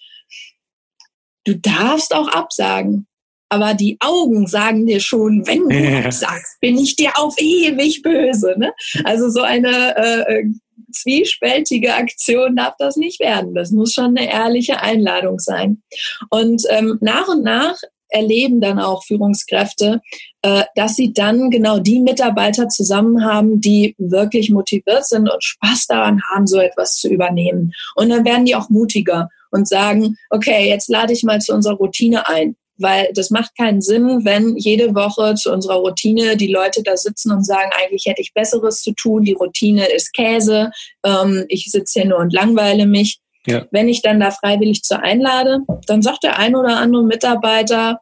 du 1.44 1.56
darfst 1.56 2.14
auch 2.14 2.28
absagen. 2.28 3.06
Aber 3.48 3.74
die 3.74 3.98
Augen 4.00 4.46
sagen 4.46 4.86
dir 4.86 5.00
schon, 5.00 5.46
wenn 5.46 5.68
du 5.68 6.04
absagst, 6.06 6.58
bin 6.60 6.78
ich 6.78 6.96
dir 6.96 7.12
auf 7.18 7.34
ewig 7.38 8.02
böse. 8.02 8.54
Ne? 8.58 8.72
Also 9.04 9.28
so 9.28 9.42
eine 9.42 9.96
äh, 9.96 10.40
äh 10.40 10.44
zwiespältige 10.90 11.94
Aktion 11.94 12.56
darf 12.56 12.74
das 12.78 12.96
nicht 12.96 13.20
werden. 13.20 13.54
Das 13.54 13.70
muss 13.70 13.92
schon 13.92 14.16
eine 14.16 14.30
ehrliche 14.30 14.80
Einladung 14.80 15.38
sein. 15.38 15.82
Und 16.30 16.62
ähm, 16.70 16.98
nach 17.00 17.28
und 17.28 17.42
nach 17.42 17.76
erleben 18.12 18.60
dann 18.60 18.78
auch 18.78 19.04
Führungskräfte, 19.04 20.00
äh, 20.42 20.64
dass 20.76 20.96
sie 20.96 21.12
dann 21.12 21.50
genau 21.50 21.78
die 21.78 22.00
Mitarbeiter 22.00 22.68
zusammen 22.68 23.24
haben, 23.24 23.60
die 23.60 23.94
wirklich 23.98 24.50
motiviert 24.50 25.06
sind 25.06 25.28
und 25.28 25.42
Spaß 25.42 25.86
daran 25.86 26.20
haben, 26.30 26.46
so 26.46 26.58
etwas 26.58 26.96
zu 26.96 27.08
übernehmen. 27.08 27.72
Und 27.96 28.10
dann 28.10 28.24
werden 28.24 28.44
die 28.44 28.54
auch 28.54 28.68
mutiger 28.68 29.28
und 29.50 29.68
sagen, 29.68 30.16
okay, 30.30 30.68
jetzt 30.68 30.88
lade 30.88 31.12
ich 31.12 31.22
mal 31.22 31.40
zu 31.40 31.52
unserer 31.52 31.76
Routine 31.76 32.28
ein 32.28 32.56
weil 32.82 33.10
das 33.14 33.30
macht 33.30 33.56
keinen 33.56 33.80
Sinn, 33.80 34.24
wenn 34.24 34.56
jede 34.56 34.94
Woche 34.94 35.34
zu 35.34 35.52
unserer 35.52 35.76
Routine 35.76 36.36
die 36.36 36.52
Leute 36.52 36.82
da 36.82 36.96
sitzen 36.96 37.32
und 37.32 37.44
sagen, 37.44 37.70
eigentlich 37.80 38.04
hätte 38.06 38.20
ich 38.20 38.34
Besseres 38.34 38.82
zu 38.82 38.92
tun, 38.92 39.24
die 39.24 39.32
Routine 39.32 39.86
ist 39.86 40.12
Käse, 40.12 40.70
ähm, 41.04 41.44
ich 41.48 41.70
sitze 41.70 42.00
hier 42.00 42.08
nur 42.08 42.18
und 42.18 42.32
langweile 42.32 42.86
mich. 42.86 43.20
Ja. 43.46 43.66
Wenn 43.70 43.88
ich 43.88 44.02
dann 44.02 44.20
da 44.20 44.30
freiwillig 44.30 44.82
zu 44.82 45.00
einlade, 45.00 45.60
dann 45.86 46.02
sagt 46.02 46.22
der 46.22 46.38
ein 46.38 46.54
oder 46.54 46.76
andere 46.76 47.04
Mitarbeiter, 47.04 48.00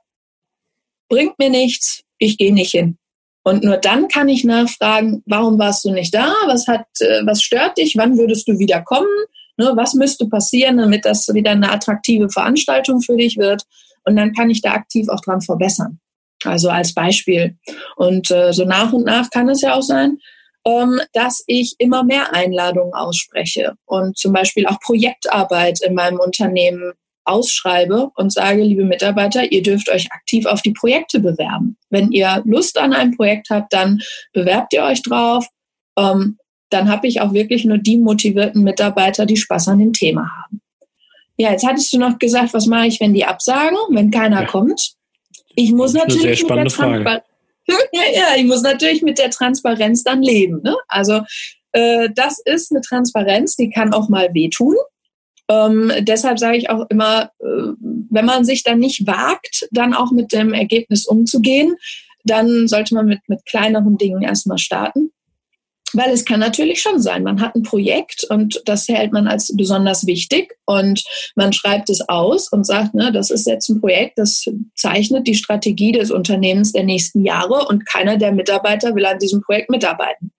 bringt 1.09 1.39
mir 1.39 1.51
nichts, 1.51 2.03
ich 2.19 2.37
gehe 2.37 2.53
nicht 2.53 2.73
hin. 2.73 2.99
Und 3.43 3.65
nur 3.65 3.79
dann 3.79 4.09
kann 4.09 4.29
ich 4.29 4.45
nachfragen, 4.45 5.23
warum 5.27 5.59
warst 5.59 5.85
du 5.85 5.91
nicht 5.91 6.15
da? 6.15 6.35
Was 6.47 6.67
hat, 6.67 6.85
äh, 7.01 7.25
was 7.25 7.43
stört 7.43 7.79
dich? 7.79 7.97
Wann 7.97 8.19
würdest 8.19 8.47
du 8.49 8.59
wieder 8.59 8.83
kommen? 8.83 9.09
Ne, 9.57 9.73
was 9.75 9.95
müsste 9.95 10.27
passieren, 10.27 10.79
damit 10.79 11.05
das 11.05 11.29
wieder 11.35 11.51
eine 11.53 11.71
attraktive 11.71 12.29
Veranstaltung 12.29 13.01
für 13.01 13.17
dich 13.17 13.37
wird? 13.37 13.65
Und 14.05 14.17
dann 14.17 14.33
kann 14.33 14.51
ich 14.51 14.63
da 14.63 14.73
aktiv 14.73 15.09
auch 15.09 15.21
dran 15.21 15.41
verbessern. 15.41 16.01
Also 16.45 16.71
als 16.71 16.95
Beispiel. 16.95 17.57
Und 17.97 18.31
äh, 18.31 18.53
so 18.53 18.65
nach 18.65 18.93
und 18.93 19.05
nach 19.05 19.31
kann 19.31 19.49
es 19.49 19.61
ja 19.61 19.75
auch 19.75 19.83
sein, 19.83 20.19
ähm, 20.67 21.01
dass 21.13 21.43
ich 21.47 21.75
immer 21.79 22.05
mehr 22.05 22.35
Einladungen 22.35 22.95
ausspreche 22.95 23.75
und 23.87 24.17
zum 24.17 24.33
Beispiel 24.33 24.67
auch 24.67 24.81
Projektarbeit 24.81 25.81
in 25.83 25.95
meinem 25.95 26.19
Unternehmen 26.19 26.93
ausschreibe 27.25 28.11
und 28.17 28.33
sage, 28.33 28.63
liebe 28.63 28.85
Mitarbeiter, 28.85 29.53
ihr 29.53 29.63
dürft 29.63 29.89
euch 29.89 30.11
aktiv 30.13 30.47
auf 30.47 30.63
die 30.63 30.73
Projekte 30.73 31.21
bewerben. 31.21 31.77
Wenn 31.89 32.11
ihr 32.13 32.43
Lust 32.45 32.79
an 32.79 32.93
einem 32.93 33.17
Projekt 33.17 33.51
habt, 33.51 33.73
dann 33.73 34.01
bewerbt 34.33 34.73
ihr 34.73 34.83
euch 34.83 35.03
drauf. 35.03 35.47
Ähm, 35.99 36.39
dann 36.71 36.89
habe 36.89 37.07
ich 37.07 37.21
auch 37.21 37.33
wirklich 37.33 37.65
nur 37.65 37.79
die 37.79 37.99
motivierten 37.99 38.63
Mitarbeiter, 38.63 39.27
die 39.27 39.37
Spaß 39.37 39.69
an 39.69 39.79
dem 39.79 39.93
Thema 39.93 40.29
haben. 40.43 40.61
Ja, 41.41 41.53
jetzt 41.53 41.67
hattest 41.67 41.91
du 41.91 41.99
noch 41.99 42.19
gesagt, 42.19 42.53
was 42.53 42.67
mache 42.67 42.89
ich, 42.89 43.01
wenn 43.01 43.15
die 43.15 43.25
absagen, 43.25 43.79
wenn 43.89 44.11
keiner 44.11 44.43
ja. 44.43 44.47
kommt? 44.47 44.93
Ich 45.55 45.73
muss 45.73 45.95
natürlich 45.95 46.43
mit 46.43 46.51
der 46.51 46.67
Transparenz. 46.67 47.23
ja, 47.93 48.37
ich 48.37 48.45
muss 48.45 48.61
natürlich 48.61 49.01
mit 49.01 49.17
der 49.17 49.31
Transparenz 49.31 50.05
dann 50.05 50.21
leben. 50.21 50.61
Ne? 50.63 50.77
Also 50.87 51.23
äh, 51.73 52.11
das 52.15 52.43
ist 52.45 52.71
eine 52.71 52.83
Transparenz, 52.83 53.57
die 53.57 53.71
kann 53.71 53.95
auch 53.95 54.11
mal 54.11 54.35
wehtun. 54.35 54.77
Ähm, 55.49 55.91
deshalb 56.01 56.39
sage 56.39 56.59
ich 56.59 56.69
auch 56.69 56.85
immer, 56.91 57.31
äh, 57.39 57.73
wenn 58.11 58.27
man 58.27 58.45
sich 58.45 58.63
dann 58.63 58.79
nicht 58.79 59.07
wagt, 59.07 59.67
dann 59.71 59.95
auch 59.95 60.13
mit 60.13 60.35
dem 60.35 60.53
Ergebnis 60.53 61.07
umzugehen, 61.07 61.75
dann 62.23 62.69
sollte 62.69 62.95
man 62.95 63.07
mit, 63.07 63.21
mit 63.29 63.47
kleineren 63.47 63.97
Dingen 63.97 64.21
erstmal 64.21 64.59
starten. 64.59 65.11
Weil 65.93 66.11
es 66.11 66.25
kann 66.25 66.41
natürlich 66.41 66.81
schon 66.81 67.01
sein, 67.01 67.23
man 67.23 67.41
hat 67.41 67.55
ein 67.55 67.63
Projekt 67.63 68.25
und 68.29 68.63
das 68.65 68.87
hält 68.89 69.13
man 69.13 69.27
als 69.27 69.55
besonders 69.57 70.07
wichtig 70.07 70.55
und 70.67 71.03
man 71.35 71.53
schreibt 71.53 71.91
es 71.91 72.09
aus 72.09 72.51
und 72.53 72.65
sagt, 72.65 72.95
ne, 72.95 73.11
das 73.13 73.31
ist 73.31 73.47
jetzt 73.47 73.69
ein 73.69 73.81
Projekt, 73.81 74.19
das 74.19 74.45
zeichnet 74.75 75.27
die 75.27 75.35
Strategie 75.35 75.93
des 75.93 76.11
Unternehmens 76.11 76.73
der 76.73 76.85
nächsten 76.85 77.25
Jahre 77.25 77.67
und 77.67 77.87
keiner 77.87 78.17
der 78.17 78.33
Mitarbeiter 78.33 78.95
will 78.95 79.07
an 79.07 79.19
diesem 79.19 79.41
Projekt 79.41 79.71
mitarbeiten. 79.71 80.33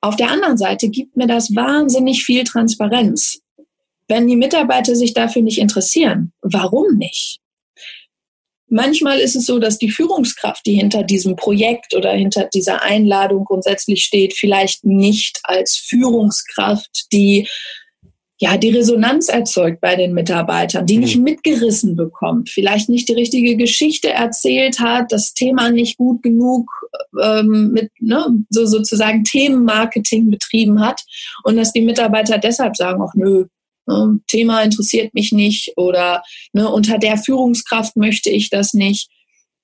Auf 0.00 0.16
der 0.16 0.30
anderen 0.30 0.58
Seite 0.58 0.90
gibt 0.90 1.16
mir 1.16 1.26
das 1.26 1.54
wahnsinnig 1.54 2.24
viel 2.24 2.44
Transparenz. 2.44 3.40
Wenn 4.06 4.26
die 4.26 4.36
Mitarbeiter 4.36 4.94
sich 4.94 5.14
dafür 5.14 5.40
nicht 5.40 5.58
interessieren, 5.58 6.32
warum 6.42 6.98
nicht? 6.98 7.40
Manchmal 8.68 9.20
ist 9.20 9.36
es 9.36 9.46
so, 9.46 9.58
dass 9.58 9.78
die 9.78 9.90
Führungskraft, 9.90 10.64
die 10.66 10.74
hinter 10.74 11.02
diesem 11.02 11.36
Projekt 11.36 11.94
oder 11.94 12.12
hinter 12.12 12.48
dieser 12.52 12.82
Einladung 12.82 13.44
grundsätzlich 13.44 14.04
steht, 14.04 14.34
vielleicht 14.34 14.84
nicht 14.84 15.40
als 15.44 15.76
Führungskraft 15.76 17.12
die 17.12 17.46
ja, 18.40 18.56
die 18.56 18.70
Resonanz 18.70 19.28
erzeugt 19.28 19.80
bei 19.80 19.94
den 19.94 20.12
Mitarbeitern, 20.12 20.86
die 20.86 20.98
nicht 20.98 21.16
mhm. 21.16 21.22
mitgerissen 21.22 21.94
bekommt, 21.94 22.50
vielleicht 22.50 22.88
nicht 22.88 23.08
die 23.08 23.14
richtige 23.14 23.56
Geschichte 23.56 24.10
erzählt 24.10 24.80
hat, 24.80 25.12
das 25.12 25.34
Thema 25.34 25.70
nicht 25.70 25.96
gut 25.96 26.22
genug 26.22 26.68
ähm, 27.22 27.70
mit 27.72 27.90
ne, 28.00 28.26
so 28.50 28.66
sozusagen 28.66 29.22
Themenmarketing 29.22 30.30
betrieben 30.30 30.80
hat 30.80 31.00
und 31.44 31.56
dass 31.56 31.72
die 31.72 31.82
Mitarbeiter 31.82 32.38
deshalb 32.38 32.76
sagen, 32.76 33.02
ach 33.02 33.14
nö, 33.14 33.46
Ne, 33.86 34.18
Thema 34.26 34.62
interessiert 34.62 35.12
mich 35.14 35.32
nicht 35.32 35.72
oder 35.76 36.22
ne, 36.52 36.68
unter 36.68 36.98
der 36.98 37.18
Führungskraft 37.18 37.96
möchte 37.96 38.30
ich 38.30 38.50
das 38.50 38.72
nicht. 38.72 39.10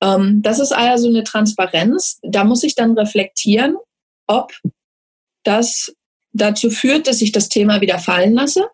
Ähm, 0.03 0.43
das 0.43 0.59
ist 0.59 0.73
also 0.73 1.09
eine 1.09 1.25
Transparenz. 1.25 2.19
Da 2.23 2.45
muss 2.45 2.63
ich 2.63 2.75
dann 2.75 2.97
reflektieren, 2.99 3.77
ob 4.27 4.53
das 5.45 5.93
dazu 6.33 6.71
führt, 6.71 7.07
dass 7.07 7.23
ich 7.23 7.33
das 7.33 7.49
Thema 7.49 7.81
wieder 7.81 7.99
fallen 7.99 8.35
lasse 8.35 8.69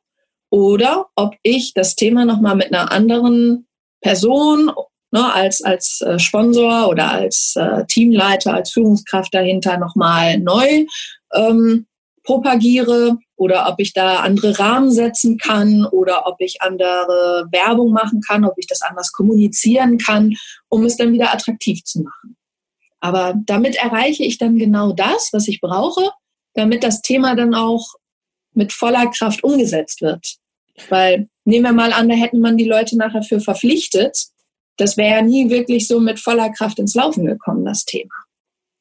oder 0.51 1.07
ob 1.15 1.37
ich 1.43 1.73
das 1.75 1.97
Thema 1.97 2.25
nochmal 2.25 2.57
mit 2.57 2.73
einer 2.73 2.91
anderen 2.93 3.67
Person 4.01 4.71
ne, 5.11 5.33
als, 5.33 5.63
als 5.63 6.01
äh, 6.03 6.19
Sponsor 6.19 6.89
oder 6.89 7.11
als 7.11 7.55
äh, 7.57 7.85
Teamleiter, 7.87 8.55
als 8.55 8.73
Führungskraft 8.73 9.33
dahinter 9.35 9.79
nochmal 9.79 10.39
neu 10.39 10.87
ähm, 11.35 11.87
propagiere 12.25 13.19
oder 13.37 13.69
ob 13.69 13.79
ich 13.79 13.93
da 13.93 14.21
andere 14.21 14.59
Rahmen 14.59 14.91
setzen 14.91 15.37
kann 15.39 15.87
oder 15.87 16.27
ob 16.27 16.41
ich 16.41 16.63
andere 16.63 17.47
Werbung 17.51 17.93
machen 17.93 18.21
kann, 18.27 18.45
ob 18.45 18.55
ich 18.57 18.67
das 18.67 18.83
anders 18.83 19.13
kommunizieren 19.13 19.99
kann, 19.99 20.35
um 20.69 20.85
es 20.85 20.97
dann 20.97 21.13
wieder 21.13 21.33
attraktiv 21.33 21.85
zu 21.85 22.01
machen. 22.03 22.37
Aber 23.01 23.35
damit 23.45 23.77
erreiche 23.77 24.25
ich 24.25 24.39
dann 24.39 24.59
genau 24.59 24.93
das, 24.93 25.29
was 25.33 25.49
ich 25.49 25.61
brauche, 25.61 26.11
damit 26.55 26.83
das 26.83 27.03
Thema 27.03 27.37
dann 27.37 27.55
auch 27.55 27.95
mit 28.55 28.73
voller 28.73 29.07
Kraft 29.11 29.45
umgesetzt 29.45 30.01
wird. 30.01 30.37
Weil 30.89 31.29
nehmen 31.45 31.67
wir 31.67 31.73
mal 31.73 31.93
an, 31.93 32.09
da 32.09 32.15
hätten 32.15 32.41
man 32.41 32.57
die 32.57 32.65
Leute 32.65 32.97
nachher 32.97 33.23
für 33.23 33.41
verpflichtet. 33.41 34.17
Das 34.79 34.97
wäre 34.97 35.17
ja 35.17 35.23
nie 35.23 35.51
wirklich 35.51 35.87
so 35.87 36.01
mit 36.01 36.19
voller 36.19 36.51
Kraft 36.51 36.79
ins 36.79 36.95
Laufen 36.95 37.27
gekommen, 37.27 37.65
das 37.65 37.85
Thema. 37.85 38.15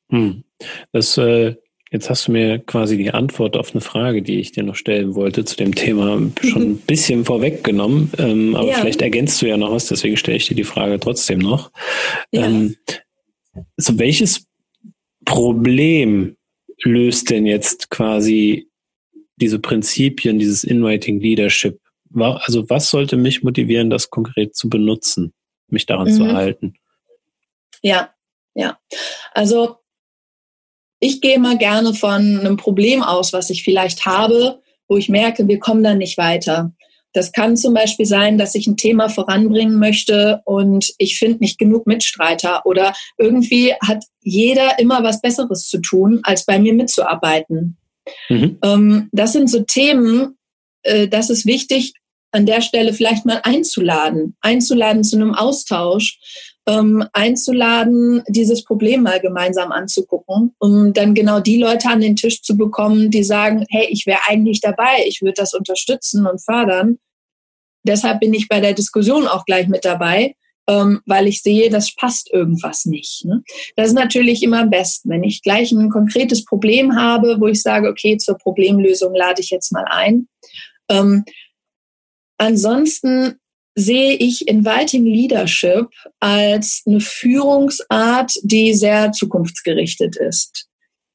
Hm. 0.09 0.43
Das, 0.91 1.17
äh, 1.17 1.55
jetzt 1.95 2.09
hast 2.09 2.27
du 2.27 2.33
mir 2.33 2.59
quasi 2.59 2.97
die 2.97 3.11
Antwort 3.11 3.55
auf 3.55 3.71
eine 3.71 3.81
Frage, 3.81 4.21
die 4.21 4.39
ich 4.39 4.51
dir 4.51 4.63
noch 4.63 4.75
stellen 4.75 5.15
wollte, 5.15 5.45
zu 5.45 5.55
dem 5.55 5.73
Thema 5.73 6.21
schon 6.41 6.61
ein 6.61 6.77
bisschen 6.77 7.25
vorweggenommen. 7.25 8.11
Ähm, 8.17 8.55
aber 8.55 8.67
ja. 8.67 8.75
vielleicht 8.75 9.01
ergänzt 9.01 9.41
du 9.41 9.47
ja 9.47 9.57
noch 9.57 9.71
was, 9.71 9.87
deswegen 9.87 10.17
stelle 10.17 10.37
ich 10.37 10.47
dir 10.47 10.55
die 10.55 10.65
Frage 10.65 10.99
trotzdem 10.99 11.39
noch. 11.39 11.71
Ja. 12.31 12.45
Ähm, 12.45 12.75
so 13.77 13.97
welches 13.97 14.45
Problem 15.23 16.35
löst 16.83 17.29
denn 17.29 17.45
jetzt 17.45 17.89
quasi 17.89 18.69
diese 19.37 19.59
Prinzipien, 19.59 20.37
dieses 20.37 20.63
Inviting 20.63 21.19
Leadership? 21.19 21.79
Also 22.13 22.69
was 22.69 22.89
sollte 22.89 23.15
mich 23.15 23.41
motivieren, 23.41 23.89
das 23.89 24.09
konkret 24.09 24.55
zu 24.55 24.69
benutzen, 24.69 25.33
mich 25.67 25.85
daran 25.85 26.09
mhm. 26.09 26.13
zu 26.13 26.27
halten? 26.27 26.73
Ja, 27.81 28.13
ja. 28.53 28.77
Also 29.33 29.77
ich 30.99 31.21
gehe 31.21 31.39
mal 31.39 31.57
gerne 31.57 31.93
von 31.93 32.39
einem 32.39 32.57
Problem 32.57 33.03
aus, 33.03 33.33
was 33.33 33.49
ich 33.49 33.63
vielleicht 33.63 34.05
habe, 34.05 34.61
wo 34.87 34.97
ich 34.97 35.09
merke, 35.09 35.47
wir 35.47 35.59
kommen 35.59 35.83
dann 35.83 35.97
nicht 35.97 36.17
weiter. 36.17 36.71
Das 37.13 37.31
kann 37.31 37.55
zum 37.55 37.73
Beispiel 37.73 38.05
sein, 38.05 38.37
dass 38.37 38.55
ich 38.55 38.67
ein 38.67 38.75
Thema 38.75 39.07
voranbringen 39.07 39.79
möchte 39.79 40.41
und 40.43 40.93
ich 40.97 41.17
finde 41.17 41.39
nicht 41.39 41.57
genug 41.57 41.87
Mitstreiter 41.87 42.65
oder 42.65 42.93
irgendwie 43.17 43.73
hat 43.81 44.03
jeder 44.21 44.79
immer 44.79 45.01
was 45.01 45.21
Besseres 45.21 45.67
zu 45.67 45.79
tun, 45.79 46.19
als 46.23 46.45
bei 46.45 46.59
mir 46.59 46.73
mitzuarbeiten. 46.73 47.77
Mhm. 48.27 48.57
Ähm, 48.61 49.09
das 49.13 49.31
sind 49.31 49.49
so 49.49 49.61
Themen, 49.61 50.37
äh, 50.83 51.07
das 51.07 51.29
ist 51.29 51.45
wichtig, 51.45 51.93
an 52.31 52.45
der 52.45 52.59
Stelle 52.59 52.93
vielleicht 52.93 53.25
mal 53.25 53.39
einzuladen, 53.43 54.35
einzuladen 54.41 55.05
zu 55.05 55.15
einem 55.15 55.33
Austausch, 55.33 56.19
ähm, 56.67 57.05
einzuladen, 57.13 58.23
dieses 58.27 58.63
Problem 58.63 59.03
mal 59.03 59.19
gemeinsam 59.19 59.71
anzugucken, 59.71 60.55
um 60.59 60.93
dann 60.93 61.13
genau 61.13 61.39
die 61.39 61.57
Leute 61.57 61.89
an 61.89 62.01
den 62.01 62.15
Tisch 62.15 62.41
zu 62.41 62.57
bekommen, 62.57 63.11
die 63.11 63.23
sagen, 63.23 63.65
hey, 63.69 63.87
ich 63.89 64.05
wäre 64.05 64.21
eigentlich 64.27 64.61
dabei, 64.61 65.03
ich 65.05 65.21
würde 65.21 65.35
das 65.37 65.53
unterstützen 65.53 66.25
und 66.25 66.41
fördern. 66.41 66.97
Deshalb 67.83 68.19
bin 68.19 68.33
ich 68.33 68.47
bei 68.47 68.59
der 68.59 68.73
Diskussion 68.73 69.27
auch 69.27 69.45
gleich 69.45 69.67
mit 69.67 69.85
dabei, 69.85 70.35
ähm, 70.67 71.01
weil 71.05 71.27
ich 71.27 71.43
sehe, 71.43 71.69
das 71.69 71.93
passt 71.93 72.33
irgendwas 72.33 72.85
nicht. 72.85 73.25
Ne? 73.25 73.43
Das 73.75 73.89
ist 73.89 73.93
natürlich 73.93 74.41
immer 74.41 74.61
am 74.61 74.71
besten, 74.71 75.09
wenn 75.09 75.23
ich 75.23 75.43
gleich 75.43 75.71
ein 75.71 75.91
konkretes 75.91 76.45
Problem 76.45 76.95
habe, 76.95 77.39
wo 77.39 77.47
ich 77.47 77.61
sage, 77.61 77.87
okay, 77.87 78.17
zur 78.17 78.39
Problemlösung 78.39 79.13
lade 79.13 79.41
ich 79.41 79.51
jetzt 79.51 79.71
mal 79.71 79.85
ein. 79.87 80.27
Ähm, 80.89 81.25
ansonsten 82.39 83.39
sehe 83.75 84.13
ich 84.13 84.47
Inviting 84.47 85.05
Leadership 85.05 85.89
als 86.19 86.81
eine 86.85 87.01
Führungsart, 87.01 88.33
die 88.43 88.73
sehr 88.73 89.11
zukunftsgerichtet 89.11 90.15
ist. 90.15 90.67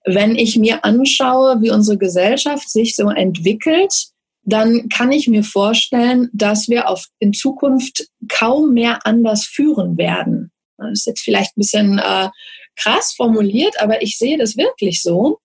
Wenn 0.05 0.37
ich 0.37 0.57
mir 0.57 0.85
anschaue, 0.85 1.61
wie 1.63 1.71
unsere 1.71 1.99
Gesellschaft 1.99 2.71
sich 2.71 2.95
so 2.97 3.09
entwickelt, 3.09 4.11
dann 4.43 4.89
kann 4.89 5.13
ich 5.13 5.29
mir 5.29 5.43
vorstellen, 5.43 6.29
dass 6.33 6.69
wir 6.69 6.89
auf, 6.89 7.07
in 7.19 7.33
Zukunft 7.33 8.09
kaum 8.29 8.73
mehr 8.73 9.07
anders 9.07 9.45
führen 9.45 9.97
werden. 9.99 10.51
Das 10.79 11.01
ist 11.01 11.07
jetzt 11.07 11.23
vielleicht 11.23 11.57
ein 11.57 11.61
bisschen 11.61 11.99
äh, 11.99 12.29
krass 12.77 13.13
formuliert, 13.17 13.81
aber 13.81 14.03
ich 14.03 14.17
sehe 14.17 14.39
das 14.39 14.57
wirklich 14.57 15.03
so, 15.03 15.39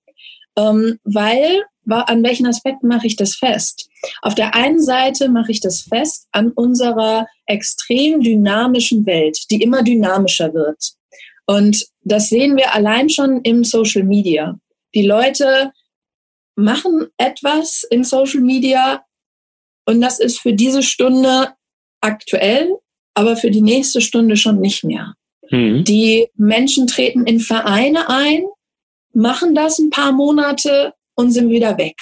ähm, 0.58 0.99
weil 1.04 1.63
an 1.88 2.24
welchen 2.24 2.48
Aspekten 2.48 2.88
mache 2.88 3.08
ich 3.08 3.15
das 3.15 3.36
fest? 3.36 3.89
Auf 4.21 4.36
der 4.36 4.56
einen 4.56 4.82
Seite 4.82 5.30
mache 5.30 5.52
ich 5.52 5.60
das 5.60 5.82
fest 5.82 6.28
an 6.32 6.52
unserer 6.52 7.28
extrem 7.45 8.21
dynamischen 8.21 9.06
Welt, 9.06 9.38
die 9.52 9.62
immer 9.62 9.84
dynamischer 9.84 10.54
wird. 10.54 10.93
Und 11.45 11.86
das 12.02 12.30
sehen 12.30 12.58
wir 12.58 12.74
allein 12.74 13.10
schon 13.10 13.41
im 13.41 13.63
Social 13.63 14.04
Media. 14.04 14.58
Die 14.95 15.06
Leute 15.06 15.71
machen 16.56 17.08
etwas 17.17 17.84
in 17.89 18.04
Social 18.04 18.41
Media 18.41 19.04
und 19.86 20.02
das 20.02 20.19
ist 20.19 20.39
für 20.39 20.54
diese 20.54 20.82
Stunde 20.82 21.54
aktuell, 22.02 22.76
aber 23.13 23.36
für 23.36 23.52
die 23.52 23.62
nächste 23.62 24.02
Stunde 24.02 24.38
schon 24.38 24.60
nicht 24.60 24.84
mehr. 24.84 25.13
Mhm. 25.52 25.84
Die 25.84 26.28
Menschen 26.36 26.88
treten 26.88 27.26
in 27.26 27.39
Vereine 27.39 28.10
ein, 28.10 28.43
machen 29.13 29.56
das 29.56 29.80
ein 29.80 29.89
paar 29.89 30.12
Monate 30.12 30.93
und 31.15 31.32
sind 31.32 31.49
wieder 31.49 31.78
weg. 31.78 31.95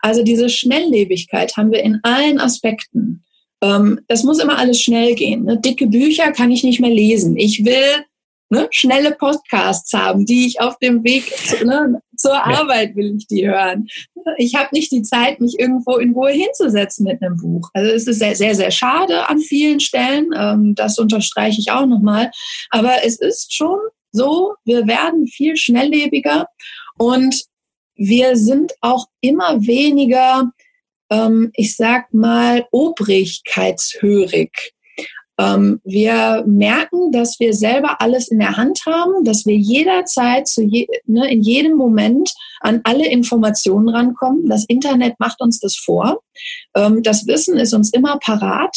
Also 0.00 0.22
diese 0.22 0.48
Schnelllebigkeit 0.48 1.56
haben 1.56 1.72
wir 1.72 1.82
in 1.82 2.00
allen 2.02 2.38
Aspekten. 2.38 3.24
Ähm, 3.62 4.00
das 4.08 4.22
muss 4.22 4.38
immer 4.38 4.58
alles 4.58 4.80
schnell 4.80 5.14
gehen. 5.14 5.44
Ne? 5.44 5.58
Dicke 5.58 5.86
Bücher 5.86 6.32
kann 6.32 6.50
ich 6.50 6.62
nicht 6.62 6.80
mehr 6.80 6.90
lesen. 6.90 7.36
Ich 7.36 7.64
will 7.64 8.04
ne, 8.50 8.68
schnelle 8.70 9.12
Podcasts 9.12 9.92
haben, 9.92 10.24
die 10.24 10.46
ich 10.46 10.60
auf 10.60 10.78
dem 10.78 11.04
Weg 11.04 11.24
zu, 11.36 11.64
ne, 11.64 12.00
zur 12.16 12.32
ja. 12.32 12.44
Arbeit 12.44 12.96
will 12.96 13.16
ich 13.16 13.26
die 13.26 13.46
hören. 13.46 13.86
Ich 14.36 14.54
habe 14.54 14.68
nicht 14.72 14.92
die 14.92 15.02
Zeit, 15.02 15.40
mich 15.40 15.58
irgendwo 15.58 15.96
in 15.96 16.12
Ruhe 16.12 16.30
hinzusetzen 16.30 17.04
mit 17.04 17.22
einem 17.22 17.36
Buch. 17.36 17.70
Also 17.72 17.90
es 17.90 18.06
ist 18.06 18.18
sehr, 18.18 18.34
sehr, 18.34 18.54
sehr 18.54 18.70
schade 18.70 19.28
an 19.28 19.38
vielen 19.38 19.80
Stellen. 19.80 20.30
Ähm, 20.36 20.74
das 20.74 20.98
unterstreiche 20.98 21.60
ich 21.60 21.70
auch 21.70 21.86
nochmal. 21.86 22.30
Aber 22.70 23.04
es 23.04 23.18
ist 23.18 23.54
schon 23.54 23.78
so, 24.12 24.54
wir 24.64 24.86
werden 24.86 25.26
viel 25.26 25.56
schnelllebiger 25.56 26.46
und 26.98 27.47
wir 27.98 28.36
sind 28.36 28.72
auch 28.80 29.06
immer 29.20 29.66
weniger, 29.66 30.50
ähm, 31.10 31.50
ich 31.54 31.76
sag 31.76 32.14
mal, 32.14 32.66
obrigkeitshörig. 32.70 34.72
Ähm, 35.40 35.80
wir 35.84 36.44
merken, 36.46 37.12
dass 37.12 37.38
wir 37.38 37.54
selber 37.54 38.00
alles 38.00 38.28
in 38.28 38.38
der 38.38 38.56
Hand 38.56 38.80
haben, 38.86 39.24
dass 39.24 39.46
wir 39.46 39.56
jederzeit 39.56 40.48
zu 40.48 40.62
je, 40.62 40.86
ne, 41.06 41.30
in 41.30 41.42
jedem 41.42 41.76
Moment 41.76 42.32
an 42.60 42.80
alle 42.84 43.08
Informationen 43.08 43.88
rankommen. 43.88 44.48
Das 44.48 44.64
Internet 44.66 45.14
macht 45.20 45.40
uns 45.40 45.60
das 45.60 45.76
vor. 45.76 46.22
Ähm, 46.74 47.02
das 47.02 47.26
Wissen 47.26 47.56
ist 47.56 47.72
uns 47.72 47.92
immer 47.92 48.18
parat. 48.18 48.76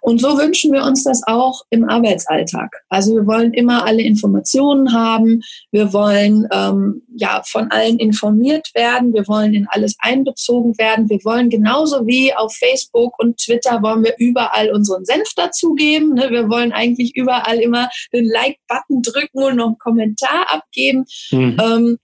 Und 0.00 0.20
so 0.20 0.38
wünschen 0.38 0.72
wir 0.72 0.84
uns 0.84 1.04
das 1.04 1.22
auch 1.26 1.62
im 1.70 1.88
Arbeitsalltag. 1.88 2.84
Also 2.88 3.14
wir 3.14 3.26
wollen 3.26 3.52
immer 3.52 3.84
alle 3.84 4.02
Informationen 4.02 4.92
haben. 4.92 5.40
Wir 5.70 5.92
wollen 5.92 6.46
ähm, 6.52 7.02
ja 7.16 7.42
von 7.44 7.70
allen 7.70 7.98
informiert 7.98 8.70
werden. 8.74 9.12
Wir 9.12 9.26
wollen 9.28 9.54
in 9.54 9.66
alles 9.68 9.96
einbezogen 9.98 10.76
werden. 10.78 11.08
Wir 11.08 11.18
wollen 11.24 11.50
genauso 11.50 12.06
wie 12.06 12.34
auf 12.34 12.54
Facebook 12.54 13.18
und 13.18 13.38
Twitter 13.38 13.82
wollen 13.82 14.04
wir 14.04 14.14
überall 14.18 14.70
unseren 14.72 15.04
Senf 15.04 15.28
dazugeben. 15.36 16.14
Ne? 16.14 16.30
Wir 16.30 16.48
wollen 16.48 16.72
eigentlich 16.72 17.16
überall 17.16 17.58
immer 17.58 17.88
den 18.12 18.26
Like-Button 18.26 19.02
drücken 19.02 19.42
und 19.42 19.56
noch 19.56 19.66
einen 19.66 19.78
Kommentar 19.78 20.46
abgeben. 20.52 21.04
Mhm. 21.30 21.56
Ähm, 21.60 21.98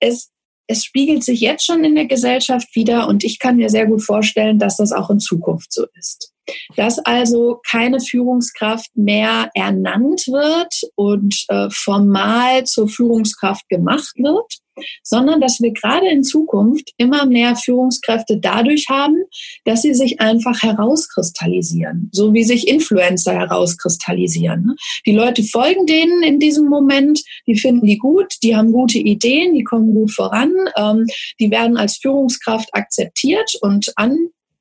es 0.00 0.30
es 0.68 0.84
spiegelt 0.84 1.22
sich 1.22 1.40
jetzt 1.40 1.64
schon 1.64 1.84
in 1.84 1.94
der 1.94 2.06
Gesellschaft 2.06 2.74
wieder 2.74 3.06
und 3.06 3.22
ich 3.22 3.38
kann 3.38 3.54
mir 3.54 3.70
sehr 3.70 3.86
gut 3.86 4.02
vorstellen, 4.02 4.58
dass 4.58 4.78
das 4.78 4.90
auch 4.90 5.10
in 5.10 5.20
Zukunft 5.20 5.72
so 5.72 5.86
ist 5.96 6.32
dass 6.76 6.98
also 6.98 7.60
keine 7.68 8.00
Führungskraft 8.00 8.96
mehr 8.96 9.50
ernannt 9.54 10.26
wird 10.26 10.74
und 10.94 11.44
äh, 11.48 11.68
formal 11.70 12.64
zur 12.64 12.88
Führungskraft 12.88 13.68
gemacht 13.68 14.14
wird, 14.16 14.60
sondern 15.02 15.40
dass 15.40 15.60
wir 15.60 15.72
gerade 15.72 16.08
in 16.08 16.22
Zukunft 16.22 16.92
immer 16.96 17.26
mehr 17.26 17.56
Führungskräfte 17.56 18.38
dadurch 18.38 18.86
haben, 18.88 19.16
dass 19.64 19.82
sie 19.82 19.94
sich 19.94 20.20
einfach 20.20 20.62
herauskristallisieren, 20.62 22.10
so 22.12 22.34
wie 22.34 22.44
sich 22.44 22.68
Influencer 22.68 23.34
herauskristallisieren. 23.34 24.76
Die 25.06 25.14
Leute 25.14 25.42
folgen 25.44 25.86
denen 25.86 26.22
in 26.22 26.38
diesem 26.38 26.68
Moment, 26.68 27.22
die 27.46 27.56
finden 27.56 27.86
die 27.86 27.98
gut, 27.98 28.34
die 28.42 28.56
haben 28.56 28.72
gute 28.72 28.98
Ideen, 28.98 29.54
die 29.54 29.64
kommen 29.64 29.94
gut 29.94 30.12
voran, 30.12 30.52
ähm, 30.76 31.06
die 31.40 31.50
werden 31.50 31.76
als 31.76 31.96
Führungskraft 31.96 32.68
akzeptiert 32.72 33.52
und 33.60 33.92
an 33.96 34.16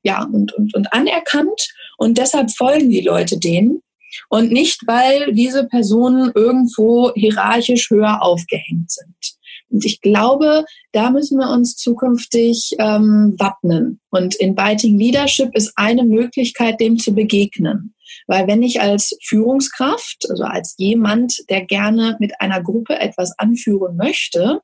ja, 0.06 0.24
und, 0.24 0.54
und, 0.54 0.74
und 0.76 0.94
anerkannt. 0.94 1.68
Und 1.98 2.18
deshalb 2.18 2.52
folgen 2.52 2.90
die 2.90 3.02
Leute 3.02 3.38
denen. 3.38 3.82
Und 4.30 4.52
nicht, 4.52 4.88
weil 4.88 5.34
diese 5.34 5.68
Personen 5.68 6.32
irgendwo 6.34 7.12
hierarchisch 7.16 7.90
höher 7.90 8.22
aufgehängt 8.22 8.92
sind. 8.92 9.36
Und 9.70 9.84
ich 9.84 10.00
glaube, 10.00 10.64
da 10.94 11.10
müssen 11.10 11.38
wir 11.38 11.50
uns 11.50 11.76
zukünftig 11.76 12.76
ähm, 12.80 13.36
wappnen. 13.40 14.00
Und 14.12 14.36
Inviting 14.36 14.98
Leadership 14.98 15.50
ist 15.54 15.74
eine 15.76 16.04
Möglichkeit, 16.04 16.80
dem 16.80 16.98
zu 16.98 17.14
begegnen. 17.14 17.94
Weil 18.28 18.48
wenn 18.48 18.64
ich 18.64 18.80
als 18.80 19.18
Führungskraft, 19.24 20.30
also 20.30 20.44
als 20.44 20.76
jemand, 20.78 21.44
der 21.50 21.66
gerne 21.66 22.16
mit 22.20 22.40
einer 22.40 22.62
Gruppe 22.62 22.98
etwas 23.00 23.38
anführen 23.38 23.98
möchte, 23.98 24.62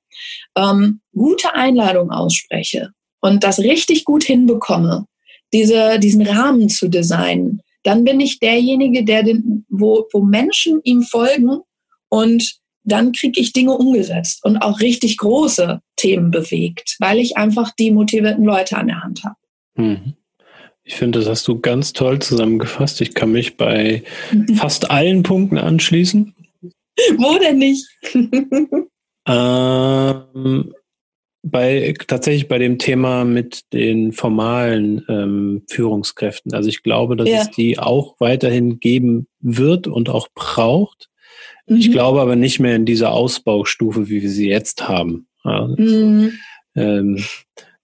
ähm, 0.55 1.01
gute 1.13 1.53
Einladung 1.55 2.11
ausspreche 2.11 2.91
und 3.19 3.43
das 3.43 3.59
richtig 3.59 4.05
gut 4.05 4.23
hinbekomme, 4.23 5.05
diese, 5.53 5.99
diesen 5.99 6.25
Rahmen 6.25 6.69
zu 6.69 6.87
designen, 6.87 7.61
dann 7.83 8.03
bin 8.03 8.19
ich 8.19 8.39
derjenige, 8.39 9.03
der 9.03 9.23
den, 9.23 9.65
wo, 9.69 10.05
wo 10.11 10.21
Menschen 10.21 10.81
ihm 10.83 11.01
folgen 11.01 11.59
und 12.09 12.61
dann 12.83 13.11
kriege 13.11 13.39
ich 13.39 13.53
Dinge 13.53 13.77
umgesetzt 13.77 14.43
und 14.43 14.57
auch 14.57 14.79
richtig 14.79 15.17
große 15.17 15.81
Themen 15.97 16.31
bewegt, 16.31 16.95
weil 16.99 17.19
ich 17.19 17.37
einfach 17.37 17.71
die 17.71 17.91
motivierten 17.91 18.43
Leute 18.43 18.77
an 18.77 18.87
der 18.87 19.03
Hand 19.03 19.23
habe. 19.23 19.35
Mhm. 19.75 20.13
Ich 20.83 20.95
finde, 20.95 21.19
das 21.19 21.29
hast 21.29 21.47
du 21.47 21.59
ganz 21.59 21.93
toll 21.93 22.19
zusammengefasst. 22.19 23.01
Ich 23.01 23.13
kann 23.13 23.31
mich 23.31 23.55
bei 23.55 24.03
fast 24.55 24.89
allen 24.89 25.23
Punkten 25.23 25.57
anschließen. 25.57 26.33
Wo 27.17 27.37
denn 27.37 27.59
nicht? 27.59 27.87
ähm, 29.27 30.73
bei 31.43 31.93
tatsächlich 32.07 32.47
bei 32.47 32.59
dem 32.59 32.77
Thema 32.77 33.25
mit 33.25 33.71
den 33.73 34.11
formalen 34.11 35.03
ähm, 35.09 35.63
Führungskräften. 35.67 36.53
Also 36.53 36.69
ich 36.69 36.83
glaube, 36.83 37.15
dass 37.15 37.27
ja. 37.27 37.41
es 37.41 37.51
die 37.51 37.79
auch 37.79 38.15
weiterhin 38.19 38.79
geben 38.79 39.27
wird 39.39 39.87
und 39.87 40.09
auch 40.09 40.27
braucht. 40.35 41.09
Mhm. 41.65 41.77
Ich 41.77 41.91
glaube 41.91 42.21
aber 42.21 42.35
nicht 42.35 42.59
mehr 42.59 42.75
in 42.75 42.85
dieser 42.85 43.11
Ausbaustufe, 43.11 44.07
wie 44.07 44.21
wir 44.21 44.29
sie 44.29 44.49
jetzt 44.49 44.87
haben. 44.87 45.27
Ja, 45.43 45.67
mhm. 45.75 46.33
ähm, 46.75 47.23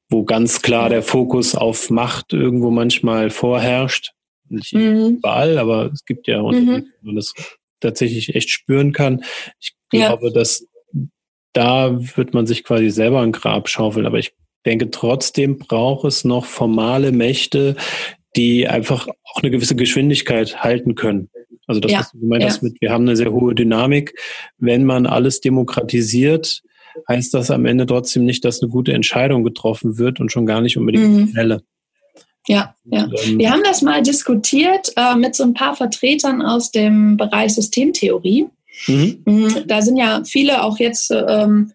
wo 0.09 0.23
ganz 0.23 0.61
klar 0.61 0.89
der 0.89 1.01
Fokus 1.01 1.55
auf 1.55 1.89
Macht 1.89 2.33
irgendwo 2.33 2.69
manchmal 2.69 3.29
vorherrscht. 3.31 4.11
Nicht 4.49 4.73
mhm. 4.73 5.17
überall, 5.17 5.57
aber 5.57 5.91
es 5.91 6.05
gibt 6.05 6.27
ja, 6.27 6.41
mhm. 6.41 6.85
wo 7.01 7.07
man 7.07 7.15
das 7.15 7.33
tatsächlich 7.79 8.35
echt 8.35 8.49
spüren 8.49 8.93
kann. 8.93 9.23
Ich 9.59 9.73
glaube, 9.89 10.31
dass 10.31 10.67
da 11.57 11.97
wird 12.15 12.35
man 12.35 12.45
sich 12.45 12.63
quasi 12.63 12.91
selber 12.91 13.21
ein 13.21 13.31
Grab 13.31 13.67
schaufeln. 13.67 14.05
Aber 14.05 14.19
ich 14.19 14.33
denke, 14.65 14.91
trotzdem 14.91 15.57
braucht 15.57 16.05
es 16.05 16.23
noch 16.23 16.45
formale 16.45 17.11
Mächte, 17.11 17.75
die 18.35 18.67
einfach 18.67 19.07
auch 19.07 19.41
eine 19.41 19.49
gewisse 19.49 19.75
Geschwindigkeit 19.75 20.63
halten 20.63 20.93
können. 20.93 21.29
Also 21.65 21.81
das, 21.81 21.91
ja, 21.91 21.99
was 21.99 22.11
du 22.11 22.19
gemeint 22.19 22.43
ja. 22.43 22.49
hast 22.49 22.61
mit, 22.61 22.79
wir 22.79 22.91
haben 22.91 23.05
eine 23.05 23.15
sehr 23.15 23.31
hohe 23.31 23.55
Dynamik. 23.55 24.13
Wenn 24.59 24.85
man 24.85 25.07
alles 25.07 25.41
demokratisiert, 25.41 26.61
heißt 27.09 27.33
das 27.33 27.49
am 27.49 27.65
Ende 27.65 27.87
trotzdem 27.87 28.25
nicht, 28.25 28.45
dass 28.45 28.61
eine 28.61 28.69
gute 28.69 28.93
Entscheidung 28.93 29.43
getroffen 29.43 29.97
wird 29.97 30.19
und 30.19 30.31
schon 30.31 30.45
gar 30.45 30.61
nicht 30.61 30.77
unbedingt 30.77 31.09
mhm. 31.11 31.27
schnelle. 31.29 31.63
Ja, 32.47 32.75
ja. 32.85 33.09
Ähm, 33.25 33.39
wir 33.39 33.51
haben 33.51 33.63
das 33.63 33.81
mal 33.81 34.03
diskutiert 34.03 34.93
äh, 34.95 35.15
mit 35.15 35.35
so 35.35 35.43
ein 35.43 35.55
paar 35.55 35.75
Vertretern 35.75 36.43
aus 36.43 36.69
dem 36.69 37.17
Bereich 37.17 37.55
Systemtheorie. 37.55 38.47
Mhm. 38.85 39.23
mhm. 39.25 39.63
Da 39.65 39.81
sind 39.81 39.97
ja 39.97 40.23
viele 40.23 40.63
auch 40.63 40.77
jetzt 40.77 41.11
ähm, 41.11 41.73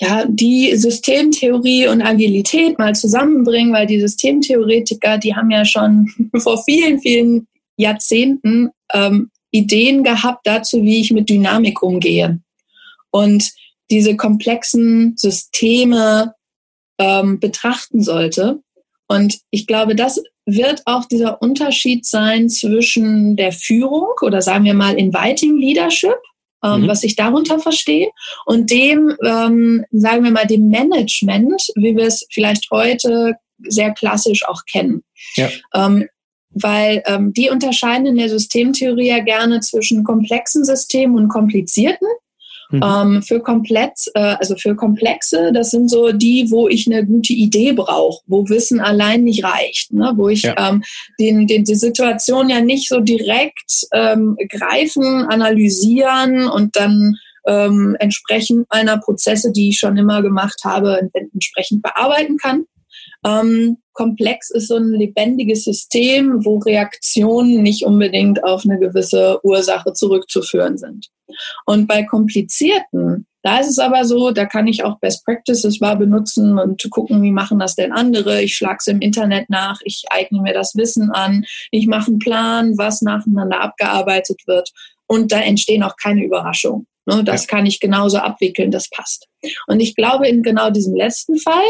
ja, 0.00 0.24
die 0.26 0.74
Systemtheorie 0.76 1.86
und 1.86 2.02
Agilität 2.02 2.78
mal 2.78 2.94
zusammenbringen, 2.94 3.72
weil 3.72 3.86
die 3.86 4.00
Systemtheoretiker, 4.00 5.18
die 5.18 5.34
haben 5.34 5.50
ja 5.50 5.64
schon 5.64 6.08
vor 6.38 6.62
vielen, 6.64 7.00
vielen 7.00 7.46
Jahrzehnten 7.76 8.70
ähm, 8.92 9.30
Ideen 9.52 10.02
gehabt 10.02 10.46
dazu, 10.46 10.82
wie 10.82 11.00
ich 11.00 11.12
mit 11.12 11.28
Dynamik 11.28 11.82
umgehe. 11.82 12.40
Und 13.10 13.52
diese 13.90 14.16
komplexen 14.16 15.16
Systeme 15.16 16.34
ähm, 16.98 17.38
betrachten 17.38 18.02
sollte. 18.02 18.60
Und 19.06 19.40
ich 19.50 19.66
glaube, 19.66 19.94
das 19.94 20.22
wird 20.46 20.82
auch 20.86 21.04
dieser 21.04 21.40
Unterschied 21.40 22.04
sein 22.04 22.48
zwischen 22.48 23.36
der 23.36 23.52
Führung 23.52 24.10
oder 24.22 24.42
sagen 24.42 24.64
wir 24.64 24.74
mal 24.74 24.98
Inviting 24.98 25.56
Leadership, 25.56 26.18
ähm, 26.64 26.82
mhm. 26.82 26.88
was 26.88 27.04
ich 27.04 27.16
darunter 27.16 27.58
verstehe, 27.58 28.10
und 28.46 28.70
dem, 28.70 29.16
ähm, 29.24 29.84
sagen 29.90 30.24
wir 30.24 30.30
mal, 30.30 30.46
dem 30.46 30.68
Management, 30.68 31.62
wie 31.76 31.96
wir 31.96 32.06
es 32.06 32.26
vielleicht 32.30 32.70
heute 32.70 33.34
sehr 33.68 33.92
klassisch 33.92 34.46
auch 34.46 34.62
kennen. 34.70 35.02
Ja. 35.36 35.48
Ähm, 35.74 36.08
weil 36.54 37.02
ähm, 37.06 37.32
die 37.32 37.48
unterscheiden 37.48 38.06
in 38.06 38.16
der 38.16 38.28
Systemtheorie 38.28 39.08
ja 39.08 39.20
gerne 39.20 39.60
zwischen 39.60 40.04
komplexen 40.04 40.64
Systemen 40.64 41.16
und 41.16 41.28
komplizierten. 41.28 42.06
Mhm. 42.72 42.80
Ähm, 42.82 43.22
für 43.22 43.40
komplett, 43.40 43.92
äh, 44.14 44.36
also 44.40 44.56
für 44.56 44.74
Komplexe, 44.74 45.52
das 45.52 45.70
sind 45.70 45.90
so 45.90 46.10
die, 46.10 46.50
wo 46.50 46.68
ich 46.68 46.86
eine 46.86 47.04
gute 47.04 47.34
Idee 47.34 47.72
brauche, 47.72 48.22
wo 48.26 48.48
Wissen 48.48 48.80
allein 48.80 49.24
nicht 49.24 49.44
reicht, 49.44 49.92
ne? 49.92 50.12
wo 50.16 50.28
ich 50.28 50.42
ja. 50.42 50.54
ähm, 50.70 50.82
den, 51.20 51.46
den, 51.46 51.64
die 51.64 51.74
Situation 51.74 52.48
ja 52.48 52.62
nicht 52.62 52.88
so 52.88 53.00
direkt 53.00 53.86
ähm, 53.92 54.38
greifen, 54.48 55.04
analysieren 55.04 56.48
und 56.48 56.74
dann 56.74 57.16
ähm, 57.46 57.94
entsprechend 57.98 58.66
meiner 58.72 58.98
Prozesse, 58.98 59.52
die 59.52 59.68
ich 59.68 59.78
schon 59.78 59.98
immer 59.98 60.22
gemacht 60.22 60.62
habe, 60.64 61.10
entsprechend 61.12 61.82
bearbeiten 61.82 62.38
kann. 62.38 62.64
Ähm, 63.24 63.78
komplex 63.92 64.50
ist 64.50 64.68
so 64.68 64.76
ein 64.76 64.92
lebendiges 64.92 65.64
System, 65.64 66.44
wo 66.44 66.58
Reaktionen 66.58 67.62
nicht 67.62 67.84
unbedingt 67.84 68.42
auf 68.42 68.64
eine 68.64 68.78
gewisse 68.78 69.40
Ursache 69.44 69.92
zurückzuführen 69.92 70.78
sind. 70.78 71.08
Und 71.66 71.86
bei 71.86 72.02
komplizierten, 72.04 73.26
da 73.42 73.58
ist 73.58 73.68
es 73.68 73.78
aber 73.78 74.04
so, 74.04 74.30
da 74.30 74.44
kann 74.46 74.68
ich 74.68 74.84
auch 74.84 74.98
Best 75.00 75.24
Practices 75.24 75.80
mal 75.80 75.96
benutzen 75.96 76.58
und 76.58 76.88
gucken, 76.90 77.22
wie 77.22 77.32
machen 77.32 77.58
das 77.58 77.74
denn 77.74 77.92
andere. 77.92 78.42
Ich 78.42 78.56
schlage 78.56 78.78
es 78.78 78.86
im 78.86 79.00
Internet 79.00 79.50
nach, 79.50 79.80
ich 79.84 80.04
eigne 80.10 80.40
mir 80.40 80.54
das 80.54 80.76
Wissen 80.76 81.10
an, 81.10 81.44
ich 81.70 81.86
mache 81.86 82.08
einen 82.08 82.18
Plan, 82.18 82.78
was 82.78 83.02
nacheinander 83.02 83.60
abgearbeitet 83.60 84.42
wird. 84.46 84.70
Und 85.06 85.32
da 85.32 85.40
entstehen 85.40 85.82
auch 85.82 85.96
keine 85.96 86.24
Überraschungen. 86.24 86.86
Ne, 87.04 87.24
das 87.24 87.46
ja. 87.46 87.48
kann 87.48 87.66
ich 87.66 87.80
genauso 87.80 88.18
abwickeln, 88.18 88.70
das 88.70 88.88
passt. 88.88 89.26
Und 89.66 89.80
ich 89.80 89.96
glaube, 89.96 90.28
in 90.28 90.44
genau 90.44 90.70
diesem 90.70 90.94
letzten 90.94 91.36
Fall, 91.36 91.64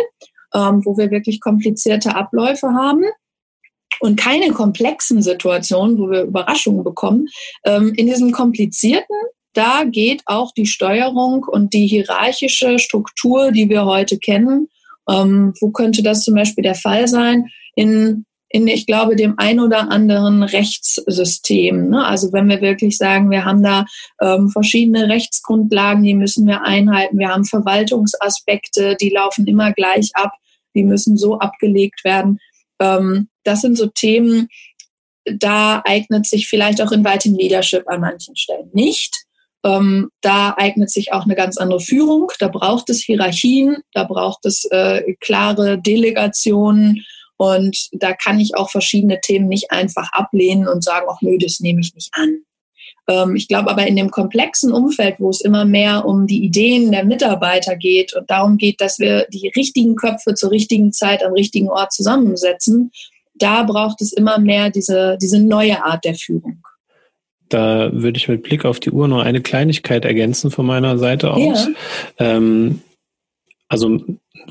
ähm, 0.55 0.83
wo 0.85 0.99
wir 0.99 1.11
wirklich 1.11 1.41
komplizierte 1.41 2.15
Abläufe 2.15 2.69
haben, 2.69 3.05
und 4.01 4.17
keine 4.19 4.53
komplexen 4.53 5.23
Situationen, 5.23 5.99
wo 5.99 6.11
wir 6.11 6.23
Überraschungen 6.23 6.83
bekommen. 6.83 7.29
Ähm, 7.65 7.93
in 7.95 8.07
diesem 8.07 8.33
komplizierten 8.33 9.15
da 9.53 9.85
geht 9.85 10.23
auch 10.27 10.53
die 10.53 10.67
Steuerung 10.67 11.45
und 11.45 11.73
die 11.75 11.87
hierarchische 11.87 12.79
Struktur, 12.79 13.53
die 13.53 13.69
wir 13.69 13.85
heute 13.85 14.19
kennen. 14.19 14.69
Ähm, 15.09 15.53
wo 15.61 15.71
könnte 15.71 16.03
das 16.03 16.25
zum 16.25 16.35
Beispiel 16.35 16.63
der 16.63 16.75
Fall 16.75 17.09
sein? 17.09 17.49
In, 17.75 18.25
in 18.49 18.67
ich 18.69 18.87
glaube, 18.87 19.17
dem 19.17 19.35
ein 19.39 19.61
oder 19.61 19.91
anderen 19.91 20.43
Rechtssystem. 20.43 21.91
Ne? 21.91 22.05
Also 22.05 22.33
wenn 22.33 22.49
wir 22.49 22.61
wirklich 22.61 22.97
sagen, 22.99 23.31
wir 23.31 23.45
haben 23.45 23.63
da 23.63 23.85
ähm, 24.21 24.49
verschiedene 24.49 25.09
Rechtsgrundlagen, 25.09 26.03
die 26.03 26.15
müssen 26.15 26.47
wir 26.47 26.63
einhalten. 26.63 27.19
Wir 27.19 27.29
haben 27.29 27.45
Verwaltungsaspekte, 27.45 28.97
die 29.01 29.11
laufen 29.11 29.47
immer 29.47 29.73
gleich 29.73 30.11
ab. 30.15 30.33
Die 30.75 30.85
müssen 30.85 31.17
so 31.17 31.39
abgelegt 31.39 32.05
werden. 32.05 32.39
Ähm, 32.81 33.29
das 33.45 33.61
sind 33.61 33.77
so 33.77 33.87
Themen, 33.87 34.49
da 35.25 35.83
eignet 35.85 36.27
sich 36.27 36.49
vielleicht 36.49 36.81
auch 36.81 36.93
Inviting 36.93 37.35
Leadership 37.35 37.89
an 37.89 38.01
manchen 38.01 38.37
Stellen 38.37 38.71
nicht. 38.73 39.25
Ähm, 39.65 40.11
da 40.21 40.55
eignet 40.57 40.91
sich 40.91 41.13
auch 41.13 41.25
eine 41.25 41.37
ganz 41.37 41.57
andere 41.57 41.81
Führung. 41.81 42.33
Da 42.39 42.49
braucht 42.49 42.91
es 42.91 43.01
Hierarchien, 43.01 43.79
da 43.93 44.05
braucht 44.05 44.45
es 44.45 44.65
äh, 44.71 45.15
klare 45.21 45.79
Delegationen 45.79 47.05
und 47.37 47.89
da 47.93 48.13
kann 48.13 48.39
ich 48.39 48.57
auch 48.57 48.71
verschiedene 48.71 49.21
Themen 49.21 49.49
nicht 49.49 49.71
einfach 49.71 50.13
ablehnen 50.13 50.69
und 50.69 50.85
sagen, 50.85 51.07
ach 51.11 51.21
nö, 51.23 51.39
das 51.39 51.61
nehme 51.61 51.81
ich 51.81 51.95
nicht 51.95 52.11
an. 52.13 52.43
Ähm, 53.09 53.37
ich 53.37 53.49
glaube 53.49 53.71
aber 53.71 53.87
in 53.87 53.97
dem 53.97 54.11
komplexen 54.11 54.73
Umfeld, 54.73 55.17
wo 55.19 55.31
es 55.31 55.41
immer 55.41 55.65
mehr 55.65 56.05
um 56.05 56.27
die 56.27 56.45
Ideen 56.45 56.93
der 56.93 57.05
Mitarbeiter 57.05 57.77
geht 57.77 58.15
und 58.15 58.31
darum 58.31 58.59
geht, 58.59 58.81
dass 58.81 58.99
wir 58.99 59.27
die 59.33 59.51
richtigen 59.57 59.97
Köpfe 59.97 60.35
zur 60.35 60.51
richtigen 60.51 60.93
Zeit 60.93 61.25
am 61.25 61.33
richtigen 61.33 61.69
Ort 61.69 61.93
zusammensetzen, 61.93 62.93
da 63.35 63.65
braucht 63.65 64.01
es 64.03 64.13
immer 64.13 64.39
mehr 64.39 64.71
diese, 64.71 65.19
diese 65.21 65.41
neue 65.41 65.85
Art 65.85 66.05
der 66.05 66.15
Führung. 66.15 66.63
Da 67.53 67.91
würde 67.93 68.17
ich 68.17 68.29
mit 68.29 68.43
Blick 68.43 68.65
auf 68.65 68.81
die 68.81 68.91
Uhr 68.91 69.09
nur 69.09 69.23
eine 69.23 69.41
Kleinigkeit 69.41 70.05
ergänzen 70.05 70.51
von 70.51 70.65
meiner 70.65 70.97
Seite 70.99 71.33
aus. 71.33 71.69
Ja. 72.19 72.37
Ähm, 72.37 72.81
also, 73.69 74.01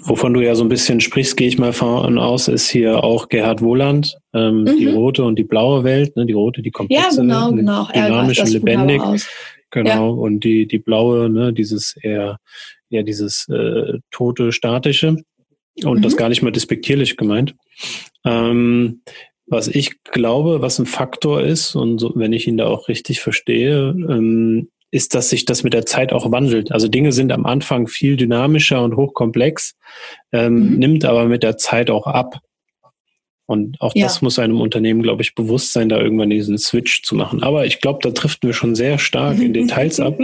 wovon 0.03 0.33
du 0.33 0.41
ja 0.41 0.55
so 0.55 0.63
ein 0.63 0.69
bisschen 0.69 0.99
sprichst, 0.99 1.37
gehe 1.37 1.47
ich 1.47 1.57
mal 1.57 1.73
von 1.73 2.17
aus, 2.17 2.47
ist 2.47 2.69
hier 2.69 3.03
auch 3.03 3.29
Gerhard 3.29 3.61
Wohland, 3.61 4.17
ähm, 4.33 4.63
mhm. 4.63 4.77
die 4.77 4.87
rote 4.87 5.23
und 5.23 5.37
die 5.37 5.43
blaue 5.43 5.83
Welt, 5.83 6.15
ne? 6.15 6.25
die 6.25 6.33
rote, 6.33 6.61
die 6.61 6.71
komplexe, 6.71 7.17
ja, 7.17 7.21
genau, 7.21 7.51
genau. 7.51 7.87
dynamisch 7.93 8.39
und 8.39 8.51
lebendig. 8.51 9.01
Genau, 9.71 9.89
ja. 9.89 10.21
und 10.21 10.43
die, 10.43 10.67
die 10.67 10.79
blaue, 10.79 11.29
ne, 11.29 11.53
dieses 11.53 11.95
eher, 12.01 12.37
eher 12.89 13.03
dieses 13.03 13.47
äh, 13.47 13.99
tote, 14.11 14.51
statische. 14.51 15.15
Und 15.83 15.99
mhm. 15.99 16.01
das 16.01 16.17
gar 16.17 16.27
nicht 16.27 16.41
mal 16.41 16.51
despektierlich 16.51 17.15
gemeint. 17.15 17.55
Ähm, 18.25 19.01
was 19.47 19.67
ich 19.67 20.03
glaube, 20.03 20.61
was 20.61 20.79
ein 20.79 20.85
Faktor 20.85 21.41
ist, 21.41 21.75
und 21.75 21.99
so, 21.99 22.13
wenn 22.15 22.33
ich 22.33 22.47
ihn 22.47 22.57
da 22.57 22.67
auch 22.67 22.87
richtig 22.87 23.19
verstehe, 23.19 23.89
ähm, 23.89 24.69
ist, 24.91 25.15
dass 25.15 25.29
sich 25.29 25.45
das 25.45 25.63
mit 25.63 25.73
der 25.73 25.85
Zeit 25.85 26.11
auch 26.11 26.31
wandelt. 26.31 26.71
Also 26.71 26.87
Dinge 26.87 27.13
sind 27.13 27.31
am 27.31 27.45
Anfang 27.45 27.87
viel 27.87 28.17
dynamischer 28.17 28.83
und 28.83 28.97
hochkomplex, 28.97 29.75
ähm, 30.33 30.71
mhm. 30.71 30.79
nimmt 30.79 31.05
aber 31.05 31.25
mit 31.25 31.43
der 31.43 31.57
Zeit 31.57 31.89
auch 31.89 32.07
ab. 32.07 32.39
Und 33.51 33.81
auch 33.81 33.91
ja. 33.95 34.05
das 34.05 34.21
muss 34.21 34.39
einem 34.39 34.61
Unternehmen, 34.61 35.03
glaube 35.03 35.23
ich, 35.23 35.35
bewusst 35.35 35.73
sein, 35.73 35.89
da 35.89 35.99
irgendwann 35.99 36.29
diesen 36.29 36.57
Switch 36.57 37.03
zu 37.03 37.15
machen. 37.15 37.43
Aber 37.43 37.65
ich 37.65 37.81
glaube, 37.81 37.99
da 38.01 38.11
trifft 38.11 38.43
wir 38.43 38.53
schon 38.53 38.75
sehr 38.75 38.97
stark 38.97 39.39
in 39.39 39.51
Details 39.53 39.99
ab. 39.99 40.17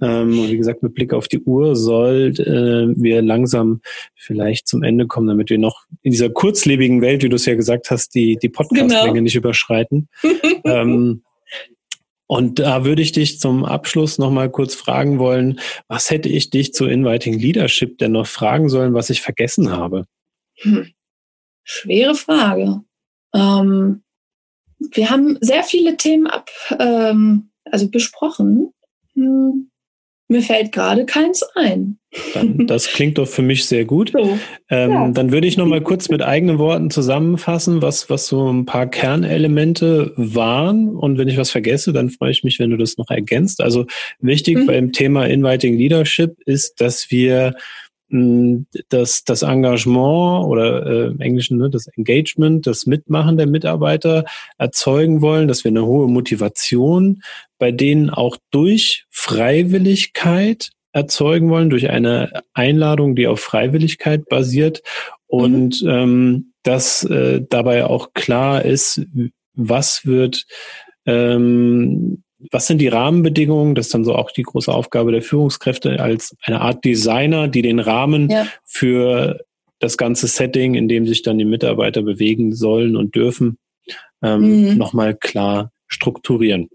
Ähm, 0.00 0.38
und 0.38 0.48
wie 0.48 0.56
gesagt, 0.56 0.82
mit 0.82 0.94
Blick 0.94 1.12
auf 1.12 1.28
die 1.28 1.40
Uhr 1.40 1.76
sollten 1.76 2.96
äh, 2.96 3.02
wir 3.02 3.20
langsam 3.20 3.82
vielleicht 4.14 4.66
zum 4.66 4.82
Ende 4.82 5.06
kommen, 5.06 5.26
damit 5.26 5.50
wir 5.50 5.58
noch 5.58 5.84
in 6.00 6.10
dieser 6.10 6.30
kurzlebigen 6.30 7.02
Welt, 7.02 7.22
wie 7.22 7.28
du 7.28 7.36
es 7.36 7.44
ja 7.44 7.54
gesagt 7.54 7.90
hast, 7.90 8.14
die, 8.14 8.38
die 8.40 8.48
Podcast-Länge 8.48 9.12
genau. 9.12 9.22
nicht 9.24 9.36
überschreiten. 9.36 10.08
ähm, 10.64 11.22
und 12.26 12.60
da 12.60 12.86
würde 12.86 13.02
ich 13.02 13.12
dich 13.12 13.40
zum 13.40 13.66
Abschluss 13.66 14.16
nochmal 14.16 14.48
kurz 14.48 14.74
fragen 14.74 15.18
wollen, 15.18 15.60
was 15.86 16.10
hätte 16.10 16.30
ich 16.30 16.48
dich 16.48 16.72
zu 16.72 16.86
Inviting 16.86 17.38
Leadership 17.38 17.98
denn 17.98 18.12
noch 18.12 18.26
fragen 18.26 18.70
sollen, 18.70 18.94
was 18.94 19.10
ich 19.10 19.20
vergessen 19.20 19.70
habe? 19.70 20.06
Hm. 20.60 20.88
Schwere 21.70 22.14
Frage. 22.14 22.80
Ähm, 23.34 24.02
wir 24.78 25.10
haben 25.10 25.36
sehr 25.42 25.64
viele 25.64 25.98
Themen 25.98 26.26
ab, 26.26 26.48
ähm, 26.78 27.50
also 27.66 27.90
besprochen. 27.90 28.72
Hm, 29.12 29.70
mir 30.28 30.40
fällt 30.42 30.72
gerade 30.72 31.04
keins 31.04 31.42
ein. 31.54 31.98
Dann, 32.32 32.66
das 32.66 32.86
klingt 32.86 33.18
doch 33.18 33.28
für 33.28 33.42
mich 33.42 33.66
sehr 33.66 33.84
gut. 33.84 34.12
So, 34.14 34.38
ähm, 34.70 34.90
ja. 34.90 35.10
Dann 35.10 35.30
würde 35.30 35.46
ich 35.46 35.58
noch 35.58 35.66
mal 35.66 35.82
kurz 35.82 36.08
mit 36.08 36.22
eigenen 36.22 36.58
Worten 36.58 36.90
zusammenfassen, 36.90 37.82
was, 37.82 38.08
was 38.08 38.28
so 38.28 38.50
ein 38.50 38.64
paar 38.64 38.86
Kernelemente 38.86 40.14
waren. 40.16 40.96
Und 40.96 41.18
wenn 41.18 41.28
ich 41.28 41.36
was 41.36 41.50
vergesse, 41.50 41.92
dann 41.92 42.08
freue 42.08 42.30
ich 42.30 42.44
mich, 42.44 42.58
wenn 42.58 42.70
du 42.70 42.78
das 42.78 42.96
noch 42.96 43.10
ergänzt. 43.10 43.60
Also 43.60 43.86
wichtig 44.20 44.56
mhm. 44.56 44.66
beim 44.66 44.92
Thema 44.92 45.26
Inviting 45.26 45.76
Leadership 45.76 46.38
ist, 46.46 46.80
dass 46.80 47.10
wir 47.10 47.54
das, 48.10 49.24
das 49.24 49.42
Engagement 49.42 50.46
oder 50.46 50.86
äh, 50.86 51.06
im 51.08 51.20
Englischen 51.20 51.58
ne, 51.58 51.68
das 51.68 51.86
Engagement, 51.88 52.66
das 52.66 52.86
Mitmachen 52.86 53.36
der 53.36 53.46
Mitarbeiter 53.46 54.24
erzeugen 54.56 55.20
wollen, 55.20 55.46
dass 55.46 55.64
wir 55.64 55.70
eine 55.70 55.84
hohe 55.84 56.08
Motivation 56.08 57.22
bei 57.58 57.72
denen 57.72 58.08
auch 58.08 58.36
durch 58.50 59.04
Freiwilligkeit 59.10 60.70
erzeugen 60.92 61.50
wollen, 61.50 61.70
durch 61.70 61.90
eine 61.90 62.42
Einladung, 62.54 63.14
die 63.14 63.26
auf 63.26 63.40
Freiwilligkeit 63.40 64.28
basiert 64.28 64.82
und 65.26 65.82
mhm. 65.82 65.88
ähm, 65.88 66.52
dass 66.62 67.04
äh, 67.04 67.42
dabei 67.48 67.84
auch 67.84 68.14
klar 68.14 68.64
ist, 68.64 69.02
was 69.54 70.06
wird 70.06 70.46
ähm, 71.04 72.22
was 72.50 72.66
sind 72.66 72.78
die 72.78 72.88
Rahmenbedingungen? 72.88 73.74
Das 73.74 73.86
ist 73.86 73.94
dann 73.94 74.04
so 74.04 74.14
auch 74.14 74.30
die 74.30 74.42
große 74.42 74.72
Aufgabe 74.72 75.12
der 75.12 75.22
Führungskräfte 75.22 76.00
als 76.00 76.36
eine 76.42 76.60
Art 76.60 76.84
Designer, 76.84 77.48
die 77.48 77.62
den 77.62 77.80
Rahmen 77.80 78.30
ja. 78.30 78.46
für 78.64 79.40
das 79.80 79.96
ganze 79.96 80.26
Setting, 80.26 80.74
in 80.74 80.88
dem 80.88 81.06
sich 81.06 81.22
dann 81.22 81.38
die 81.38 81.44
Mitarbeiter 81.44 82.02
bewegen 82.02 82.54
sollen 82.54 82.96
und 82.96 83.14
dürfen, 83.14 83.58
ähm, 84.22 84.70
mhm. 84.70 84.76
nochmal 84.76 85.14
klar 85.14 85.72
strukturieren. 85.86 86.68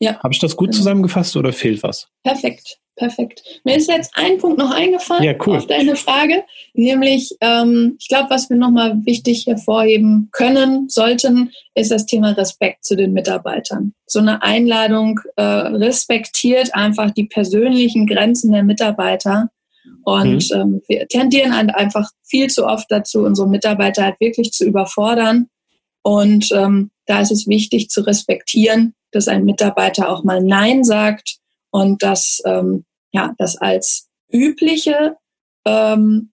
Ja. 0.00 0.18
Habe 0.22 0.32
ich 0.34 0.40
das 0.40 0.56
gut 0.56 0.70
genau. 0.70 0.78
zusammengefasst 0.78 1.36
oder 1.36 1.52
fehlt 1.52 1.82
was? 1.82 2.08
Perfekt 2.24 2.80
perfekt. 3.00 3.42
Mir 3.64 3.76
ist 3.76 3.88
jetzt 3.88 4.12
ein 4.14 4.38
Punkt 4.38 4.58
noch 4.58 4.70
eingefallen 4.70 5.24
ja, 5.24 5.34
cool. 5.46 5.56
auf 5.56 5.66
deine 5.66 5.96
Frage, 5.96 6.44
nämlich 6.74 7.34
ähm, 7.40 7.96
ich 7.98 8.08
glaube, 8.08 8.30
was 8.30 8.50
wir 8.50 8.56
nochmal 8.56 8.94
wichtig 9.04 9.46
hervorheben 9.46 10.28
können, 10.32 10.88
sollten, 10.88 11.50
ist 11.74 11.90
das 11.90 12.06
Thema 12.06 12.32
Respekt 12.32 12.84
zu 12.84 12.96
den 12.96 13.12
Mitarbeitern. 13.12 13.94
So 14.06 14.20
eine 14.20 14.42
Einladung 14.42 15.20
äh, 15.36 15.42
respektiert 15.42 16.74
einfach 16.74 17.10
die 17.10 17.24
persönlichen 17.24 18.06
Grenzen 18.06 18.52
der 18.52 18.62
Mitarbeiter. 18.62 19.48
Und 20.04 20.50
mhm. 20.50 20.60
ähm, 20.60 20.82
wir 20.86 21.08
tendieren 21.08 21.52
einfach 21.52 22.10
viel 22.22 22.48
zu 22.48 22.66
oft 22.66 22.86
dazu, 22.90 23.24
unsere 23.24 23.48
Mitarbeiter 23.48 24.04
halt 24.04 24.20
wirklich 24.20 24.52
zu 24.52 24.66
überfordern. 24.66 25.48
Und 26.02 26.50
ähm, 26.52 26.90
da 27.06 27.20
ist 27.20 27.32
es 27.32 27.46
wichtig 27.46 27.90
zu 27.90 28.02
respektieren, 28.02 28.94
dass 29.12 29.28
ein 29.28 29.44
Mitarbeiter 29.44 30.08
auch 30.08 30.24
mal 30.24 30.42
Nein 30.42 30.84
sagt 30.84 31.38
und 31.70 32.02
dass 32.02 32.40
ähm, 32.44 32.84
ja, 33.12 33.34
das 33.38 33.56
als 33.56 34.08
übliche 34.30 35.16
ähm, 35.66 36.30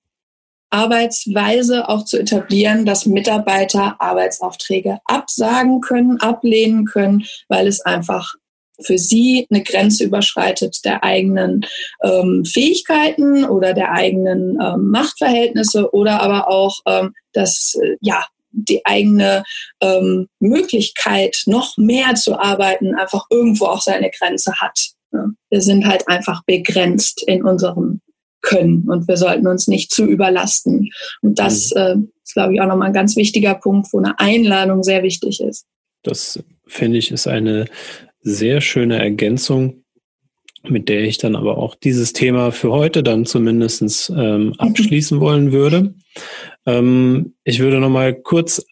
Arbeitsweise 0.69 1.87
auch 1.87 2.05
zu 2.05 2.19
etablieren, 2.19 2.85
dass 2.85 3.05
Mitarbeiter 3.05 3.95
Arbeitsaufträge 3.99 4.99
absagen 5.05 5.81
können, 5.81 6.19
ablehnen 6.19 6.85
können, 6.85 7.25
weil 7.47 7.67
es 7.67 7.81
einfach 7.81 8.35
für 8.79 8.97
sie 8.97 9.47
eine 9.49 9.63
Grenze 9.63 10.03
überschreitet 10.03 10.85
der 10.85 11.03
eigenen 11.03 11.65
ähm, 12.03 12.45
Fähigkeiten 12.45 13.45
oder 13.45 13.73
der 13.73 13.91
eigenen 13.91 14.59
ähm, 14.61 14.89
Machtverhältnisse 14.89 15.91
oder 15.93 16.21
aber 16.21 16.47
auch 16.47 16.79
ähm, 16.85 17.13
das 17.33 17.75
äh, 17.81 17.95
ja 18.01 18.23
die 18.57 18.85
eigene 18.85 19.43
ähm, 19.81 20.27
Möglichkeit, 20.39 21.37
noch 21.45 21.77
mehr 21.77 22.15
zu 22.15 22.39
arbeiten, 22.39 22.95
einfach 22.95 23.25
irgendwo 23.29 23.65
auch 23.65 23.81
seine 23.81 24.09
Grenze 24.09 24.53
hat. 24.55 24.79
Wir 25.49 25.61
sind 25.61 25.85
halt 25.85 26.07
einfach 26.07 26.43
begrenzt 26.45 27.23
in 27.27 27.43
unserem 27.43 28.01
Können 28.41 28.87
und 28.89 29.07
wir 29.07 29.17
sollten 29.17 29.47
uns 29.47 29.67
nicht 29.67 29.91
zu 29.91 30.05
überlasten. 30.05 30.89
Und 31.21 31.39
das 31.39 31.71
mhm. 31.73 31.81
äh, 31.81 31.95
ist, 32.23 32.33
glaube 32.33 32.53
ich, 32.53 32.61
auch 32.61 32.67
nochmal 32.67 32.87
ein 32.87 32.93
ganz 32.93 33.15
wichtiger 33.15 33.55
Punkt, 33.55 33.87
wo 33.91 33.99
eine 33.99 34.19
Einladung 34.19 34.83
sehr 34.83 35.03
wichtig 35.03 35.41
ist. 35.41 35.65
Das 36.03 36.43
finde 36.67 36.97
ich 36.97 37.11
ist 37.11 37.27
eine 37.27 37.65
sehr 38.21 38.61
schöne 38.61 38.99
Ergänzung, 38.99 39.83
mit 40.69 40.89
der 40.89 41.03
ich 41.03 41.17
dann 41.17 41.35
aber 41.35 41.57
auch 41.57 41.75
dieses 41.75 42.13
Thema 42.13 42.51
für 42.51 42.71
heute 42.71 43.03
dann 43.03 43.25
zumindest 43.25 44.11
ähm, 44.15 44.53
abschließen 44.57 45.19
wollen 45.19 45.51
würde. 45.51 45.93
Ähm, 46.65 47.33
ich 47.43 47.59
würde 47.59 47.79
nochmal 47.79 48.13
kurz 48.13 48.65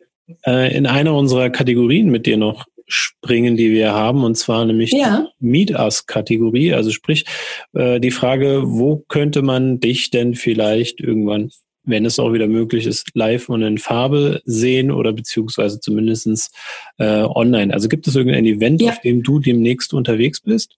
äh, 0.45 0.75
in 0.75 0.85
einer 0.85 1.15
unserer 1.15 1.49
Kategorien 1.49 2.09
mit 2.09 2.25
dir 2.25 2.37
noch 2.37 2.65
springen, 2.87 3.57
die 3.57 3.71
wir 3.71 3.93
haben, 3.93 4.23
und 4.23 4.35
zwar 4.35 4.65
nämlich 4.65 4.91
ja. 4.91 5.27
die 5.39 5.45
Meet 5.45 5.71
Us-Kategorie. 5.71 6.73
Also 6.73 6.91
sprich, 6.91 7.25
äh, 7.73 7.99
die 7.99 8.11
Frage, 8.11 8.63
wo 8.65 8.97
könnte 9.07 9.41
man 9.41 9.79
dich 9.79 10.11
denn 10.11 10.35
vielleicht 10.35 11.01
irgendwann, 11.01 11.49
wenn 11.83 12.05
es 12.05 12.19
auch 12.19 12.33
wieder 12.33 12.47
möglich 12.47 12.85
ist, 12.85 13.09
live 13.15 13.49
und 13.49 13.63
in 13.63 13.77
Farbe 13.77 14.41
sehen 14.45 14.91
oder 14.91 15.13
beziehungsweise 15.13 15.79
zumindestens 15.79 16.51
äh, 16.97 17.23
online? 17.23 17.73
Also 17.73 17.89
gibt 17.89 18.07
es 18.07 18.15
irgendein 18.15 18.45
Event, 18.45 18.81
ja. 18.81 18.91
auf 18.91 19.01
dem 19.01 19.23
du 19.23 19.39
demnächst 19.39 19.93
unterwegs 19.93 20.41
bist? 20.41 20.77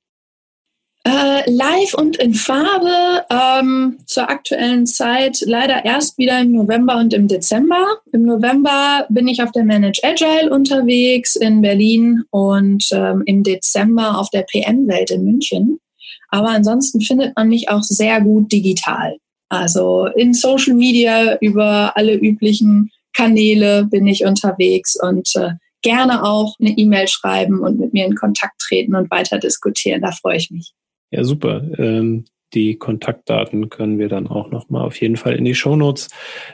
Äh, 1.08 1.50
live 1.50 1.94
und 1.94 2.18
in 2.18 2.34
Farbe 2.34 3.24
ähm, 3.30 3.98
zur 4.08 4.30
aktuellen 4.30 4.86
Zeit 4.86 5.42
leider 5.46 5.86
erst 5.86 6.18
wieder 6.18 6.42
im 6.42 6.52
November 6.52 6.98
und 6.98 7.14
im 7.14 7.30
Dezember. 7.30 7.86
Im 8.12 8.24
November 8.24 9.06
bin 9.08 9.30
ich 9.30 9.42
auf 9.42 9.54
der 9.54 9.64
Manage 9.64 10.02
Agile 10.04 10.52
unterwegs 10.52 11.38
in 11.38 11.62
Berlin 11.62 12.24
und 12.32 12.90
ähm, 12.92 13.24
im 13.26 13.44
Dezember 13.44 14.20
auf 14.20 14.30
der 14.32 14.42
PM-Welt 14.52 15.12
in 15.12 15.24
München. 15.24 15.80
Aber 16.28 16.50
ansonsten 16.50 17.00
findet 17.00 17.38
man 17.38 17.48
mich 17.48 17.70
auch 17.70 17.84
sehr 17.84 18.20
gut 18.20 18.52
digital. 18.52 19.16
Also 19.48 20.08
in 20.08 20.34
Social 20.34 20.74
Media 20.74 21.38
über 21.38 21.96
alle 21.96 22.16
üblichen 22.16 22.92
Kanäle 23.16 23.86
bin 23.86 24.08
ich 24.08 24.26
unterwegs 24.26 24.98
und 25.02 25.34
äh, 25.38 25.52
gerne 25.84 26.26
auch 26.26 26.56
eine 26.60 26.72
E-Mail 26.72 27.08
schreiben 27.08 27.62
und 27.62 27.80
mit 27.80 27.94
mir 27.94 28.06
in 28.06 28.16
Kontakt 28.16 28.60
treten 28.60 28.94
und 28.94 29.10
weiter 29.10 29.40
diskutieren. 29.40 30.02
Da 30.02 30.12
freue 30.12 30.36
ich 30.36 30.52
mich. 30.52 30.74
Ja, 31.12 31.24
super. 31.24 31.64
Ähm, 31.78 32.26
die 32.54 32.78
Kontaktdaten 32.78 33.70
können 33.70 34.00
wir 34.00 34.08
dann 34.08 34.28
auch 34.28 34.52
nochmal 34.52 34.86
auf 34.86 35.00
jeden 35.02 35.18
Fall 35.18 35.36
in 35.36 35.46
die 35.46 35.56
Shownotes 35.56 36.10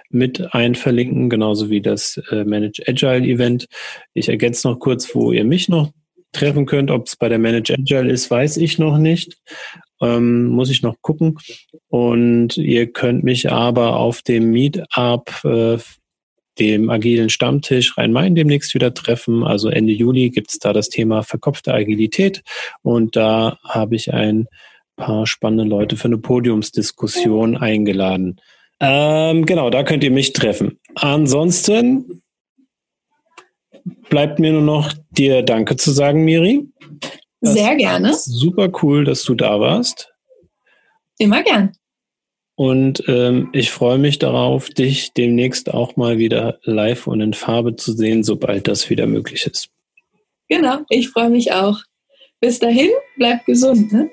mit 0.09 0.53
einverlinken, 0.53 1.29
genauso 1.29 1.69
wie 1.69 1.81
das 1.81 2.19
äh, 2.31 2.43
Manage 2.43 2.83
Agile 2.87 3.25
Event. 3.25 3.67
Ich 4.13 4.29
ergänze 4.29 4.67
noch 4.67 4.79
kurz, 4.79 5.13
wo 5.13 5.31
ihr 5.31 5.43
mich 5.43 5.69
noch 5.69 5.91
treffen 6.31 6.65
könnt. 6.65 6.89
Ob 6.89 7.07
es 7.07 7.15
bei 7.15 7.29
der 7.29 7.37
Manage 7.37 7.73
Agile 7.73 8.11
ist, 8.11 8.29
weiß 8.29 8.57
ich 8.57 8.79
noch 8.79 8.97
nicht. 8.97 9.37
Ähm, 10.01 10.47
muss 10.47 10.71
ich 10.71 10.81
noch 10.81 10.95
gucken. 11.01 11.37
Und 11.89 12.57
ihr 12.57 12.91
könnt 12.91 13.23
mich 13.23 13.51
aber 13.51 13.97
auf 13.97 14.23
dem 14.23 14.51
Meetup 14.51 15.29
äh, 15.45 15.77
dem 16.59 16.89
agilen 16.89 17.29
Stammtisch 17.29 17.97
Rhein-Main 17.97 18.35
demnächst 18.35 18.73
wieder 18.73 18.93
treffen. 18.93 19.43
Also 19.43 19.69
Ende 19.69 19.93
Juli 19.93 20.29
gibt's 20.29 20.59
da 20.59 20.73
das 20.73 20.89
Thema 20.89 21.23
verkopfte 21.23 21.73
Agilität 21.73 22.43
und 22.81 23.15
da 23.15 23.57
habe 23.63 23.95
ich 23.95 24.13
ein 24.13 24.47
paar 24.95 25.25
spannende 25.25 25.63
Leute 25.63 25.97
für 25.97 26.05
eine 26.05 26.17
Podiumsdiskussion 26.17 27.57
eingeladen. 27.57 28.39
Ähm, 28.79 29.45
genau, 29.45 29.69
da 29.69 29.83
könnt 29.83 30.03
ihr 30.03 30.11
mich 30.11 30.33
treffen. 30.33 30.79
Ansonsten 30.95 32.21
bleibt 34.09 34.39
mir 34.39 34.51
nur 34.51 34.61
noch 34.61 34.93
dir 35.11 35.41
Danke 35.41 35.77
zu 35.77 35.91
sagen, 35.91 36.23
Miri. 36.23 36.67
Das 37.41 37.53
Sehr 37.53 37.75
gerne. 37.75 38.13
Super 38.13 38.69
cool, 38.81 39.03
dass 39.03 39.23
du 39.23 39.35
da 39.35 39.59
warst. 39.59 40.13
Immer 41.17 41.43
gern. 41.43 41.71
Und 42.55 43.03
ähm, 43.07 43.49
ich 43.51 43.71
freue 43.71 43.97
mich 43.97 44.19
darauf, 44.19 44.69
dich 44.69 45.13
demnächst 45.13 45.73
auch 45.73 45.95
mal 45.95 46.19
wieder 46.19 46.59
live 46.63 47.07
und 47.07 47.21
in 47.21 47.33
Farbe 47.33 47.75
zu 47.75 47.93
sehen, 47.93 48.23
sobald 48.23 48.67
das 48.67 48.89
wieder 48.89 49.07
möglich 49.07 49.47
ist. 49.47 49.69
Genau, 50.49 50.79
ich 50.89 51.09
freue 51.09 51.29
mich 51.29 51.51
auch. 51.51 51.79
Bis 52.39 52.59
dahin, 52.59 52.89
bleibt 53.17 53.45
gesund. 53.45 53.91
Ne? 53.91 54.09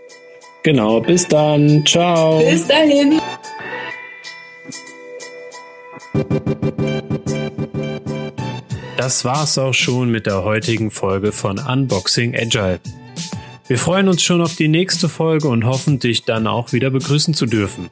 Genau, 0.62 1.00
bis 1.00 1.28
dann. 1.28 1.84
Ciao. 1.84 2.38
Bis 2.38 2.66
dahin. 2.66 3.20
Das 8.96 9.24
war's 9.24 9.58
auch 9.58 9.74
schon 9.74 10.10
mit 10.10 10.26
der 10.26 10.44
heutigen 10.44 10.90
Folge 10.90 11.32
von 11.32 11.58
Unboxing 11.58 12.34
Agile. 12.36 12.80
Wir 13.70 13.78
freuen 13.78 14.08
uns 14.08 14.20
schon 14.24 14.40
auf 14.40 14.56
die 14.56 14.66
nächste 14.66 15.08
Folge 15.08 15.46
und 15.46 15.64
hoffen, 15.64 16.00
dich 16.00 16.24
dann 16.24 16.48
auch 16.48 16.72
wieder 16.72 16.90
begrüßen 16.90 17.34
zu 17.34 17.46
dürfen. 17.46 17.88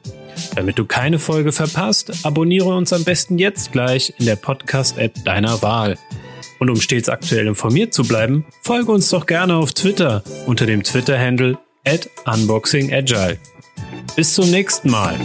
Damit 0.53 0.77
du 0.77 0.83
keine 0.83 1.19
Folge 1.19 1.53
verpasst, 1.53 2.25
abonniere 2.25 2.65
uns 2.75 2.91
am 2.91 3.05
besten 3.05 3.37
jetzt 3.37 3.71
gleich 3.71 4.13
in 4.17 4.25
der 4.25 4.35
Podcast-App 4.35 5.23
deiner 5.23 5.61
Wahl. 5.61 5.97
Und 6.59 6.69
um 6.69 6.81
stets 6.81 7.07
aktuell 7.07 7.47
informiert 7.47 7.93
zu 7.93 8.03
bleiben, 8.03 8.43
folge 8.61 8.91
uns 8.91 9.07
doch 9.07 9.25
gerne 9.25 9.55
auf 9.55 9.71
Twitter 9.71 10.21
unter 10.47 10.65
dem 10.65 10.83
Twitter-Handle 10.83 11.57
at 11.87 12.09
unboxingagile. 12.25 13.37
Bis 14.17 14.33
zum 14.33 14.51
nächsten 14.51 14.91
Mal. 14.91 15.17